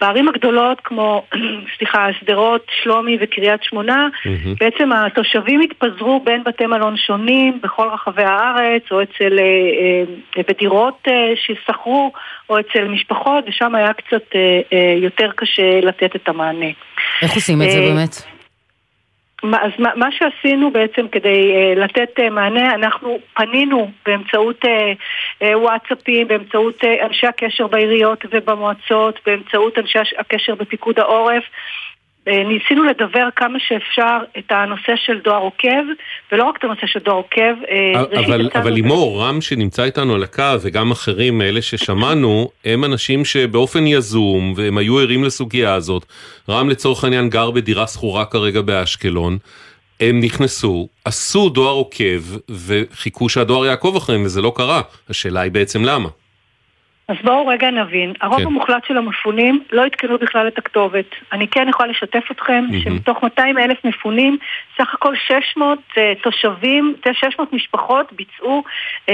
בערים 0.00 0.28
הגדולות 0.28 0.80
כמו, 0.84 1.24
סליחה, 1.78 2.12
שדרות, 2.20 2.66
שלומי 2.82 3.18
וקריית 3.20 3.62
שמונה, 3.62 4.08
mm-hmm. 4.08 4.48
בעצם 4.60 4.92
התושבים 4.92 5.60
התפזרו 5.60 6.20
בין 6.24 6.44
בתי 6.44 6.66
מלון 6.66 6.96
שונים 6.96 7.58
בכל 7.62 7.88
רחבי 7.92 8.22
הארץ, 8.22 8.82
או 8.90 9.02
אצל, 9.02 9.38
בדירות 10.48 11.08
ששכרו, 11.34 12.12
או 12.50 12.60
אצל 12.60 12.84
משפחות, 12.84 13.44
ושם 13.48 13.74
היה 13.74 13.92
קצת 13.92 14.22
יותר 14.96 15.30
קשה 15.36 15.80
לתת 15.82 16.16
את 16.16 16.28
המענה. 16.28 16.70
איך 17.22 17.34
עושים 17.34 17.62
את 17.62 17.70
זה 17.70 17.80
באמת? 17.80 18.16
אז 19.42 19.70
מה 19.78 20.12
שעשינו 20.12 20.70
בעצם 20.70 21.08
כדי 21.08 21.52
לתת 21.76 22.20
מענה, 22.30 22.74
אנחנו 22.74 23.18
פנינו 23.34 23.90
באמצעות 24.06 24.64
וואטסאפים, 25.42 26.28
באמצעות 26.28 26.84
אנשי 27.02 27.26
הקשר 27.26 27.66
בעיריות 27.66 28.24
ובמועצות, 28.30 29.20
באמצעות 29.26 29.78
אנשי 29.78 29.98
הקשר 30.18 30.54
בפיקוד 30.54 30.98
העורף. 30.98 31.44
ניסינו 32.30 32.84
לדבר 32.84 33.28
כמה 33.36 33.58
שאפשר 33.58 34.18
את 34.38 34.44
הנושא 34.50 34.92
של 34.96 35.18
דואר 35.24 35.38
עוקב, 35.38 35.82
ולא 36.32 36.44
רק 36.44 36.56
את 36.58 36.64
הנושא 36.64 36.86
של 36.86 37.00
דואר 37.00 37.16
עוקב. 37.16 37.54
אבל, 38.24 38.50
אבל 38.54 38.72
לימור, 38.72 39.22
רם 39.22 39.40
שנמצא 39.40 39.84
איתנו 39.84 40.14
על 40.14 40.22
הקו, 40.22 40.42
וגם 40.62 40.90
אחרים 40.90 41.38
מאלה 41.38 41.62
ששמענו, 41.62 42.50
הם 42.64 42.84
אנשים 42.84 43.24
שבאופן 43.24 43.86
יזום, 43.86 44.54
והם 44.56 44.78
היו 44.78 44.98
ערים 44.98 45.24
לסוגיה 45.24 45.74
הזאת. 45.74 46.04
רם 46.48 46.68
לצורך 46.68 47.04
העניין 47.04 47.28
גר 47.28 47.50
בדירה 47.50 47.86
שכורה 47.86 48.24
כרגע 48.24 48.60
באשקלון. 48.60 49.38
הם 50.00 50.20
נכנסו, 50.20 50.88
עשו 51.04 51.48
דואר 51.48 51.72
עוקב, 51.72 52.22
וחיכו 52.66 53.28
שהדואר 53.28 53.66
יעקוב 53.66 53.96
אחריהם, 53.96 54.24
וזה 54.24 54.42
לא 54.42 54.52
קרה. 54.56 54.80
השאלה 55.10 55.40
היא 55.40 55.52
בעצם 55.52 55.84
למה. 55.84 56.08
אז 57.10 57.16
בואו 57.24 57.46
רגע 57.46 57.70
נבין, 57.70 58.12
הרוב 58.20 58.38
כן. 58.38 58.46
המוחלט 58.46 58.84
של 58.88 58.96
המפונים 58.96 59.62
לא 59.72 59.84
עדכנו 59.84 60.18
בכלל 60.18 60.48
את 60.48 60.58
הכתובת. 60.58 61.04
אני 61.32 61.48
כן 61.48 61.66
יכולה 61.68 61.88
לשתף 61.88 62.24
אתכם 62.30 62.64
mm-hmm. 62.70 62.84
שמתוך 62.84 63.22
200 63.22 63.58
אלף 63.58 63.84
מפונים, 63.84 64.38
סך 64.78 64.94
הכל 64.94 65.14
600 65.16 65.78
uh, 65.90 65.96
תושבים, 66.22 66.94
600 67.12 67.52
משפחות 67.52 68.12
ביצעו 68.12 68.62
uh, 68.62 69.08
uh, 69.08 69.12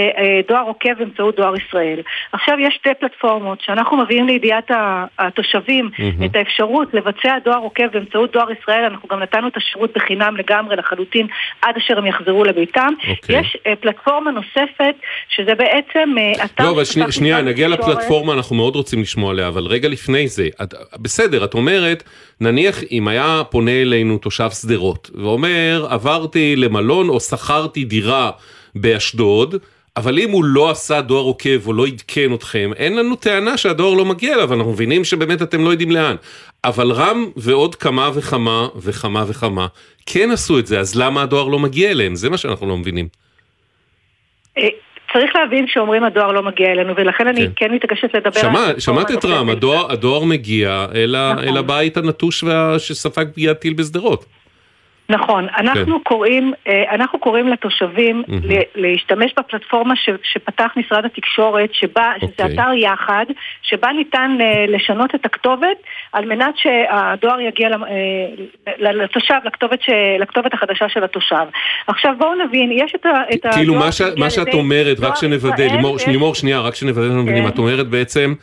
דואר 0.49 0.62
עוקב 0.62 0.92
באמצעות 0.99 1.36
דואר 1.36 1.55
ישראל. 1.57 2.01
עכשיו 2.32 2.59
יש 2.61 2.74
שתי 2.74 2.88
פלטפורמות 3.01 3.61
שאנחנו 3.61 3.97
מביאים 3.97 4.26
לידיעת 4.26 4.70
התושבים 5.18 5.90
mm-hmm. 5.92 6.24
את 6.24 6.36
האפשרות 6.36 6.94
לבצע 6.94 7.38
דואר 7.44 7.59
עוקב 7.59 7.86
באמצעות 7.92 8.32
דואר 8.32 8.49
ישראל, 8.53 8.84
אנחנו 8.84 9.09
גם 9.09 9.20
נתנו 9.20 9.49
את 9.49 9.57
השירות 9.57 9.90
בחינם 9.97 10.36
לגמרי 10.36 10.76
לחלוטין 10.76 11.26
עד 11.62 11.76
אשר 11.76 11.99
הם 11.99 12.07
יחזרו 12.07 12.44
לביתם. 12.44 12.92
Okay. 13.01 13.11
אוקיי. 13.11 13.40
יש 13.40 13.57
uh, 13.57 13.76
פלטפורמה 13.80 14.30
נוספת 14.30 14.94
שזה 15.28 15.55
בעצם 15.55 16.14
uh, 16.16 16.44
אתר... 16.44 16.64
לא, 16.64 16.70
אבל 16.70 16.84
שני, 16.84 17.12
שנייה, 17.12 17.42
נגיע 17.42 17.68
הפלטפורמה 17.93 18.32
אנחנו 18.32 18.57
מאוד 18.57 18.76
רוצים 18.76 19.03
לשמוע 19.03 19.30
עליה, 19.30 19.49
אבל 19.49 19.66
רגע 19.66 19.89
לפני 19.89 20.28
זה, 20.28 20.49
את, 20.62 20.74
בסדר, 20.99 21.45
את 21.45 21.55
אומרת, 21.55 22.03
נניח 22.41 22.82
אם 22.91 23.09
היה 23.09 23.43
פונה 23.51 23.82
אלינו 23.82 24.18
תושב 24.18 24.51
שדרות, 24.51 25.11
ואומר, 25.14 25.87
עברתי 25.91 26.57
למלון 26.57 27.09
או 27.09 27.20
שכרתי 27.20 27.84
דירה 27.84 28.30
באשדוד, 28.74 29.55
אבל 29.97 30.18
אם 30.18 30.30
הוא 30.30 30.45
לא 30.45 30.70
עשה 30.70 31.01
דואר 31.01 31.22
עוקב 31.22 31.66
או 31.66 31.72
לא 31.72 31.87
עדכן 31.87 32.34
אתכם, 32.34 32.70
אין 32.76 32.97
לנו 32.97 33.16
טענה 33.16 33.57
שהדואר 33.57 33.95
לא 33.95 34.05
מגיע 34.05 34.34
אליו, 34.34 34.55
אנחנו 34.55 34.72
מבינים 34.72 35.05
שבאמת 35.05 35.43
אתם 35.43 35.64
לא 35.64 35.70
יודעים 35.70 35.91
לאן. 35.91 36.16
אבל 36.64 36.93
רם 36.93 37.30
ועוד 37.37 37.74
כמה 37.74 38.11
וכמה 38.14 38.68
וכמה 38.76 39.24
וכמה 39.28 39.66
כן 40.07 40.30
עשו 40.30 40.59
את 40.59 40.66
זה, 40.66 40.80
אז 40.80 40.95
למה 40.95 41.22
הדואר 41.22 41.49
לא 41.49 41.59
מגיע 41.59 41.91
אליהם? 41.91 42.14
זה 42.14 42.30
מה 42.30 42.37
שאנחנו 42.37 42.66
לא 42.66 42.76
מבינים. 42.76 43.09
צריך 45.12 45.36
להבין 45.36 45.66
שאומרים 45.68 46.04
הדואר 46.04 46.32
לא 46.32 46.42
מגיע 46.42 46.72
אלינו, 46.72 46.92
ולכן 46.96 47.28
אני 47.28 47.48
כן 47.57 47.72
מתעקשת 47.72 48.14
לדבר 48.14 48.40
שמע, 48.40 48.66
על... 48.66 48.80
שמעת 48.80 49.11
את 49.11 49.24
רם, 49.24 49.50
הדואר, 49.50 49.92
הדואר 49.92 50.24
מגיע 50.24 50.86
אל, 50.94 51.16
נכון. 51.32 51.44
אל 51.44 51.57
הבית 51.57 51.96
הנטוש 51.96 52.42
וה... 52.42 52.78
שספג 52.78 53.24
פגיעת 53.34 53.61
טיל 53.61 53.74
בשדרות. 53.74 54.24
נכון, 55.09 55.46
אנחנו 55.59 55.98
כן. 55.98 56.04
קוראים, 56.04 56.52
אה, 56.68 56.94
אנחנו 56.94 57.18
קוראים 57.18 57.48
לתושבים 57.48 58.22
להשתמש 58.74 59.32
בפלטפורמה 59.38 59.96
ש, 59.96 60.11
שפתח 60.22 60.70
משרד 60.76 61.04
התקשורת, 61.04 61.74
שבה, 61.74 62.12
שזה 62.20 62.30
אוקיי. 62.42 62.54
אתר 62.54 62.72
יחד, 62.76 63.26
שבה 63.62 63.92
ניתן 63.92 64.38
אה, 64.40 64.64
לשנות 64.68 65.14
את 65.14 65.24
הכתובת 65.24 65.76
על 66.12 66.24
מנת 66.24 66.54
שהדואר 66.57 67.40
יגיע 67.40 67.68
אה, 67.68 68.92
לתושב, 68.92 69.34
לכתובת, 69.44 69.82
ש, 69.82 69.90
לכתובת 70.20 70.54
החדשה 70.54 70.88
של 70.88 71.04
התושב. 71.04 71.46
עכשיו 71.86 72.14
בואו 72.18 72.34
נבין, 72.34 72.70
יש 72.72 72.92
את, 72.94 73.07
ה- 73.07 73.22
את 73.34 73.46
כאילו 73.54 73.74
מה, 73.74 73.92
ש... 73.92 74.02
מה 74.16 74.30
שאת 74.30 74.54
אומרת, 74.54 75.00
רק 75.00 75.16
שנוודא, 75.16 75.64
לימור, 75.64 75.96
לימור 76.07 76.34
שנייה, 76.34 76.61
רק 76.61 76.74
שנוודא 76.74 77.32
כן. 77.32 77.48
את 77.48 77.59
אומרת 77.59 77.88
בעצם, 77.88 78.34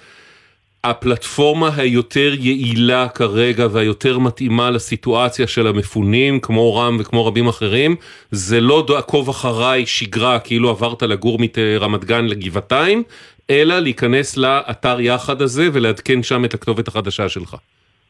הפלטפורמה 0.84 1.69
היותר 1.75 2.34
יעילה 2.39 3.07
כרגע 3.09 3.67
והיותר 3.71 4.19
מתאימה 4.19 4.71
לסיטואציה 4.71 5.47
של 5.47 5.67
המפונים, 5.67 6.39
כמו 6.39 6.75
רם 6.75 6.97
וכמו 6.99 7.25
רבים 7.25 7.47
אחרים, 7.47 7.95
זה 8.31 8.61
לא 8.61 8.84
דו- 8.88 8.97
עקוב 8.97 9.29
אחריי 9.29 9.86
שגרה, 9.86 10.39
כאילו 10.39 10.69
עברת 10.69 11.03
לגור 11.03 11.39
מרמת 11.57 12.05
גן 12.05 12.25
לגבעתיים, 12.25 13.03
אלא 13.49 13.79
להיכנס 13.79 14.38
לאתר 14.38 15.01
יחד 15.01 15.41
הזה 15.41 15.69
ולעדכן 15.73 16.23
שם 16.23 16.45
את 16.45 16.53
הכתובת 16.53 16.88
החדשה 16.88 17.29
שלך. 17.29 17.55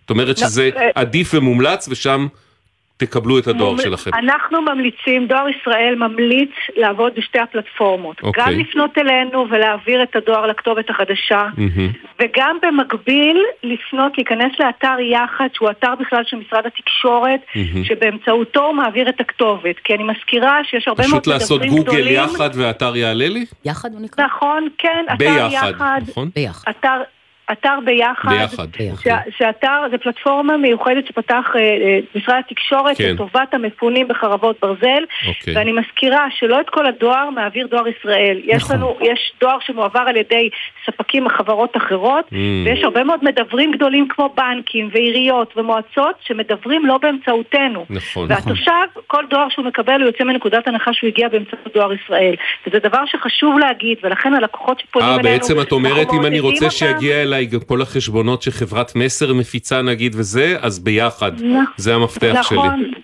זאת 0.01 0.09
אומרת 0.09 0.41
לא, 0.41 0.47
שזה 0.47 0.69
אה, 0.75 0.89
עדיף 0.95 1.31
ומומלץ 1.33 1.87
ושם 1.91 2.27
תקבלו 2.97 3.39
את 3.39 3.47
הדואר 3.47 3.77
שלכם. 3.77 4.11
אנחנו 4.13 4.61
ממליצים, 4.61 5.27
דואר 5.27 5.49
ישראל 5.49 5.95
ממליץ 5.97 6.49
לעבוד 6.75 7.13
בשתי 7.17 7.39
הפלטפורמות. 7.39 8.21
אוקיי. 8.23 8.43
גם 8.43 8.59
לפנות 8.59 8.97
אלינו 8.97 9.47
ולהעביר 9.49 10.03
את 10.03 10.15
הדואר 10.15 10.47
לכתובת 10.47 10.89
החדשה, 10.89 11.47
מהמם. 11.57 11.91
וגם 12.19 12.57
במקביל 12.61 13.37
לפנות, 13.63 14.17
להיכנס 14.17 14.51
לאתר 14.59 14.95
יחד, 14.99 15.47
שהוא 15.53 15.69
אתר 15.69 15.95
בכלל 15.99 16.23
של 16.25 16.37
משרד 16.37 16.65
התקשורת, 16.65 17.39
מהמם. 17.55 17.83
שבאמצעותו 17.83 18.65
הוא 18.65 18.75
מעביר 18.75 19.09
את 19.09 19.19
הכתובת. 19.19 19.75
כי 19.83 19.93
אני 19.93 20.03
מזכירה 20.03 20.59
שיש 20.63 20.87
הרבה 20.87 21.03
מאוד 21.07 21.21
פשוט 21.21 21.27
לעשות 21.27 21.61
מדברים 21.61 21.77
גוגל 21.77 21.91
גדולים. 21.91 22.13
יחד 22.13 22.49
והאתר 22.53 22.95
יעלה 22.95 23.29
לי? 23.29 23.45
יחד 23.65 23.93
הוא 23.93 24.01
נקרא? 24.01 24.25
נכון, 24.25 24.67
כן, 24.77 25.05
אתר 25.07 25.15
ביחד, 25.17 25.49
יחד. 25.51 26.01
נכון? 26.09 26.29
ביחד. 26.35 26.71
אתר... 26.71 27.01
אתר 27.53 27.79
ביחד, 27.85 28.29
ביחד, 28.31 28.67
ש- 29.03 29.37
שאתר 29.37 29.81
זה 29.91 29.97
פלטפורמה 29.97 30.57
מיוחדת 30.57 31.07
שפתח 31.07 31.51
אה, 31.55 31.59
אה, 31.61 31.99
משרד 32.15 32.41
התקשורת 32.47 32.97
כן. 32.97 33.09
לטובת 33.13 33.53
המפונים 33.53 34.07
בחרבות 34.07 34.55
ברזל, 34.61 35.03
אוקיי. 35.27 35.55
ואני 35.57 35.71
מזכירה 35.71 36.27
שלא 36.39 36.61
את 36.61 36.69
כל 36.69 36.85
הדואר 36.85 37.29
מעביר 37.29 37.67
דואר 37.67 37.87
ישראל. 37.87 38.39
יש 38.43 38.63
נכון. 38.63 38.75
לנו, 38.75 38.97
יש 39.01 39.33
דואר 39.41 39.57
שמועבר 39.65 39.99
על 40.07 40.15
ידי 40.15 40.49
ספקים 40.85 41.23
מחברות 41.23 41.77
אחרות, 41.77 42.25
Mm. 42.31 42.35
ויש 42.65 42.83
הרבה 42.83 43.03
מאוד 43.03 43.19
מדברים 43.23 43.71
גדולים 43.71 44.07
כמו 44.09 44.33
בנקים 44.37 44.89
ועיריות 44.93 45.53
ומועצות 45.57 46.15
שמדברים 46.27 46.85
לא 46.85 46.97
באמצעותנו. 46.97 47.85
נכון. 47.89 48.25
והתושב, 48.29 48.71
כל 49.07 49.23
דואר 49.29 49.47
שהוא 49.49 49.65
מקבל 49.65 50.01
הוא 50.01 50.07
יוצא 50.07 50.23
מנקודת 50.23 50.67
הנחה 50.67 50.93
שהוא 50.93 51.07
הגיע 51.07 51.29
באמצעות 51.29 51.67
דואר 51.73 51.93
ישראל. 51.93 52.35
וזה 52.67 52.79
דבר 52.79 53.05
שחשוב 53.05 53.59
להגיד, 53.59 53.97
ולכן 54.03 54.33
הלקוחות 54.33 54.79
שפונים 54.79 55.09
אה, 55.09 55.13
אלינו, 55.15 55.29
בעצם 55.29 55.61
את 55.61 55.71
אומרת 55.71 56.07
אם 56.13 56.25
אני 56.25 56.39
רוצה 56.39 56.65
אותם. 56.65 56.69
שיגיע 56.75 57.21
אליי 57.21 57.42
גם 57.45 57.59
כל 57.59 57.81
החשבונות 57.81 58.41
שחברת 58.41 58.95
מסר 58.95 59.33
מפיצה 59.33 59.81
נגיד 59.81 60.15
וזה, 60.15 60.55
אז 60.61 60.79
ביחד. 60.79 61.31
נכון. 61.33 61.65
זה 61.77 61.95
המפתח 61.95 62.41
שלי. 62.49 62.57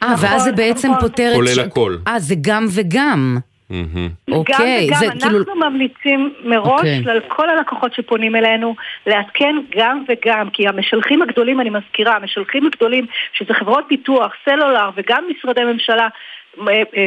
אה, 0.03 0.13
ואז 0.21 0.43
זה 0.43 0.51
בעצם 0.51 0.91
פותר 0.99 1.29
את... 1.29 1.35
כולל 1.35 1.55
ש- 1.55 1.57
הכל. 1.57 1.95
אה, 2.07 2.19
זה 2.19 2.35
גם 2.41 2.65
וגם. 2.75 3.37
מהמם. 3.69 4.09
אוקיי, 4.31 4.87
גם 4.91 4.99
זה 4.99 5.05
וגם, 5.07 5.19
כאילו... 5.19 5.37
אנחנו 5.37 5.55
ממליצים 5.55 6.33
מראש 6.43 6.79
אוקיי. 6.79 7.01
לכל 7.01 7.49
הלקוחות 7.49 7.93
שפונים 7.93 8.35
אלינו 8.35 8.75
לעדכן 9.07 9.55
גם 9.77 10.03
וגם, 10.09 10.49
כי 10.49 10.67
המשלחים 10.67 11.21
הגדולים, 11.21 11.61
אני 11.61 11.69
מזכירה, 11.69 12.15
המשלחים 12.15 12.65
הגדולים, 12.65 13.05
שזה 13.33 13.53
חברות 13.53 13.85
ביטוח, 13.89 14.31
סלולר 14.45 14.89
וגם 14.97 15.23
משרדי 15.29 15.61
ממשלה, 15.63 16.07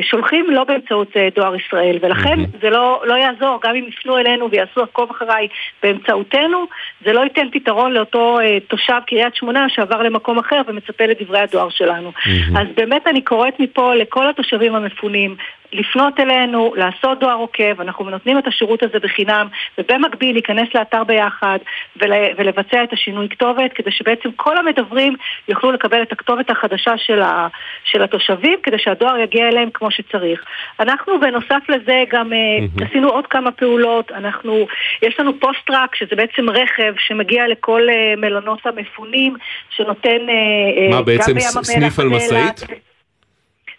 שולחים 0.03 0.47
לא 0.51 0.65
באמצעות 0.65 1.17
אה, 1.17 1.29
דואר 1.35 1.55
ישראל, 1.57 1.99
ולכן 2.03 2.39
זה 2.61 2.71
לא, 2.71 3.03
לא 3.05 3.15
יעזור, 3.15 3.61
גם 3.65 3.75
אם 3.75 3.85
יפנו 3.89 4.19
אלינו 4.19 4.51
ויעשו 4.51 4.83
עקוב 4.83 5.11
אחריי 5.11 5.49
באמצעותנו, 5.83 6.67
זה 7.05 7.13
לא 7.13 7.21
ייתן 7.21 7.47
פתרון 7.53 7.93
לאותו 7.93 8.41
אה, 8.41 8.59
תושב 8.69 9.01
קריית 9.07 9.35
שמונה 9.35 9.69
שעבר 9.69 10.03
למקום 10.03 10.39
אחר 10.39 10.61
ומצפה 10.67 11.07
לדברי 11.07 11.39
הדואר 11.39 11.69
שלנו. 11.71 12.13
אז 12.57 12.67
באמת 12.77 13.07
אני 13.07 13.23
קוראת 13.23 13.61
מפה 13.61 13.95
לכל 13.95 14.29
התושבים 14.29 14.75
המפונים 14.75 15.37
לפנות 15.73 16.21
אלינו, 16.21 16.75
לעשות 16.77 17.21
דואר 17.21 17.35
עוקב, 17.37 17.81
אנחנו 17.81 18.11
נותנים 18.11 18.39
את 18.39 18.47
השירות 18.47 18.83
הזה 18.83 18.99
בחינם, 18.99 19.49
ובמקביל 19.79 20.33
להיכנס 20.33 20.69
לאתר 20.75 21.05
ביחד 21.05 21.59
ול, 21.97 22.13
ולבצע 22.37 22.85
את 22.85 22.93
השינוי 22.93 23.29
כתובת, 23.29 23.73
כדי 23.75 23.91
שבעצם 23.91 24.29
כל 24.37 24.59
הדוורים 24.59 25.15
יוכלו 25.49 25.73
לקבל 25.73 26.03
את 26.03 26.13
הכתובת 26.13 26.51
החדשה 26.51 26.99
של, 26.99 27.23
ה, 27.23 27.49
של 27.85 28.03
התושבים, 28.03 28.59
כדי 28.63 28.79
שהדואר 28.79 29.19
יגיע 29.19 29.49
אליהם 29.49 29.69
כמו 29.75 29.91
שצריך. 29.91 30.45
אנחנו 30.81 31.21
בנוסף 31.21 31.69
לזה 31.69 32.05
גם 32.11 32.33
אה, 32.33 32.87
עשינו 32.87 33.09
עוד 33.09 33.27
כמה 33.27 33.51
פעולות, 33.53 34.13
אנחנו, 34.13 34.67
יש 35.03 35.21
לנו 35.21 35.41
post 35.41 35.62
truck, 35.62 35.95
שזה 35.95 36.17
בעצם 36.17 36.51
רכב 36.51 36.95
שמגיע 36.99 37.49
לכל 37.49 37.83
אה, 37.91 38.15
מלונות 38.17 38.67
המפונים, 38.67 39.37
שנותן 39.71 40.29
אה, 40.29 40.89
מה 40.91 40.97
גם 40.97 41.05
בעצם 41.05 41.41
סניף 41.41 41.99
על. 41.99 42.09
משאית? 42.09 42.92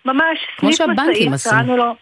ממש, 0.05 0.37
סניף 0.59 0.81
משאית. 0.81 1.53
קראנו 1.53 1.77
לו 1.77 1.95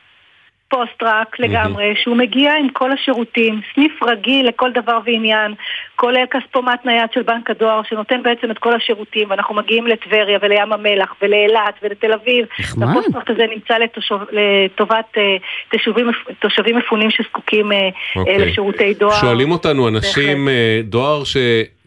post 0.71 1.01
truck 1.01 1.39
לגמרי, 1.39 1.93
שהוא 2.03 2.17
מגיע 2.17 2.53
עם 2.55 2.69
כל 2.69 2.91
השירותים, 2.91 3.61
סניף 3.73 4.03
רגיל 4.03 4.47
לכל 4.47 4.71
דבר 4.71 4.99
ועניין, 5.05 5.53
כולל 5.95 6.25
כספומט 6.31 6.85
נייד 6.85 7.09
של 7.13 7.21
בנק 7.21 7.49
הדואר, 7.49 7.81
שנותן 7.89 8.23
בעצם 8.23 8.51
את 8.51 8.57
כל 8.57 8.75
השירותים, 8.75 9.29
ואנחנו 9.29 9.55
מגיעים 9.55 9.87
לטבריה 9.87 10.39
ולים 10.41 10.73
המלח 10.73 11.15
ולאילת 11.21 11.73
ולתל 11.83 12.13
אביב. 12.13 12.45
נחמד. 12.59 12.87
וה 12.87 12.95
post 12.95 13.10
truck 13.10 13.29
הזה 13.29 13.45
נמצא 13.55 13.77
לתושב, 13.77 14.15
לטובת 14.31 15.17
אה, 15.17 15.37
תושבים, 15.71 16.11
תושבים 16.39 16.77
מפונים 16.77 17.11
שזקוקים 17.11 17.71
אה, 17.71 17.77
אה, 17.77 17.89
אוקיי. 18.15 18.37
לשירותי 18.37 18.93
דואר. 18.93 19.21
שואלים 19.21 19.51
אותנו 19.51 19.87
אנשים, 19.87 20.47
דואר 20.83 21.23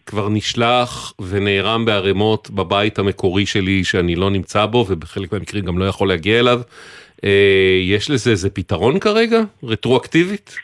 שכבר 0.05 0.29
נשלח 0.29 1.13
ונערם 1.19 1.85
בערימות 1.85 2.49
בבית 2.49 2.99
המקורי 2.99 3.45
שלי 3.45 3.83
שאני 3.83 4.15
לא 4.15 4.29
נמצא 4.29 4.65
בו 4.65 4.85
ובחלק 4.89 5.31
מהמקרים 5.31 5.65
גם 5.65 5.77
לא 5.77 5.85
יכול 5.85 6.07
להגיע 6.07 6.39
אליו, 6.39 6.61
אה, 7.23 7.29
יש 7.83 8.09
לזה 8.09 8.31
איזה 8.31 8.49
פתרון 8.49 8.99
כרגע? 8.99 9.41
רטרואקטיבית? 9.63 10.55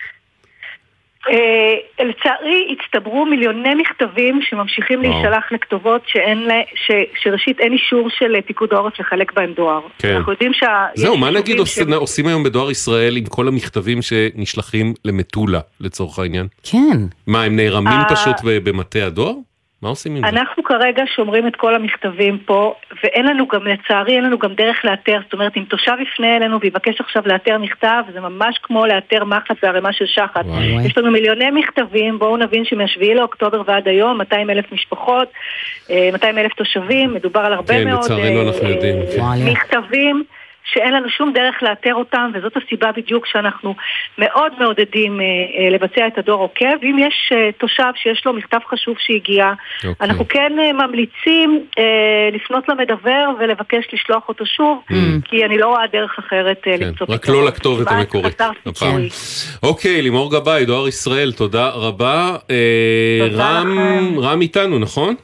אה, 1.30 1.74
לצערי 2.06 2.76
הצטברו 2.80 3.26
מיליוני 3.26 3.76
מכתבים 3.76 4.40
שממשיכים 4.42 5.00
וואו. 5.02 5.12
להישלח 5.14 5.52
לכתובות 5.52 6.02
שאין, 6.08 6.38
לה- 6.44 6.54
ש, 6.76 6.92
שראשית 7.24 7.60
אין 7.60 7.74
אישור 7.74 8.10
של 8.10 8.36
אה, 8.36 8.42
פיקוד 8.42 8.74
העורף 8.74 9.00
לחלק 9.00 9.34
בהם 9.34 9.54
דואר. 9.54 9.82
כן. 10.00 10.16
אנחנו 10.16 10.32
יודעים 10.32 10.54
שה... 10.54 10.86
זהו, 10.96 11.18
מה 11.18 11.32
נגיד 11.32 11.60
עושים, 11.60 11.90
ש- 11.90 11.94
עושים 11.94 12.28
היום 12.28 12.44
בדואר 12.44 12.72
ישראל 12.72 13.18
עם 13.18 13.26
כל 13.26 13.48
המכתבים 13.48 14.02
שנשלחים 14.02 14.94
למטולה 15.06 15.60
לצורך 15.80 16.20
העניין? 16.20 16.48
כן. 16.72 16.98
מה, 17.28 17.44
הם 17.44 17.56
נערמים 17.56 17.88
אה, 18.00 18.10
פשוט 18.16 18.36
במטה 18.44 19.06
הדואר? 19.06 19.34
מה 19.82 19.90
עושים 19.90 20.16
עם 20.16 20.22
זה? 20.22 20.30
אנחנו 20.30 20.64
כרגע 20.64 21.04
שומרים 21.16 21.48
את 21.48 21.56
כל 21.56 21.76
המכתבים 21.76 22.38
פה, 22.46 22.74
ואין 23.04 23.26
לנו 23.26 23.48
גם, 23.48 23.68
לצערי, 23.68 24.16
אין 24.16 24.24
לנו 24.24 24.40
גם 24.40 24.54
דרך 24.54 24.86
לאתר. 24.86 25.20
זאת 25.24 25.34
אומרת, 25.34 25.58
אם 25.58 25.64
תושב 25.64 25.96
יפנה 26.02 26.38
אלינו 26.38 26.60
ויבקש 26.62 27.02
עכשיו 27.02 27.24
לאתר 27.26 27.58
מכתב, 27.58 28.04
זה 28.14 28.20
ממש 28.20 28.60
כמו 28.64 28.86
לאתר 28.86 29.24
מחט 29.24 29.56
בערימה 29.64 29.94
של 29.94 30.06
שחת. 30.06 30.46
וואי. 30.46 30.86
יש 30.86 30.98
לנו 30.98 31.12
מיליוני 31.12 31.52
מכתבים, 31.52 32.20
בואו 32.20 32.38
נבין 32.38 32.66
שמ-7 32.66 33.14
לאוקטובר 33.16 33.62
ועד 33.66 33.88
היום, 33.88 34.18
200 34.18 34.50
אלף 34.50 34.72
משפחות, 34.72 35.28
אה, 35.90 36.10
200 36.14 36.38
אלף 36.38 36.54
תושבים, 36.54 37.14
מדובר 37.14 37.40
על 37.40 37.54
הרבה 37.54 37.74
כן, 37.74 37.88
מאוד 37.88 38.04
לצערנו 38.04 38.42
אה, 38.42 38.48
אנחנו 38.48 38.70
יודעים, 38.70 38.96
אה, 38.96 39.06
כן. 39.18 39.52
מכתבים. 39.52 40.24
שאין 40.64 40.94
לנו 40.94 41.10
שום 41.10 41.34
דרך 41.34 41.64
לאתר 41.64 41.96
אותם, 41.96 42.32
וזאת 42.34 42.54
הסיבה 42.58 42.92
בדיוק 42.92 43.26
שאנחנו 43.28 43.76
מאוד 44.18 44.52
מעודדים 44.60 45.22
אה, 45.22 45.26
אה, 45.26 45.70
לבצע 45.70 46.08
את 46.08 46.18
הדור 46.18 46.42
עוקב. 46.42 46.84
אם 46.84 46.96
יש 47.00 47.32
אה, 47.36 47.50
תושב 47.58 47.92
שיש 47.96 48.26
לו 48.26 48.34
מכתב 48.34 48.60
חשוב 48.70 48.96
שהגיע, 49.00 49.54
אוקיי. 49.78 49.94
אנחנו 50.02 50.28
כן 50.28 50.52
אה, 50.60 50.74
ממליצים 50.74 51.66
אה, 51.80 51.84
לפנות 52.34 52.70
למדבר 52.70 53.30
ולבקש 53.40 53.86
לשלוח 53.94 54.30
אותו 54.30 54.46
שוב, 54.46 54.80
כי 55.26 55.46
אני 55.46 55.58
לא 55.58 55.68
רואה 55.68 55.88
דרך 55.92 56.20
אחרת 56.20 56.58
אה, 56.68 56.78
כן, 56.78 56.84
למצוא 56.84 57.08
רק 57.10 57.30
לא 57.30 57.46
לכתובת 57.46 57.88
המקורית. 57.92 58.42
סיכוי. 58.76 59.10
אוקיי, 59.64 60.02
לימור 60.02 60.32
גבאי, 60.32 60.66
דואר 60.66 60.88
ישראל, 60.88 61.32
תודה 61.32 61.70
רבה. 61.70 62.38
אה, 62.52 63.30
תודה 63.30 63.60
רם, 63.60 63.72
לכם. 63.72 64.20
רם 64.20 64.42
איתנו, 64.42 64.80
נכון? 64.80 65.16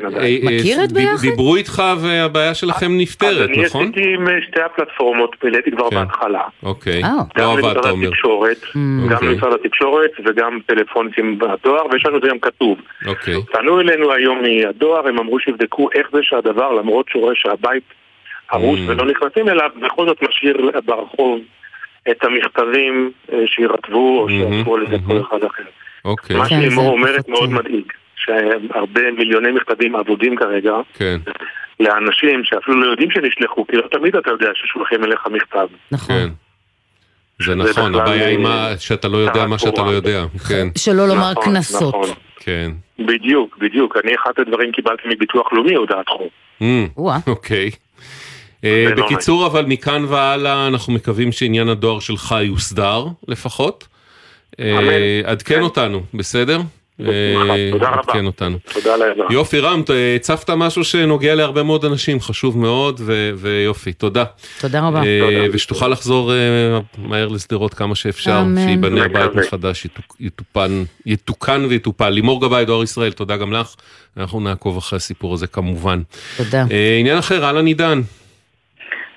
כן, 0.00 0.10
כן, 0.10 0.14
אה, 0.14 0.18
עדיין. 0.18 0.48
אה, 0.48 0.56
מכיר 0.56 0.84
את 0.84 0.92
ביחד? 0.92 1.22
דיברו 1.22 1.56
איתך 1.56 1.82
והבעיה 2.02 2.54
שלכם 2.54 2.86
אז 2.86 3.00
נפתרת, 3.00 3.48
אני 3.48 3.64
נכון? 3.64 3.82
עשיתי 3.82 4.14
עם 4.14 4.28
אה, 4.28 4.34
שתי 4.48 4.60
הפלטפורמות, 4.62 5.36
העליתי 5.42 5.70
כבר 5.70 5.90
כן. 5.90 5.96
בהתחלה. 5.96 6.42
אוקיי, 6.62 7.02
אה. 7.04 7.10
לא 7.36 7.52
עבד, 7.52 7.64
אתה 7.64 7.68
למשרד 7.68 7.90
אומר. 7.90 8.08
התקשורת, 8.08 8.60
גם 8.74 9.12
אוקיי. 9.12 9.28
למשרד 9.28 9.52
התקשורת 9.52 10.10
וגם 10.24 10.58
טלפונים 10.66 11.38
בדואר, 11.38 11.86
ויש 11.92 12.06
לנו 12.06 12.16
את 12.16 12.22
זה 12.22 12.28
גם 12.28 12.38
כתוב. 12.38 12.78
אוקיי, 13.06 13.34
פנו 13.52 13.80
אלינו 13.80 14.12
היום 14.12 14.42
מהדואר, 14.42 15.08
הם 15.08 15.18
אמרו 15.18 15.40
שיבדקו 15.40 15.88
איך 15.94 16.06
זה 16.12 16.18
שהדבר, 16.22 16.72
למרות 16.72 17.08
שהוא 17.08 17.22
רואה 17.22 17.34
שהבית 17.36 17.82
הרוס 18.50 18.80
Mm. 18.80 18.90
ולא 18.90 19.06
נכנסים 19.06 19.48
אליו, 19.48 19.70
בכל 19.82 20.06
זאת 20.06 20.22
משאיר 20.22 20.70
ברחוב 20.84 21.40
את 22.10 22.24
המכתבים 22.24 23.10
אה, 23.32 23.38
שירטבו 23.46 24.20
או 24.20 24.26
מהמם, 24.28 24.52
שיעשו 24.52 24.76
על 24.76 24.86
זה 24.90 24.96
כל 25.06 25.12
מהמם. 25.12 25.20
אחד 25.20 25.44
אחר. 25.44 25.62
אוקיי, 26.04 26.36
מה 26.36 26.48
כן, 26.48 26.60
שלימור 26.60 26.92
אומרת 26.92 27.28
מאוד 27.28 27.50
אה, 27.50 27.54
מדאיג, 27.58 27.92
שהרבה 28.16 29.10
מיליוני 29.18 29.52
מכתבים 29.52 29.96
אבודים 29.96 30.36
כרגע, 30.36 30.74
כן. 30.94 31.16
לאנשים 31.80 32.44
שאפילו 32.44 32.80
לא 32.80 32.90
יודעים 32.90 33.10
שנשלחו, 33.10 33.66
כי 33.66 33.76
לא 33.76 33.88
תמיד 33.90 34.16
אתה 34.16 34.30
יודע 34.30 34.48
ששולחים 34.54 35.04
אליך 35.04 35.26
מכתב. 35.30 35.66
נכון. 35.90 36.16
כן. 36.16 36.28
זה 37.44 37.54
נכון, 37.54 37.94
הבעיה 37.94 38.26
היא 38.26 38.36
אה, 38.36 38.42
מה 38.42 38.70
שאתה 38.78 39.08
לא 39.08 39.18
יודע 39.18 39.46
מה 39.46 39.58
שאתה 39.58 39.82
לא 39.82 39.90
יודע. 39.90 40.24
כן. 40.48 40.68
שלא 40.78 41.08
לומר 41.08 41.30
נכון, 41.30 41.44
קנסות. 41.44 41.94
נכון. 41.94 42.16
כן. 42.36 42.70
בדיוק, 42.98 43.58
בדיוק. 43.58 43.96
אני 44.04 44.14
אחד 44.14 44.32
הדברים 44.38 44.72
קיבלתי 44.72 45.02
מביטוח 45.08 45.52
לאומי 45.52 45.74
הודעת 45.74 46.08
חוב. 46.08 46.28
Mm, 46.60 47.10
אוקיי. 47.26 47.70
אה, 48.64 48.86
לא 48.96 49.04
בקיצור, 49.04 49.46
אבל 49.46 49.64
מכאן 49.66 50.04
והלאה 50.04 50.68
אנחנו 50.68 50.92
מקווים 50.92 51.32
שעניין 51.32 51.68
הדואר 51.68 52.00
שלך 52.00 52.34
יוסדר 52.42 53.06
לפחות. 53.28 53.88
אה, 54.60 54.78
אמן. 54.78 55.30
עדכן 55.30 55.60
אותנו, 55.60 56.02
בסדר? 56.14 56.60
אה, 57.00 57.68
תודה 57.72 57.88
רבה. 57.88 58.20
אותנו. 58.26 58.58
תודה 58.74 58.96
לאלה. 58.96 59.24
יופי 59.30 59.58
רם, 59.58 59.82
הצפת 60.16 60.50
משהו 60.50 60.84
שנוגע 60.84 61.34
להרבה 61.34 61.62
מאוד 61.62 61.84
אנשים, 61.84 62.20
חשוב 62.20 62.58
מאוד, 62.58 63.00
ו- 63.04 63.30
ויופי, 63.36 63.92
תודה. 63.92 64.24
תודה 64.60 64.80
רבה. 64.86 65.02
אה, 65.02 65.46
ושתוכל 65.52 65.88
לחזור 65.88 66.32
אה, 66.32 66.38
מהר 66.98 67.28
לשדרות 67.28 67.74
כמה 67.74 67.94
שאפשר. 67.94 68.44
שייבנה 68.66 69.04
הבית. 69.04 69.34
מחדש, 69.34 69.86
יתוקן 71.06 71.64
ויטופל. 71.68 72.08
לימור 72.10 72.40
גבאי, 72.40 72.64
דואר 72.64 72.82
ישראל, 72.82 73.12
תודה 73.12 73.36
גם 73.36 73.52
לך. 73.52 73.74
אנחנו 74.16 74.40
נעקוב 74.40 74.76
אחרי 74.76 74.96
הסיפור 74.96 75.34
הזה 75.34 75.46
כמובן. 75.46 76.02
תודה. 76.36 76.64
עניין 77.00 77.18
אחר, 77.18 77.44
אהלן 77.44 77.66
עידן. 77.66 78.00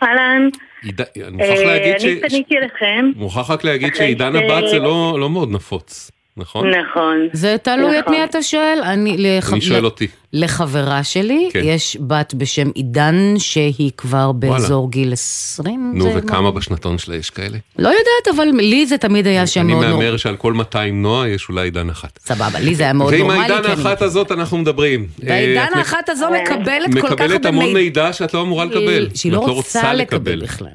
אהלן, 0.04 0.50
אני 0.84 1.32
מוכרח 1.32 1.60
להגיד 1.60 2.00
ש... 2.00 2.06
אני 2.06 2.22
פניתי 2.30 2.58
אליכם. 2.58 3.12
מוכרח 3.16 3.50
רק 3.52 3.64
להגיד 3.64 3.96
שעידן 3.96 4.36
הבת 4.36 4.64
זה 4.70 4.80
לא 4.80 5.18
לא 5.20 5.30
מאוד 5.30 5.52
נפוץ, 5.52 6.12
נכון? 6.40 6.68
נכון. 6.70 7.16
זה 7.34 7.56
תלוי 7.64 8.00
את 8.00 8.04
נכון. 8.04 8.14
מי 8.18 8.24
אתה 8.24 8.44
שואל. 8.44 8.80
אני, 8.84 9.16
לח... 9.18 9.54
אני 9.54 9.62
שואל 9.62 9.82
ל- 9.82 9.86
אותי. 9.86 10.08
לחברה 10.34 11.04
שלי, 11.04 11.50
כן. 11.54 11.62
יש 11.64 11.98
בת 12.02 12.34
בשם 12.34 12.70
עידן, 12.76 13.16
שהיא 13.38 13.92
כבר 13.98 14.32
באזור 14.32 14.92
גיל 14.92 15.14
20. 15.14 15.92
נו, 15.96 16.06
וכמה 16.16 16.42
מה- 16.42 16.52
בשנתון 16.52 16.98
שלה 16.98 17.16
יש 17.16 17.30
כאלה? 17.30 17.58
לא 17.80 17.88
יודעת, 17.90 18.36
אבל 18.36 18.46
לי 18.46 18.86
זה 18.86 18.98
תמיד 18.98 19.28
היה 19.28 19.48
שם 19.48 19.60
אני 19.62 19.74
מאוד 19.74 19.86
נורא. 19.86 19.98
מהמר 20.04 20.18
שעל 20.18 20.36
כל 20.36 20.54
200 20.54 21.02
נועה 21.02 21.30
יש 21.30 21.50
אולי 21.50 21.64
עידן 21.64 21.90
אחת. 21.90 22.20
סבבה, 22.26 22.60
לי 22.60 22.76
זה 22.76 22.84
היה 22.84 22.94
מאוד 22.94 23.14
ועם 23.14 23.22
נורמלי. 23.22 23.40
העידן 23.40 23.62
כי 23.62 23.72
אני- 23.74 23.82
האחת 23.84 24.02
הזאת 24.02 24.32
אנחנו 24.32 24.58
מדברים. 24.58 25.00
אה, 25.24 25.28
והעידן 25.30 25.64
את 25.66 25.72
מק- 25.72 25.78
האחת 25.78 26.10
הזו 26.10 26.26
מקבלת 26.44 26.94
כל 26.94 27.02
כך 27.02 27.10
הרבה 27.12 27.24
מקבלת 27.26 27.46
המון 27.46 27.66
מידע. 27.66 27.80
מידע 27.80 28.14
שאת 28.14 28.34
לא 28.34 28.42
אמורה 28.42 28.66
לקבל. 28.66 29.08
שהיא 29.16 29.32
לא 29.32 29.40
ואת 29.40 29.50
רוצה 29.50 29.94
לקבל 29.94 30.42
בכלל. 30.42 30.68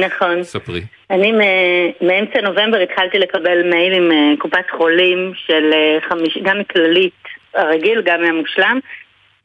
נכון. 0.00 0.42
ספרי. 0.42 0.80
אני 1.10 1.32
מאמצע 2.00 2.40
נובמבר 2.42 2.78
התחלתי 2.78 3.18
לקבל 3.18 3.62
מיילים 3.70 4.10
מקופת 4.34 4.70
חולים 4.76 5.32
של 5.46 5.70
אה, 5.72 5.98
חמיש... 6.08 6.38
גם 6.42 6.58
מכללית 6.58 7.12
הרגיל, 7.54 8.02
גם 8.04 8.22
מהמושלם, 8.22 8.78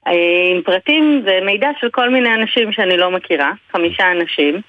אה, 0.08 0.12
עם 0.56 0.62
פרטים 0.62 1.26
ומידע 1.26 1.68
של 1.82 1.90
כל 1.90 2.10
מיני 2.10 2.34
אנשים 2.34 2.72
שאני 2.72 2.98
לא 2.98 3.12
מכירה, 3.12 3.52
חמישה 3.72 4.12
אנשים. 4.12 4.62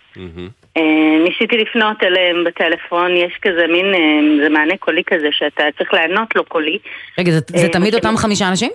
אה, 0.77 0.83
ניסיתי 1.25 1.57
לפנות 1.57 2.03
אליהם 2.03 2.45
בטלפון, 2.45 3.17
יש 3.17 3.33
כזה 3.43 3.67
מין, 3.67 3.87
אה, 3.95 4.01
זה 4.45 4.49
מענה 4.49 4.77
קולי 4.77 5.03
כזה 5.07 5.29
שאתה 5.33 5.63
צריך 5.79 5.95
לענות 5.95 6.37
לו 6.37 6.45
קולי. 6.45 6.79
רגע, 7.19 7.31
זה- 7.33 7.41
זה 7.49 7.67
אה, 7.67 7.73
תמיד. 7.73 7.95
אותם 7.95 8.15
חמישה 8.17 8.49
אנשים? 8.49 8.71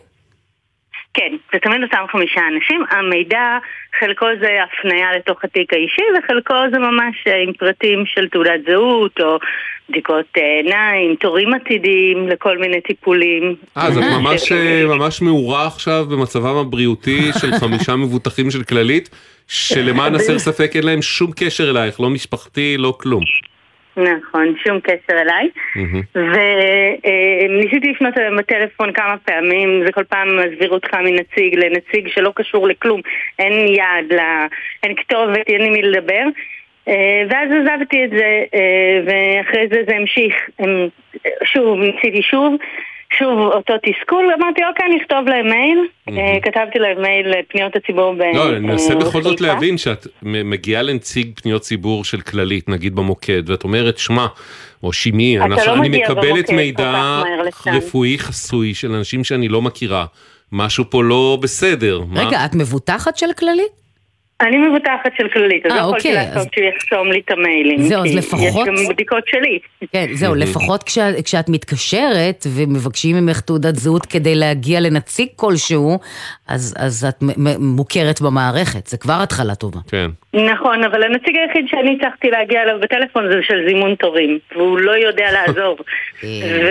כן, 1.17 1.35
זה 1.53 1.59
תמיד 1.59 1.83
אותם 1.83 2.05
חמישה 2.11 2.41
אנשים. 2.55 2.83
המידע, 2.89 3.57
חלקו 3.99 4.25
זה 4.39 4.47
הפניה 4.63 5.11
לתוך 5.15 5.43
התיק 5.43 5.73
האישי, 5.73 6.01
וחלקו 6.17 6.55
זה 6.71 6.79
ממש 6.79 7.15
אה, 7.27 7.43
עם 7.43 7.53
פרטים 7.53 8.03
של 8.05 8.27
תעודת 8.29 8.59
זהות, 8.67 9.19
או 9.19 9.37
בדיקות 9.89 10.25
אה, 10.37 10.61
עיניים, 10.63 11.15
תורים 11.15 11.53
עתידיים 11.53 12.27
לכל 12.27 12.57
מיני 12.57 12.81
טיפולים. 12.81 13.55
אה, 13.77 13.87
אז 13.87 13.97
את 13.97 14.03
ממש, 14.03 14.51
אה, 14.51 14.85
ממש 14.85 15.21
מעורה 15.21 15.67
עכשיו 15.67 16.05
במצבם 16.09 16.57
הבריאותי 16.57 17.31
של 17.41 17.51
חמישה 17.61 17.95
מבוטחים 17.95 18.51
של 18.51 18.63
כללית, 18.63 19.09
שלמען 19.47 20.15
הסר 20.15 20.39
ספק 20.39 20.71
אין 20.75 20.83
להם 20.83 21.01
שום 21.01 21.31
קשר 21.35 21.69
אלייך, 21.69 21.99
לא 21.99 22.09
משפחתי, 22.09 22.75
לא 22.77 22.93
כלום. 22.99 23.23
נכון, 23.97 24.55
שום 24.67 24.79
קשר 24.79 25.21
אליי. 25.21 25.49
וניסיתי 26.15 27.91
לפנות 27.91 28.17
אליהם 28.17 28.37
בטלפון 28.37 28.91
כמה 28.93 29.15
פעמים, 29.25 29.83
זה 29.85 29.91
כל 29.91 30.03
פעם 30.03 30.27
מסביר 30.37 30.69
אותך 30.69 30.93
מנציג 30.93 31.55
לנציג 31.55 32.07
שלא 32.07 32.31
קשור 32.35 32.67
לכלום. 32.67 33.01
אין 33.39 33.67
יעד, 33.67 34.13
לה- 34.13 34.47
אין 34.83 34.95
כתובת, 34.95 35.47
אין 35.49 35.61
עם 35.61 35.73
מי 35.73 35.81
לדבר. 35.81 36.23
אה, 36.87 37.23
ואז 37.29 37.49
עזבתי 37.51 38.03
את 38.05 38.09
זה, 38.09 38.43
אה, 38.53 38.99
ואחרי 39.05 39.67
זה 39.71 39.81
זה 39.87 39.95
המשיך. 39.95 40.35
שוב, 41.43 41.79
ניסיתי 41.79 42.21
שוב, 42.21 42.55
שוב 43.13 43.39
אותו 43.39 43.73
תסכול, 43.83 44.33
אמרתי, 44.39 44.61
אוקיי, 44.69 44.85
אני 44.85 44.97
אכתוב 45.01 45.27
להם 45.27 45.45
מייל. 45.45 45.79
אה, 46.09 46.37
כתבתי 46.41 46.79
להם 46.79 47.01
מייל 47.01 47.27
לפניות 47.39 47.75
הציבור 47.75 48.13
ב... 48.13 48.21
לא, 48.35 48.49
אני 48.49 48.59
מנסה 48.59 48.93
אה, 48.93 48.99
בכל 48.99 49.21
זאת. 49.21 49.41
להבין 49.41 49.77
שאת 49.77 50.07
מגיעה 50.23 50.81
לנציג 50.81 51.39
פניות 51.41 51.61
ציבור 51.61 52.03
של 52.03 52.21
כללית, 52.21 52.69
נגיד 52.69 52.95
במוקד, 52.95 53.49
ואת 53.49 53.63
אומרת, 53.63 53.97
שמע, 53.97 54.27
או 54.83 54.91
אתה 55.37 55.73
אני 55.73 55.89
לא 55.89 55.99
מקבלת 55.99 56.49
מידע. 56.49 57.21
רפואי 57.67 58.19
חסוי 58.19 58.73
של 58.73 58.91
אנשים 58.91 59.23
שאני 59.23 59.47
לא 59.47 59.61
מכירה, 59.61 60.05
משהו 60.51 60.85
פה 60.89 61.03
לא 61.03 61.37
בסדר. 61.41 62.01
מה? 62.07 62.23
רגע, 62.23 62.45
את 62.45 62.55
מבוטחת 62.55 63.17
של 63.17 63.33
כללית? 63.39 63.86
אני 64.41 64.57
מבוטחת 64.57 65.11
של 65.17 65.27
כללית, 65.29 65.65
אז 65.65 65.71
אה, 65.71 65.75
לא 65.77 65.81
יכולתי 65.81 65.97
אוקיי, 66.09 66.13
לעשות 66.25 66.37
אז- 66.37 66.47
שהוא 66.55 66.65
יחסום 66.65 67.11
לי 67.11 67.21
את 67.25 67.31
המיילים. 67.31 67.81
זהו, 67.81 68.05
אז 68.05 68.15
לפחות- 68.15 68.39
יש 68.49 68.55
גם 68.67 68.93
בדיקות 68.93 69.23
שלי. 69.27 69.59
כן, 69.93 70.05
זהו, 70.13 70.35
לפחות 70.35 70.83
כשאת, 70.83 71.25
כשאת 71.25 71.49
מתקשרת 71.49 72.45
ומבקשים 72.55 73.15
ממך 73.15 73.39
תעודת 73.41 73.75
זהות 73.75 74.05
כדי 74.05 74.35
להגיע 74.35 74.79
לנציג 74.79 75.27
כלשהו, 75.35 75.99
אז, 76.47 76.75
אז 76.79 77.05
את 77.09 77.15
מ- 77.21 77.43
מ- 77.43 77.75
מוכרת 77.75 78.21
במערכת, 78.21 78.87
זה 78.87 78.97
כבר 78.97 79.19
התחלה 79.23 79.55
טובה. 79.55 79.79
כן. 79.91 80.07
נכון, 80.33 80.83
אבל 80.83 81.03
הנציג 81.03 81.35
היחיד 81.37 81.65
שאני 81.67 81.97
הצלחתי 81.99 82.29
להגיע 82.31 82.61
אליו 82.63 82.79
בטלפון 82.81 83.31
זה 83.31 83.37
של 83.41 83.63
זימון 83.67 83.95
תורים, 83.95 84.39
והוא 84.55 84.79
לא 84.79 84.91
יודע 84.91 85.25
לעזור. 85.31 85.77
ו... 86.23 86.69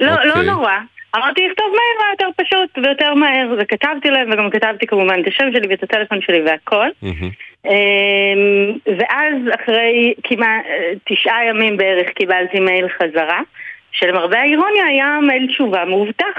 לא, 0.00 0.12
לא 0.24 0.30
אוקיי. 0.34 0.46
נורא. 0.46 0.72
אמרתי, 1.16 1.48
לכתוב 1.48 1.66
מהר, 1.66 1.98
מה 1.98 2.04
יותר 2.10 2.28
פשוט 2.36 2.86
ויותר 2.86 3.14
מהר, 3.14 3.54
וכתבתי 3.58 4.10
להם, 4.10 4.30
וגם 4.32 4.50
כתבתי 4.50 4.86
כמובן 4.86 5.20
את 5.20 5.26
השם 5.26 5.44
שלי 5.52 5.68
ואת 5.70 5.82
הטלפון 5.82 6.18
שלי 6.20 6.42
והכל. 6.42 6.88
אמ, 7.64 8.78
ואז 8.86 9.34
אחרי 9.54 10.14
כמעט 10.24 10.64
אה, 10.66 10.92
תשעה 11.04 11.46
ימים 11.48 11.76
בערך 11.76 12.08
קיבלתי 12.08 12.60
מייל 12.60 12.86
חזרה, 12.88 13.40
שלמרבה 13.92 14.40
האירוניה 14.40 14.84
היה 14.86 15.18
מייל 15.26 15.46
תשובה 15.46 15.84
מאובטח, 15.84 16.38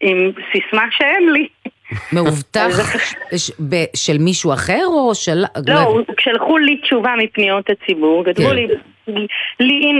עם 0.00 0.32
סיסמה 0.52 0.84
שאין 0.90 1.32
לי. 1.32 1.48
מאובטח 2.12 2.96
של 3.96 4.18
מישהו 4.18 4.52
אחר 4.52 4.84
או 4.86 5.14
של... 5.14 5.44
לא, 5.66 6.00
שלחו 6.20 6.58
לי 6.58 6.76
תשובה 6.76 7.14
מפניות 7.18 7.70
הציבור, 7.70 8.24
כתבו 8.24 8.48
כן. 8.48 8.54
לי, 8.56 8.66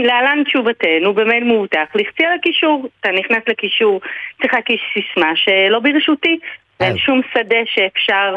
להלן 0.05 0.43
תשובתנו 0.47 1.13
במייל 1.13 1.43
מאובטח, 1.43 1.85
לחצי 1.95 2.25
על 2.25 2.31
הקישור, 2.39 2.87
אתה 2.99 3.09
נכנס 3.11 3.43
לקישור, 3.47 4.01
צריך 4.41 4.53
להקיש 4.53 4.81
סיסמה 4.93 5.31
שלא 5.35 5.79
ברשותי, 5.79 6.39
ואין 6.79 6.97
שום 6.97 7.21
שדה 7.33 7.57
שאפשר... 7.65 8.35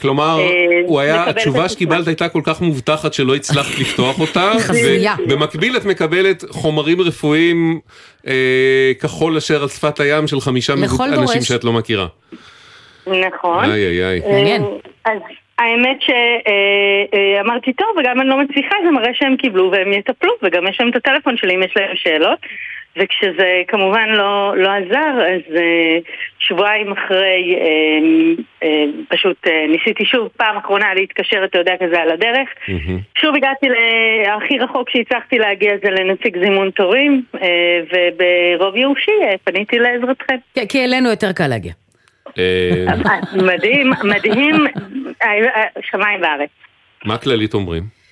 כלומר, 0.00 0.38
אה, 0.40 0.80
הוא 0.86 1.00
היה, 1.00 1.24
התשובה. 1.30 1.68
שקיבלת 1.68 2.06
הייתה 2.06 2.28
כל 2.28 2.40
כך 2.44 2.60
מובטחת 2.60 3.12
שלא 3.14 3.34
הצלחת 3.34 3.78
לפתוח 3.80 4.20
אותה. 4.20 4.52
ובמקביל 5.26 5.76
את 5.76 5.84
מקבלת 5.84 6.44
חומרים 6.50 7.00
רפואיים 7.00 7.80
אה, 8.26 8.92
כחול 9.00 9.36
אשר 9.36 9.62
על 9.62 9.68
שפת 9.68 10.00
הים 10.00 10.26
של 10.26 10.40
חמישה 10.40 10.74
מבוט- 10.74 10.98
דורש. 10.98 11.18
אנשים 11.18 11.42
שאת 11.42 11.64
לא 11.64 11.72
מכירה. 11.72 12.06
נכון. 13.06 13.64
איי 13.64 13.72
איי 13.72 14.04
איי. 14.04 14.20
אה, 14.22 14.56
אז 15.04 15.18
האמת 15.58 15.98
שאמרתי, 16.00 17.72
טוב, 17.72 17.88
וגם 17.98 18.20
אני 18.20 18.28
לא 18.28 18.38
מצליחה, 18.38 18.76
זה 18.84 18.90
מראה 18.90 19.14
שהם 19.14 19.36
קיבלו 19.36 19.70
והם 19.72 19.92
יטפלו, 19.92 20.32
וגם 20.42 20.66
יש 20.66 20.80
להם 20.80 20.90
את 20.90 20.96
הטלפון 20.96 21.36
שלי 21.36 21.54
אם 21.54 21.62
יש 21.62 21.72
להם 21.76 21.96
שאלות. 21.96 22.38
וכשזה 22.96 23.62
כמובן 23.68 24.08
לא, 24.08 24.56
לא 24.56 24.68
עזר, 24.68 25.20
אז 25.20 25.56
אה, 25.56 25.98
שבועיים 26.38 26.92
אחרי 26.92 27.56
אה, 27.60 28.42
אה, 28.62 28.84
פשוט 29.08 29.36
אה, 29.46 29.66
ניסיתי 29.68 30.04
שוב 30.04 30.28
פעם 30.36 30.56
אחרונה 30.56 30.94
להתקשר, 30.94 31.44
אתה 31.44 31.58
יודע, 31.58 31.74
כזה 31.80 32.00
על 32.02 32.10
הדרך. 32.10 32.48
שוב 33.14 33.36
הגעתי 33.36 33.66
להכי 33.68 34.58
רחוק 34.58 34.90
שהצלחתי 34.90 35.38
להגיע 35.38 35.72
זה 35.84 35.90
לנציג 35.90 36.38
זימון 36.38 36.70
תורים, 36.70 37.22
אה, 37.42 37.80
וברוב 37.92 38.74
אה, 39.22 39.34
פניתי 39.44 39.78
לעזרתכם. 39.78 40.36
כן, 40.54 40.66
כי 40.66 40.84
אלינו 40.84 41.10
יותר 41.10 41.32
קל 41.32 41.46
להגיע. 41.46 41.83
אה, 42.38 42.96
מדהים, 43.48 43.92
מדהים, 44.04 44.66
אה, 45.22 45.28
אה, 45.28 45.62
שמיים 45.90 46.22
וארץ. 46.22 46.50
מה 47.04 47.18
כללית 47.18 47.54
אומרים? 47.54 48.04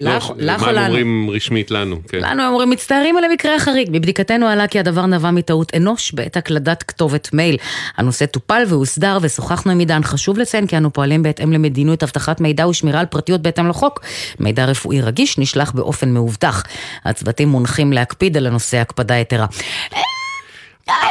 לך 0.00 0.30
לא, 0.30 0.54
לך 0.54 0.62
מה 0.62 0.66
או 0.66 0.70
הם 0.70 0.76
לנו? 0.76 0.86
אומרים 0.86 1.30
רשמית 1.30 1.70
לנו? 1.70 1.96
כן. 2.08 2.18
לנו 2.18 2.42
הם 2.42 2.52
אומרים 2.52 2.70
מצטערים 2.70 3.16
על 3.16 3.24
המקרה 3.24 3.54
החריג. 3.54 3.88
מבדיקתנו 3.92 4.46
עלה 4.46 4.66
כי 4.66 4.78
הדבר 4.78 5.06
נבע 5.06 5.30
מטעות 5.30 5.74
אנוש 5.76 6.12
בעת 6.12 6.36
הקלדת 6.36 6.82
כתובת 6.82 7.32
מייל. 7.32 7.56
הנושא 7.96 8.26
טופל 8.26 8.62
והוסדר 8.68 9.18
ושוחחנו 9.22 9.72
עם 9.72 9.78
עידן. 9.78 10.02
חשוב 10.02 10.38
לציין 10.38 10.66
כי 10.66 10.76
אנו 10.76 10.92
פועלים 10.92 11.22
בהתאם 11.22 11.52
למדיניות 11.52 12.02
אבטחת 12.02 12.40
מידע 12.40 12.68
ושמירה 12.68 13.00
על 13.00 13.06
פרטיות 13.06 13.42
בהתאם 13.42 13.68
לחוק. 13.68 14.00
מידע 14.40 14.64
רפואי 14.64 15.00
רגיש 15.00 15.38
נשלח 15.38 15.72
באופן 15.72 16.08
מאובטח. 16.08 16.62
הצוותים 17.04 17.48
מונחים 17.48 17.92
להקפיד 17.92 18.36
על 18.36 18.46
הנושא 18.46 18.76
הקפדה 18.76 19.14
יתרה. 19.14 19.46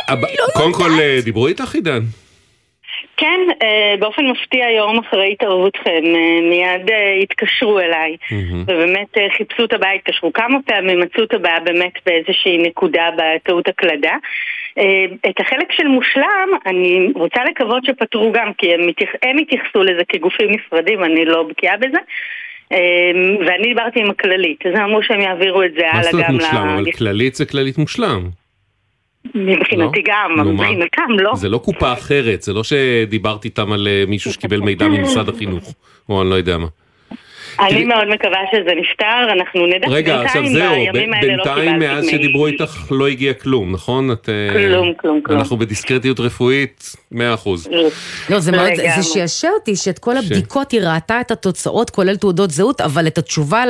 הב- 0.07 0.25
קודם 0.53 0.73
כל, 0.73 0.89
אה, 0.99 1.17
דיברו 1.23 1.47
איתך 1.47 1.75
עידן? 1.75 2.01
כן, 3.17 3.39
אה, 3.61 3.95
באופן 3.99 4.25
מפתיע 4.25 4.69
יום 4.69 4.99
אחרי 4.99 5.31
התערבותכם 5.31 6.03
אה, 6.05 6.49
מיד 6.49 6.89
התקשרו 7.23 7.79
אליי 7.79 8.15
ובאמת 8.61 9.07
חיפשו 9.37 9.65
את 9.65 9.73
הבעיה, 9.73 9.93
התקשרו 9.93 10.33
כמה 10.33 10.57
פעמים, 10.65 10.99
מצאו 10.99 11.23
את 11.23 11.33
הבעיה 11.33 11.59
באמת 11.59 11.93
באיזושהי 12.05 12.57
נקודה 12.57 13.09
בטעות 13.17 13.67
הקלדה. 13.67 14.15
את 15.29 15.39
החלק 15.39 15.71
של 15.71 15.87
מושלם 15.87 16.49
אני 16.65 17.11
רוצה 17.15 17.43
לקוות 17.43 17.85
שפתרו 17.85 18.31
גם 18.31 18.51
כי 18.57 18.73
הם, 18.73 18.89
התייח... 18.89 19.09
הם 19.23 19.37
התייחסו 19.37 19.83
לזה 19.83 20.01
כגופים 20.09 20.51
נפרדים, 20.51 21.03
אני 21.03 21.25
לא 21.25 21.43
בקיאה 21.43 21.77
בזה. 21.77 21.97
ואני 23.45 23.63
דיברתי 23.63 23.99
עם 23.99 24.09
הכללית, 24.09 24.65
אז 24.65 24.79
אמרו 24.79 25.03
שהם 25.03 25.21
יעבירו 25.21 25.63
את 25.63 25.71
זה 25.79 25.91
הלאה 25.91 26.11
גם 26.11 26.19
ל... 26.19 26.21
מה 26.21 26.39
זאת 26.39 26.51
אומרת 26.53 26.53
מושלם? 26.53 26.67
אבל 26.67 26.91
כללית 26.91 27.35
זה 27.35 27.45
כללית 27.45 27.77
מושלם. 27.77 28.29
מבחינתי 29.35 30.03
לא? 30.07 30.13
גם, 30.13 30.39
אבל 30.39 30.51
מבחינתם 30.51 31.19
לא. 31.19 31.35
זה 31.35 31.49
לא 31.49 31.57
קופה 31.57 31.93
אחרת, 31.93 32.41
זה 32.41 32.53
לא 32.53 32.63
שדיברתי 32.63 33.47
איתם 33.47 33.71
על 33.71 33.87
אה, 33.87 34.03
מישהו 34.07 34.33
שקיבל 34.33 34.59
מידע 34.67 34.87
ממשרד 34.87 35.29
החינוך, 35.29 35.73
או 36.09 36.21
אני 36.21 36.29
לא 36.29 36.35
יודע 36.35 36.57
מה. 36.57 36.67
אני 37.59 37.83
מאוד 37.83 38.07
מקווה 38.07 38.39
שזה 38.51 38.75
נפתר, 38.75 39.33
אנחנו 39.33 39.67
נדע 39.67 39.87
רגע, 39.87 40.21
עכשיו 40.21 40.47
זהו, 40.47 40.85
לא 40.85 40.91
בינתיים 41.21 41.79
מאז 41.79 42.09
שדיברו 42.09 42.47
איתך 42.47 42.91
לא 42.91 43.07
הגיע 43.07 43.33
כלום, 43.33 43.71
נכון? 43.71 44.09
אה, 44.11 44.15
כלום, 44.53 44.93
כלום, 44.93 45.21
כלום. 45.21 45.39
אנחנו 45.39 45.57
בדיסקרטיות 45.57 46.19
רפואית, 46.19 46.95
100%. 47.15 47.19
לא, 48.29 48.39
זה 48.39 48.51
מאוד, 48.51 48.69
זה 48.95 49.03
שעשע 49.03 49.49
אותי 49.59 49.75
שאת 49.75 49.99
כל 49.99 50.17
הבדיקות 50.17 50.71
היא 50.71 50.81
ראתה 50.81 51.21
את 51.21 51.31
התוצאות, 51.31 51.89
כולל 51.89 52.15
תעודות 52.15 52.51
זהות, 52.51 52.81
אבל 52.81 53.07
את 53.07 53.17
התשובה 53.17 53.63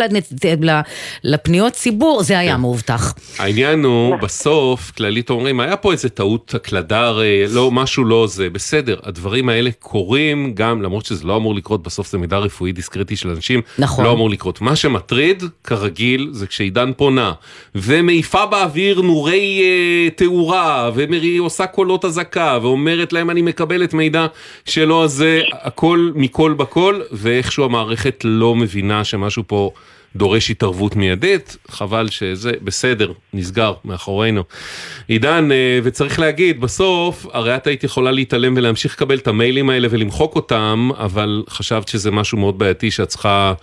לפניות 1.23 1.73
ציבור, 1.73 2.23
זה 2.23 2.39
היה 2.39 2.55
כן. 2.55 2.61
מאובטח. 2.61 3.13
העניין 3.39 3.83
הוא, 3.83 4.15
בסוף, 4.15 4.91
כללית 4.91 5.29
אומרים, 5.29 5.59
היה 5.59 5.75
פה 5.77 5.91
איזה 5.91 6.09
טעות 6.09 6.55
הקלדה, 6.55 7.07
הרי 7.07 7.45
לא, 7.49 7.71
משהו 7.71 8.03
לא 8.03 8.27
זה, 8.27 8.49
בסדר, 8.49 8.99
הדברים 9.03 9.49
האלה 9.49 9.69
קורים 9.79 10.51
גם, 10.53 10.81
למרות 10.81 11.05
שזה 11.05 11.27
לא 11.27 11.37
אמור 11.37 11.55
לקרות, 11.55 11.83
בסוף 11.83 12.11
זה 12.11 12.17
מידע 12.17 12.37
רפואי 12.37 12.71
דיסקרטי 12.71 13.15
של 13.15 13.29
אנשים. 13.29 13.61
נכון. 13.79 14.05
לא 14.05 14.11
אמור 14.11 14.29
לקרות. 14.29 14.61
מה 14.61 14.75
שמטריד, 14.75 15.43
כרגיל, 15.63 16.29
זה 16.31 16.47
כשעידן 16.47 16.91
פונה, 16.97 17.33
ומעיפה 17.75 18.45
באוויר 18.45 19.01
נורי 19.01 19.61
אה, 19.63 20.09
תאורה, 20.09 20.91
והיא 20.95 21.41
עושה 21.41 21.65
קולות 21.67 22.05
אזעקה, 22.05 22.59
ואומרת 22.61 23.13
להם 23.13 23.29
אני 23.35 23.41
מקבלת 23.41 23.93
מידע 23.93 24.27
שלא, 24.65 25.03
אז 25.03 25.11
זה 25.11 25.41
הכל 25.51 26.11
מכל 26.15 26.53
בכל, 26.53 27.01
ואיכשהו 27.11 27.65
המערכת 27.65 28.21
לא 28.23 28.55
מבינה 28.55 29.03
שמשהו 29.03 29.43
פה... 29.47 29.71
דורש 30.15 30.51
התערבות 30.51 30.95
מיידית, 30.95 31.57
חבל 31.67 32.09
שזה 32.09 32.51
בסדר, 32.61 33.11
נסגר 33.33 33.73
מאחורינו. 33.85 34.43
עידן, 35.07 35.51
אה, 35.51 35.79
וצריך 35.83 36.19
להגיד, 36.19 36.61
בסוף, 36.61 37.25
הרי 37.33 37.55
את 37.55 37.67
היית 37.67 37.83
יכולה 37.83 38.11
להתעלם 38.11 38.53
ולהמשיך 38.57 38.93
לקבל 38.93 39.17
את 39.17 39.27
המיילים 39.27 39.69
האלה 39.69 39.87
ולמחוק 39.91 40.35
אותם, 40.35 40.89
אבל 40.97 41.43
חשבת 41.49 41.87
שזה 41.87 42.11
משהו 42.11 42.37
מאוד 42.37 42.59
בעייתי 42.59 42.91
שאת 42.91 43.07
צריכה... 43.07 43.53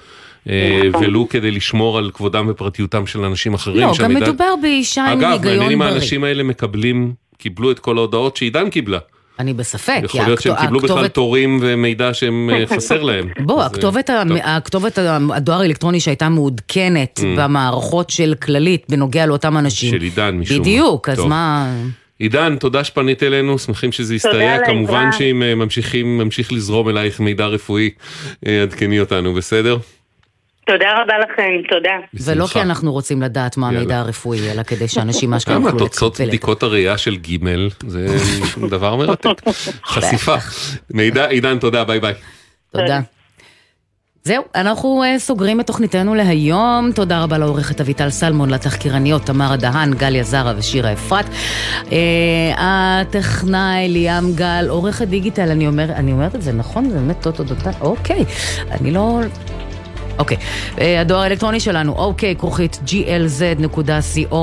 אה, 0.48 0.80
נכון. 0.88 1.04
ולו 1.04 1.28
כדי 1.28 1.50
לשמור 1.50 1.98
על 1.98 2.10
כבודם 2.14 2.46
ופרטיותם 2.48 3.06
של 3.06 3.24
אנשים 3.24 3.54
אחרים. 3.54 3.88
לא, 3.88 3.92
גם 3.98 4.14
מדובר 4.14 4.54
באישה 4.62 5.04
עם 5.04 5.08
היגיון 5.08 5.38
בריא. 5.38 5.54
אגב, 5.54 5.58
מעניין 5.60 5.72
אם 5.72 5.82
האנשים 5.82 6.24
האלה 6.24 6.42
מקבלים, 6.42 7.12
קיבלו 7.38 7.70
את 7.70 7.78
כל 7.78 7.98
ההודעות 7.98 8.36
שעידן 8.36 8.70
קיבלה. 8.70 8.98
אני 9.38 9.54
בספק. 9.54 10.00
יכול 10.04 10.20
להיות 10.24 10.42
שהם 10.42 10.56
קיבלו 10.56 10.80
בכלל 10.80 11.08
תורים 11.08 11.58
ומידע 11.62 12.14
שהם 12.14 12.50
אה, 12.52 12.66
חסר 12.66 13.02
להם. 13.02 13.28
בוא, 13.46 13.62
הכתובת, 13.62 14.10
הכתובת 14.42 14.98
הדואר 15.34 15.60
האלקטרוני 15.60 16.00
שהייתה 16.00 16.28
מעודכנת 16.28 17.18
mm. 17.18 17.40
במערכות 17.40 18.10
של 18.10 18.34
כללית 18.42 18.84
בנוגע 18.88 19.26
לאותם 19.26 19.58
אנשים. 19.58 19.90
של 19.90 20.00
עידן 20.00 20.34
משום 20.34 20.56
מה. 20.56 20.62
בדיוק, 20.62 21.08
אז 21.08 21.18
מה... 21.18 21.72
עידן, 22.18 22.56
תודה 22.56 22.84
שפנית 22.84 23.22
אלינו, 23.22 23.58
שמחים 23.58 23.92
שזה 23.92 24.14
יסתייע. 24.14 24.66
כמובן 24.66 25.10
שאם 25.18 25.42
אה, 25.42 25.54
ממשיכים, 25.54 26.18
ממשיך 26.18 26.52
לזרום 26.52 26.88
אלייך 26.88 27.20
מידע 27.20 27.46
רפואי, 27.46 27.90
אה, 28.46 28.62
עדכני 28.62 29.00
אותנו, 29.00 29.34
בסדר? 29.34 29.76
תודה 30.72 31.02
רבה 31.02 31.18
לכם, 31.18 31.68
תודה. 31.68 31.90
ולא 32.14 32.46
כי 32.46 32.60
אנחנו 32.60 32.92
רוצים 32.92 33.22
לדעת 33.22 33.56
מה 33.56 33.68
המידע 33.68 33.98
הרפואי, 33.98 34.50
אלא 34.50 34.62
כדי 34.62 34.88
שאנשים 34.88 35.34
אשכרה 35.34 35.54
יוכלו 35.54 35.68
לקבל 35.68 35.86
את 35.86 35.92
זה. 35.92 35.98
תוצאות 35.98 36.20
בדיקות 36.20 36.62
הראייה 36.62 36.98
של 36.98 37.16
ג' 37.16 37.48
זה 37.86 38.06
דבר 38.70 38.96
מרתק. 38.96 39.28
חשיפה. 39.86 40.34
מידע, 40.90 41.26
עידן, 41.26 41.58
תודה, 41.58 41.84
ביי 41.84 42.00
ביי. 42.00 42.14
תודה. 42.70 43.00
זהו, 44.24 44.44
אנחנו 44.54 45.02
אה, 45.04 45.18
סוגרים 45.18 45.60
את 45.60 45.66
תוכניתנו 45.66 46.14
להיום. 46.14 46.90
תודה 46.94 47.22
רבה 47.22 47.38
לעורכת 47.38 47.80
אביטל 47.80 48.10
סלמון, 48.10 48.50
לתחקירניות 48.50 49.22
תמרה 49.22 49.56
דהן, 49.56 49.94
גליה 49.94 50.22
זרה 50.22 50.52
ושירה 50.56 50.92
אפרת. 50.92 51.26
אה, 51.84 51.92
הטכנאי 52.56 53.88
ליאם 53.88 54.34
גל, 54.34 54.66
עורכת 54.68 55.08
דיגיטל, 55.08 55.50
אני, 55.50 55.66
אומר, 55.66 55.92
אני 55.92 56.12
אומרת 56.12 56.34
את 56.34 56.42
זה 56.42 56.52
נכון? 56.52 56.90
זה 56.90 56.98
באמת 56.98 57.22
טוטו 57.22 57.44
דוטן? 57.44 57.70
אוקיי. 57.80 58.24
אני 58.70 58.90
לא... 58.90 59.20
אוקיי, 60.18 60.36
אה, 60.80 61.00
הדואר 61.00 61.20
האלקטרוני 61.20 61.60
שלנו, 61.60 61.92
אוקיי, 61.92 62.36
כרוכית 62.36 62.80
glz.co.il, 62.86 64.34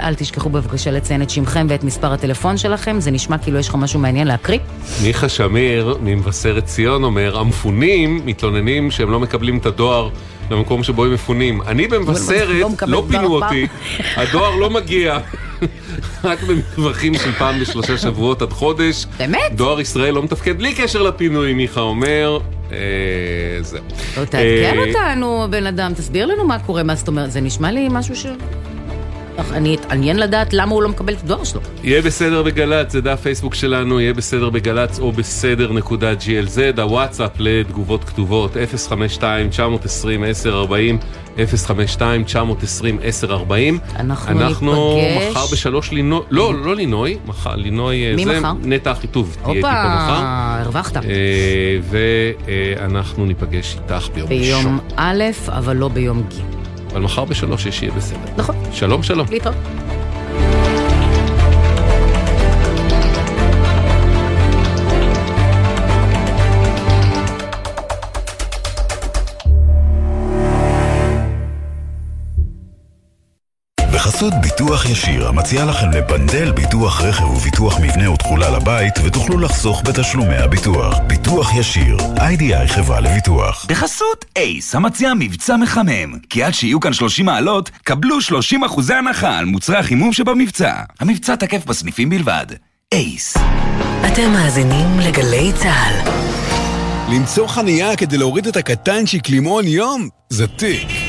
אל 0.00 0.14
תשכחו 0.14 0.48
בבקשה 0.48 0.90
לציין 0.90 1.22
את 1.22 1.30
שמכם 1.30 1.66
ואת 1.70 1.84
מספר 1.84 2.12
הטלפון 2.12 2.56
שלכם, 2.56 3.00
זה 3.00 3.10
נשמע 3.10 3.38
כאילו 3.38 3.58
יש 3.58 3.68
לך 3.68 3.74
משהו 3.74 4.00
מעניין 4.00 4.26
להקריא. 4.26 4.58
מיכה 5.02 5.28
שמיר 5.28 5.98
ממבשרת 6.00 6.64
ציון 6.64 7.04
אומר, 7.04 7.38
המפונים 7.38 8.20
מתלוננים 8.24 8.90
שהם 8.90 9.10
לא 9.10 9.20
מקבלים 9.20 9.58
את 9.58 9.66
הדואר. 9.66 10.08
למקום 10.50 10.82
שבו 10.82 11.04
הם 11.04 11.14
מפונים. 11.14 11.62
אני 11.62 11.88
במבשרת, 11.88 12.48
לא, 12.48 12.68
לא 12.86 13.04
פינו 13.08 13.34
אותי, 13.34 13.66
הדואר 14.16 14.56
לא 14.56 14.70
מגיע. 14.70 15.18
רק 16.24 16.42
במרווחים 16.42 17.14
של 17.14 17.32
פעם 17.32 17.60
בשלושה 17.60 17.98
שבועות 17.98 18.42
עד 18.42 18.52
חודש. 18.52 19.06
באמת? 19.18 19.52
דואר 19.52 19.80
ישראל 19.80 20.14
לא 20.14 20.22
מתפקד 20.22 20.58
בלי 20.58 20.74
קשר 20.74 21.02
לפינוי, 21.02 21.54
מיכה 21.54 21.80
אומר. 21.80 22.38
אה, 22.72 22.78
זהו. 23.60 23.84
לא, 24.16 24.24
תעדכן 24.24 24.78
אה, 24.78 24.84
אותנו, 24.88 25.46
בן 25.50 25.66
אדם, 25.66 25.92
תסביר 25.94 26.26
לנו 26.26 26.46
מה 26.46 26.58
קורה, 26.58 26.82
מה 26.82 26.94
זאת 26.94 27.08
אומרת, 27.08 27.32
זה 27.32 27.40
נשמע 27.40 27.72
לי 27.72 27.88
משהו 27.90 28.16
ש... 28.16 28.26
אני 29.52 29.74
אתעניין 29.74 30.16
לדעת 30.16 30.52
למה 30.52 30.72
הוא 30.74 30.82
לא 30.82 30.88
מקבל 30.88 31.12
את 31.12 31.18
הדואר 31.24 31.44
שלו. 31.44 31.60
יהיה 31.82 32.02
בסדר 32.02 32.42
בגל"צ, 32.42 32.92
זה 32.92 33.00
דף 33.00 33.20
פייסבוק 33.22 33.54
שלנו, 33.54 34.00
יהיה 34.00 34.14
בסדר 34.14 34.50
בגל"צ 34.50 34.98
או 34.98 35.12
בסדר 35.12 35.72
נקודה 35.72 36.12
glz, 36.12 36.80
הוואטסאפ 36.80 37.30
לתגובות 37.38 38.04
כתובות 38.04 38.56
052-920-1040, 39.20 39.22
052-920-1040. 41.38 42.00
אנחנו, 43.96 44.40
אנחנו 44.40 44.98
מחר 45.30 45.46
בשלוש 45.52 45.92
לינוי, 45.92 46.20
לא, 46.30 46.54
לא 46.64 46.76
לינוי, 46.76 47.18
מחר, 47.26 47.54
לינוי, 47.56 48.16
מי 48.16 48.24
זה 48.24 48.40
מחר? 48.40 48.52
נטע 48.62 48.92
אחיטוב, 48.92 49.36
תהיה 49.42 49.48
איתי 49.48 49.62
פה 49.62 49.68
מחר. 49.68 50.22
הרווחת. 50.24 50.96
אה, 50.96 51.02
ואנחנו 51.90 53.26
ניפגש 53.26 53.76
איתך 53.82 54.08
ביום 54.14 54.28
ראשון. 54.30 54.62
ביום 54.62 54.78
א', 54.96 55.24
אבל 55.48 55.76
לא 55.76 55.88
ביום 55.88 56.22
ג'. 56.22 56.58
אבל 56.92 57.00
מחר 57.00 57.24
בשלוש 57.24 57.66
יש 57.66 57.82
יהיה 57.82 57.92
בסדר. 57.92 58.18
נכון. 58.36 58.56
שלום 58.72 59.02
שלום. 59.02 59.26
להתראות. 59.30 59.56
בחסות 74.28 74.42
ביטוח 74.42 74.86
ישיר, 74.86 75.28
המציע 75.28 75.64
לכם 75.64 75.90
לבנדל 75.90 76.52
ביטוח 76.52 77.00
רכב 77.00 77.24
וביטוח 77.24 77.80
מבנה 77.80 78.10
ותכולה 78.10 78.50
לבית, 78.50 78.94
ותוכלו 79.04 79.38
לחסוך 79.38 79.82
בתשלומי 79.84 80.36
הביטוח. 80.36 80.98
ביטוח 81.06 81.54
ישיר, 81.54 81.96
איי-די-איי 82.20 82.68
חברה 82.68 83.00
לביטוח. 83.00 83.66
בחסות 83.68 84.24
אייס, 84.36 84.74
המציע 84.74 85.12
מבצע 85.18 85.56
מחמם. 85.56 86.18
כי 86.30 86.42
עד 86.42 86.54
שיהיו 86.54 86.80
כאן 86.80 86.92
30 86.92 87.26
מעלות, 87.26 87.70
קבלו 87.84 88.20
30 88.20 88.64
אחוזי 88.64 88.94
הנחה 88.94 89.38
על 89.38 89.44
מוצרי 89.44 89.76
החימום 89.76 90.12
שבמבצע. 90.12 90.72
המבצע 91.00 91.36
תקף 91.36 91.64
בסניפים 91.66 92.10
בלבד. 92.10 92.46
אייס. 92.92 93.36
אתם 94.06 94.30
מאזינים 94.32 95.00
לגלי 95.00 95.52
צה"ל. 95.52 96.10
למצוא 97.14 97.46
חניה 97.46 97.96
כדי 97.96 98.18
להוריד 98.18 98.46
את 98.46 98.56
הקטנצ'יק 98.56 99.30
למעון 99.30 99.66
יום? 99.66 100.08
זה 100.30 100.46
תיק. 100.46 101.07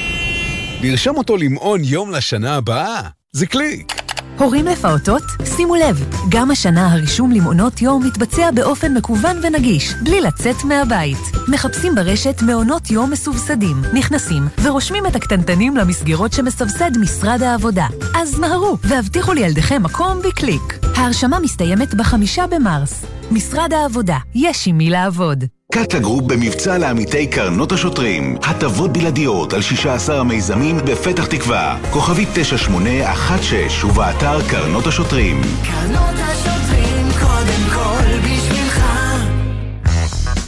לרשום 0.81 1.17
אותו 1.17 1.37
למעון 1.37 1.81
יום 1.83 2.11
לשנה 2.11 2.55
הבאה? 2.55 3.01
זה 3.31 3.45
קליק. 3.47 3.93
הורים 4.37 4.65
לפעוטות? 4.65 5.23
שימו 5.55 5.75
לב, 5.75 6.09
גם 6.29 6.51
השנה 6.51 6.93
הרישום 6.93 7.31
למעונות 7.31 7.81
יום 7.81 8.05
מתבצע 8.05 8.51
באופן 8.51 8.93
מקוון 8.93 9.37
ונגיש, 9.43 9.93
בלי 10.03 10.21
לצאת 10.21 10.55
מהבית. 10.63 11.17
מחפשים 11.47 11.95
ברשת 11.95 12.41
מעונות 12.41 12.91
יום 12.91 13.11
מסובסדים, 13.11 13.81
נכנסים 13.93 14.43
ורושמים 14.63 15.05
את 15.05 15.15
הקטנטנים 15.15 15.77
למסגרות 15.77 16.33
שמסבסד 16.33 16.97
משרד 16.97 17.43
העבודה. 17.43 17.87
אז 18.15 18.39
מהרו 18.39 18.77
והבטיחו 18.83 19.33
לילדיכם 19.33 19.83
מקום 19.83 20.17
בקליק. 20.27 20.79
ההרשמה 20.95 21.39
מסתיימת 21.39 21.93
בחמישה 21.93 22.47
במרס. 22.47 23.05
משרד 23.31 23.73
העבודה, 23.73 24.17
יש 24.35 24.67
עם 24.67 24.77
מי 24.77 24.89
לעבוד. 24.89 25.58
קאטה 25.73 25.99
גרופ 25.99 26.23
במבצע 26.23 26.77
לעמיתי 26.77 27.27
קרנות 27.27 27.71
השוטרים. 27.71 28.37
הטבות 28.43 28.93
בלעדיות 28.93 29.53
על 29.53 29.61
16 29.61 30.19
המיזמים 30.19 30.77
בפתח 30.77 31.25
תקווה. 31.25 31.77
כוכבית 31.91 32.29
9816 32.33 33.89
ובאתר 33.91 34.47
קרנות 34.49 34.87
השוטרים. 34.87 35.41
קרנות 35.41 36.15
השוטרים 36.15 36.58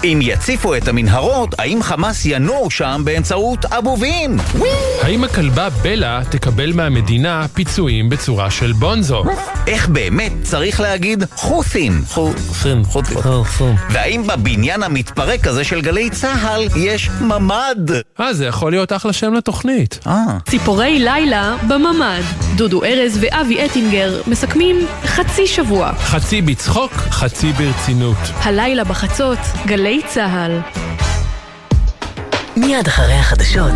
אם 0.03 0.19
יציפו 0.21 0.75
את 0.75 0.87
המנהרות, 0.87 1.55
האם 1.59 1.83
חמאס 1.83 2.25
ינור 2.25 2.71
שם 2.71 3.01
באמצעות 3.05 3.65
אבובים? 3.65 4.37
האם 5.01 5.23
הכלבה 5.23 5.69
בלה 5.69 6.21
תקבל 6.29 6.73
מהמדינה 6.73 7.45
פיצויים 7.53 8.09
בצורה 8.09 8.51
של 8.51 8.71
בונזו? 8.71 9.23
איך 9.67 9.87
באמת 9.87 10.31
צריך 10.43 10.79
להגיד 10.79 11.23
חות'ים? 11.35 12.01
חות'ים, 12.07 12.83
חות'ים. 12.85 13.17
והאם 13.89 14.27
בבניין 14.27 14.83
המתפרק 14.83 15.47
הזה 15.47 15.63
של 15.63 15.81
גלי 15.81 16.09
צה"ל 16.09 16.67
יש 16.75 17.09
ממ"ד? 17.09 17.91
אה, 18.19 18.33
זה 18.33 18.45
יכול 18.45 18.71
להיות 18.71 18.93
אחלה 18.93 19.13
שם 19.13 19.33
לתוכנית. 19.33 19.99
אה. 20.07 20.37
ציפורי 20.49 20.99
לילה 20.99 21.55
בממ"ד. 21.67 22.23
דודו 22.55 22.83
ארז 22.83 23.17
ואבי 23.21 23.65
אטינגר 23.65 24.21
מסכמים 24.27 24.75
חצי 25.05 25.47
שבוע. 25.47 25.91
חצי 25.93 26.41
בצחוק, 26.41 26.91
חצי 26.91 27.51
ברצינות. 27.51 28.17
הלילה 28.43 28.83
בחצות, 28.83 29.39
גלי 29.65 29.90
צה"ל. 30.07 30.59
מיד 32.57 32.87
אחרי 32.87 33.13
החדשות, 33.13 33.73